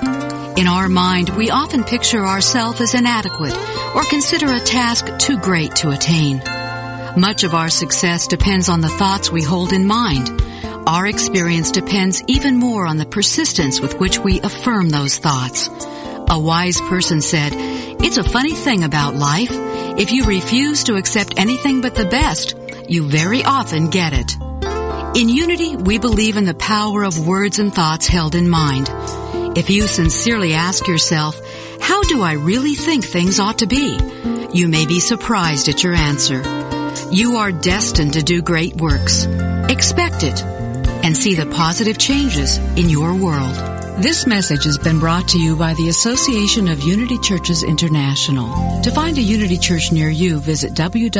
In 0.55 0.67
our 0.67 0.87
mind, 0.87 1.29
we 1.29 1.49
often 1.49 1.83
picture 1.83 2.23
ourselves 2.23 2.79
as 2.79 2.93
inadequate 2.93 3.57
or 3.95 4.03
consider 4.03 4.53
a 4.53 4.59
task 4.59 5.07
too 5.17 5.39
great 5.39 5.73
to 5.77 5.89
attain. 5.89 6.43
Much 7.17 7.43
of 7.43 7.55
our 7.55 7.69
success 7.69 8.27
depends 8.27 8.69
on 8.69 8.81
the 8.81 8.95
thoughts 9.01 9.31
we 9.31 9.41
hold 9.41 9.73
in 9.73 9.87
mind. 9.87 10.29
Our 10.85 11.07
experience 11.07 11.71
depends 11.71 12.23
even 12.27 12.57
more 12.57 12.85
on 12.85 12.97
the 12.97 13.07
persistence 13.07 13.81
with 13.81 13.99
which 13.99 14.19
we 14.19 14.41
affirm 14.41 14.89
those 14.89 15.17
thoughts. 15.17 15.69
A 16.29 16.39
wise 16.39 16.79
person 16.81 17.19
said, 17.19 17.51
It's 17.55 18.17
a 18.17 18.29
funny 18.35 18.53
thing 18.53 18.83
about 18.83 19.15
life. 19.15 19.51
If 19.97 20.11
you 20.11 20.25
refuse 20.25 20.83
to 20.83 20.97
accept 20.97 21.39
anything 21.39 21.81
but 21.81 21.95
the 21.95 22.05
best, 22.05 22.55
you 22.87 23.09
very 23.09 23.43
often 23.43 23.89
get 23.89 24.13
it. 24.13 24.48
In 25.15 25.27
Unity, 25.27 25.75
we 25.75 25.97
believe 25.97 26.37
in 26.37 26.45
the 26.45 26.53
power 26.53 27.03
of 27.03 27.27
words 27.27 27.57
and 27.59 27.73
thoughts 27.73 28.07
held 28.07 28.35
in 28.35 28.47
mind. 28.47 28.87
If 29.57 29.69
you 29.69 29.87
sincerely 29.87 30.53
ask 30.53 30.87
yourself, 30.87 31.39
how 31.81 32.03
do 32.03 32.21
I 32.21 32.33
really 32.33 32.75
think 32.75 33.03
things 33.03 33.39
ought 33.39 33.57
to 33.59 33.65
be? 33.65 33.97
You 34.53 34.67
may 34.67 34.85
be 34.85 34.99
surprised 34.99 35.67
at 35.67 35.83
your 35.83 35.93
answer. 35.93 36.43
You 37.11 37.37
are 37.37 37.51
destined 37.51 38.13
to 38.13 38.23
do 38.23 38.41
great 38.41 38.75
works. 38.75 39.25
Expect 39.67 40.23
it 40.23 40.41
and 41.03 41.17
see 41.17 41.33
the 41.33 41.47
positive 41.47 41.97
changes 41.97 42.57
in 42.77 42.89
your 42.89 43.15
world. 43.15 43.55
This 44.01 44.27
message 44.27 44.63
has 44.65 44.77
been 44.77 44.99
brought 44.99 45.27
to 45.29 45.39
you 45.39 45.55
by 45.57 45.73
the 45.73 45.89
Association 45.89 46.67
of 46.69 46.83
Unity 46.83 47.17
Churches 47.17 47.63
International. 47.63 48.81
To 48.83 48.91
find 48.91 49.17
a 49.17 49.21
Unity 49.21 49.57
Church 49.57 49.91
near 49.91 50.09
you, 50.09 50.39
visit 50.39 50.73
www.unity.org. 50.73 51.19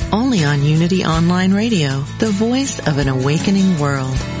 only 0.11 0.43
on 0.43 0.63
Unity 0.63 1.05
Online 1.05 1.53
Radio, 1.53 2.01
the 2.19 2.31
voice 2.31 2.79
of 2.79 2.97
an 2.97 3.07
awakening 3.07 3.79
world. 3.79 4.40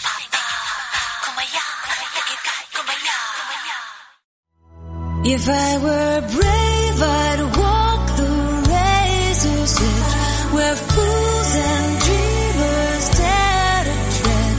If 5.23 5.47
I 5.47 5.77
were 5.77 6.21
brave, 6.21 7.01
I'd 7.03 7.41
walk 7.55 8.17
the 8.17 8.25
razor's 8.71 9.77
edge 9.79 10.51
where 10.51 10.75
fools 10.75 11.55
and 11.55 12.01
dreamers 12.01 13.09
dare 13.19 13.83
to 13.83 13.95
tread 14.17 14.55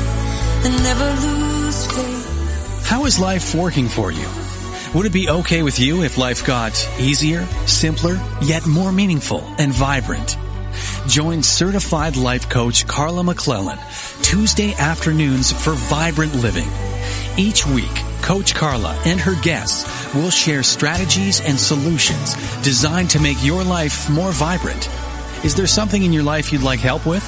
and 0.67 0.83
never 0.85 1.11
lose 1.27 1.87
faith. 1.87 2.87
How 2.87 3.05
is 3.07 3.19
life 3.19 3.57
working 3.57 3.89
for 3.89 4.13
you? 4.13 4.29
Would 4.95 5.07
it 5.07 5.13
be 5.13 5.29
okay 5.29 5.65
with 5.65 5.81
you 5.81 6.05
if 6.05 6.17
life 6.17 6.47
got 6.47 6.73
easier, 6.97 7.45
simpler, 7.67 8.21
yet 8.41 8.65
more 8.65 8.93
meaningful 8.93 9.43
and 9.59 9.73
vibrant? 9.73 10.37
Join 11.09 11.43
certified 11.43 12.17
life 12.17 12.49
coach 12.49 12.87
Carla 12.87 13.25
McClellan 13.25 13.81
Tuesday 14.23 14.75
afternoons 14.75 15.51
for 15.51 15.73
vibrant 15.73 16.37
living. 16.37 16.69
Each 17.37 17.67
week, 17.67 17.91
Coach 18.23 18.55
Carla 18.55 18.97
and 19.05 19.19
her 19.21 19.35
guests 19.43 20.02
will 20.15 20.31
share 20.31 20.63
strategies 20.63 21.41
and 21.41 21.59
solutions 21.59 22.35
designed 22.63 23.11
to 23.11 23.21
make 23.21 23.43
your 23.45 23.65
life 23.65 24.09
more 24.11 24.33
vibrant. 24.33 24.89
Is 25.45 25.55
there 25.55 25.67
something 25.67 26.03
in 26.03 26.13
your 26.13 26.23
life 26.23 26.53
you'd 26.53 26.63
like 26.63 26.81
help 26.81 27.07
with? 27.07 27.25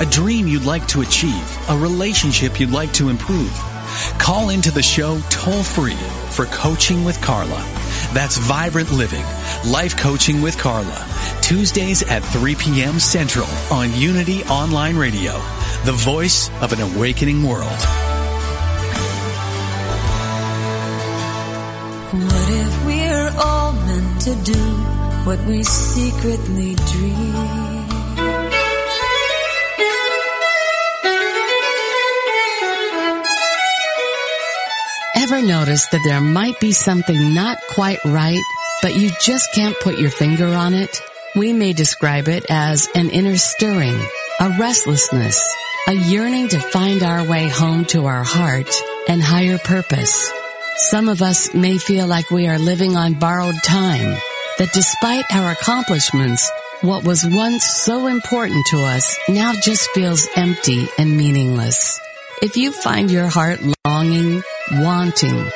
A 0.00 0.06
dream 0.06 0.46
you'd 0.46 0.64
like 0.64 0.86
to 0.88 1.00
achieve? 1.00 1.58
A 1.68 1.78
relationship 1.78 2.60
you'd 2.60 2.70
like 2.70 2.92
to 2.94 3.08
improve? 3.08 3.52
Call 4.18 4.50
into 4.50 4.70
the 4.70 4.82
show 4.82 5.18
toll 5.30 5.62
free 5.62 5.96
for 6.30 6.46
coaching 6.46 7.04
with 7.04 7.20
Carla. 7.22 7.64
That's 8.12 8.36
Vibrant 8.36 8.92
Living, 8.92 9.24
Life 9.66 9.96
Coaching 9.96 10.42
with 10.42 10.58
Carla. 10.58 11.06
Tuesdays 11.40 12.02
at 12.02 12.22
3 12.24 12.54
p.m. 12.56 12.98
Central 12.98 13.46
on 13.70 13.92
Unity 13.94 14.42
Online 14.44 14.96
Radio, 14.96 15.32
the 15.84 15.94
voice 15.94 16.50
of 16.60 16.72
an 16.72 16.80
awakening 16.80 17.42
world. 17.42 18.05
To 24.26 24.34
do 24.42 24.58
what 25.24 25.38
we 25.46 25.62
secretly 25.62 26.74
dream? 26.74 27.34
Ever 35.14 35.42
notice 35.42 35.86
that 35.86 36.00
there 36.04 36.20
might 36.20 36.58
be 36.58 36.72
something 36.72 37.34
not 37.34 37.58
quite 37.70 38.04
right, 38.04 38.42
but 38.82 38.96
you 38.96 39.12
just 39.20 39.54
can't 39.54 39.78
put 39.78 39.96
your 39.96 40.10
finger 40.10 40.48
on 40.48 40.74
it? 40.74 41.00
We 41.36 41.52
may 41.52 41.72
describe 41.72 42.26
it 42.26 42.46
as 42.50 42.88
an 42.96 43.10
inner 43.10 43.36
stirring, 43.36 43.96
a 44.40 44.56
restlessness, 44.58 45.40
a 45.86 45.92
yearning 45.92 46.48
to 46.48 46.58
find 46.58 47.04
our 47.04 47.22
way 47.22 47.48
home 47.48 47.84
to 47.86 48.06
our 48.06 48.24
heart 48.24 48.74
and 49.08 49.22
higher 49.22 49.58
purpose. 49.58 50.32
Some 50.78 51.08
of 51.08 51.22
us 51.22 51.54
may 51.54 51.78
feel 51.78 52.06
like 52.06 52.30
we 52.30 52.48
are 52.48 52.58
living 52.58 52.96
on 52.96 53.14
borrowed 53.14 53.56
time, 53.64 54.14
that 54.58 54.74
despite 54.74 55.24
our 55.32 55.50
accomplishments, 55.50 56.50
what 56.82 57.02
was 57.02 57.26
once 57.26 57.64
so 57.64 58.06
important 58.06 58.66
to 58.66 58.84
us 58.84 59.18
now 59.26 59.54
just 59.54 59.88
feels 59.92 60.28
empty 60.36 60.86
and 60.98 61.16
meaningless. 61.16 61.98
If 62.42 62.58
you 62.58 62.72
find 62.72 63.10
your 63.10 63.26
heart 63.26 63.60
longing, 63.86 64.42
wanting, 64.72 65.50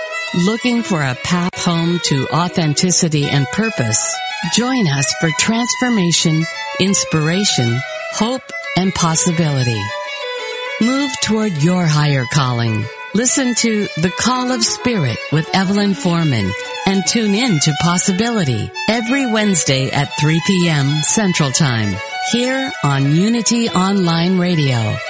looking 0.46 0.82
for 0.82 1.02
a 1.02 1.14
path 1.16 1.54
home 1.64 2.00
to 2.04 2.26
authenticity 2.34 3.28
and 3.28 3.46
purpose, 3.48 4.16
join 4.54 4.88
us 4.88 5.12
for 5.20 5.28
transformation, 5.38 6.42
inspiration, 6.80 7.78
hope, 8.12 8.50
and 8.78 8.94
possibility. 8.94 9.80
Move 10.80 11.10
toward 11.22 11.52
your 11.62 11.84
higher 11.84 12.24
calling. 12.32 12.86
Listen 13.12 13.56
to 13.56 13.88
The 13.96 14.12
Call 14.20 14.52
of 14.52 14.64
Spirit 14.64 15.18
with 15.32 15.52
Evelyn 15.52 15.94
Foreman 15.94 16.48
and 16.86 17.02
tune 17.08 17.34
in 17.34 17.58
to 17.58 17.74
Possibility 17.82 18.70
every 18.88 19.26
Wednesday 19.26 19.90
at 19.90 20.08
3 20.20 20.40
p.m. 20.46 20.86
Central 21.02 21.50
Time 21.50 21.92
here 22.30 22.70
on 22.84 23.10
Unity 23.12 23.68
Online 23.68 24.38
Radio. 24.38 25.09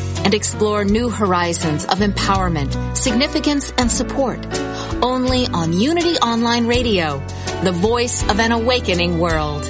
and 0.23 0.33
explore 0.33 0.83
new 0.85 1.09
horizons 1.09 1.85
of 1.85 1.99
empowerment, 1.99 2.95
significance, 2.95 3.71
and 3.77 3.91
support. 3.91 4.39
Only 5.01 5.47
on 5.47 5.73
Unity 5.73 6.15
Online 6.17 6.67
Radio, 6.67 7.19
the 7.63 7.71
voice 7.71 8.23
of 8.29 8.39
an 8.39 8.51
awakening 8.51 9.19
world. 9.19 9.63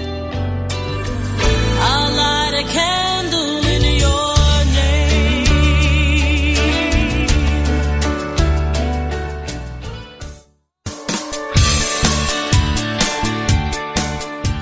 I'll 1.83 2.15
light 2.15 2.63
a 2.63 2.73
candle 2.73 3.65
in 3.65 3.99
your 3.99 4.31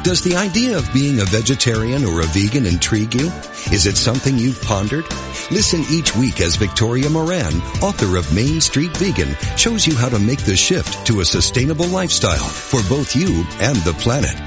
Does 0.10 0.24
the 0.24 0.36
idea 0.38 0.76
of 0.76 0.92
being 0.92 1.20
a 1.20 1.26
vegetarian 1.26 2.04
or 2.04 2.22
a 2.22 2.24
vegan 2.24 2.66
intrigue 2.66 3.14
you? 3.14 3.28
Is 3.72 3.86
it 3.86 3.96
something 3.96 4.40
you've 4.40 4.60
pondered? 4.64 5.06
Listen 5.52 5.84
each 5.90 6.16
week 6.16 6.42
as 6.42 6.56
Victoria 6.56 7.10
Moran, 7.10 7.56
author 7.82 8.18
of 8.18 8.34
Main 8.34 8.62
Street 8.62 8.96
Vegan, 8.98 9.36
shows 9.58 9.88
you 9.88 9.96
how 9.96 10.08
to 10.08 10.20
make 10.20 10.46
the 10.46 10.56
shift 10.56 11.08
to 11.08 11.22
a 11.22 11.26
sustainable 11.26 11.88
lifestyle 11.88 12.48
for 12.48 12.82
both 12.88 13.16
you 13.16 13.44
and 13.60 13.76
the 13.78 13.96
planet. 14.00 14.38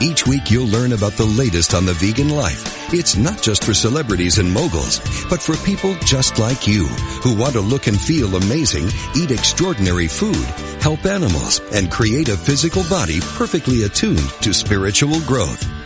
Each 0.00 0.26
week 0.26 0.50
you'll 0.50 0.68
learn 0.68 0.92
about 0.92 1.12
the 1.12 1.26
latest 1.26 1.74
on 1.74 1.84
the 1.84 1.92
vegan 1.92 2.30
life. 2.30 2.92
It's 2.92 3.16
not 3.16 3.42
just 3.42 3.64
for 3.64 3.74
celebrities 3.74 4.38
and 4.38 4.50
moguls, 4.50 5.00
but 5.28 5.42
for 5.42 5.56
people 5.58 5.94
just 6.06 6.38
like 6.38 6.66
you 6.66 6.86
who 7.22 7.36
want 7.36 7.52
to 7.52 7.60
look 7.60 7.86
and 7.86 8.00
feel 8.00 8.36
amazing, 8.36 8.88
eat 9.14 9.30
extraordinary 9.30 10.08
food, 10.08 10.44
help 10.80 11.04
animals, 11.04 11.60
and 11.72 11.90
create 11.90 12.28
a 12.28 12.36
physical 12.36 12.82
body 12.88 13.20
perfectly 13.20 13.82
attuned 13.82 14.30
to 14.40 14.54
spiritual 14.54 15.20
growth. 15.22 15.85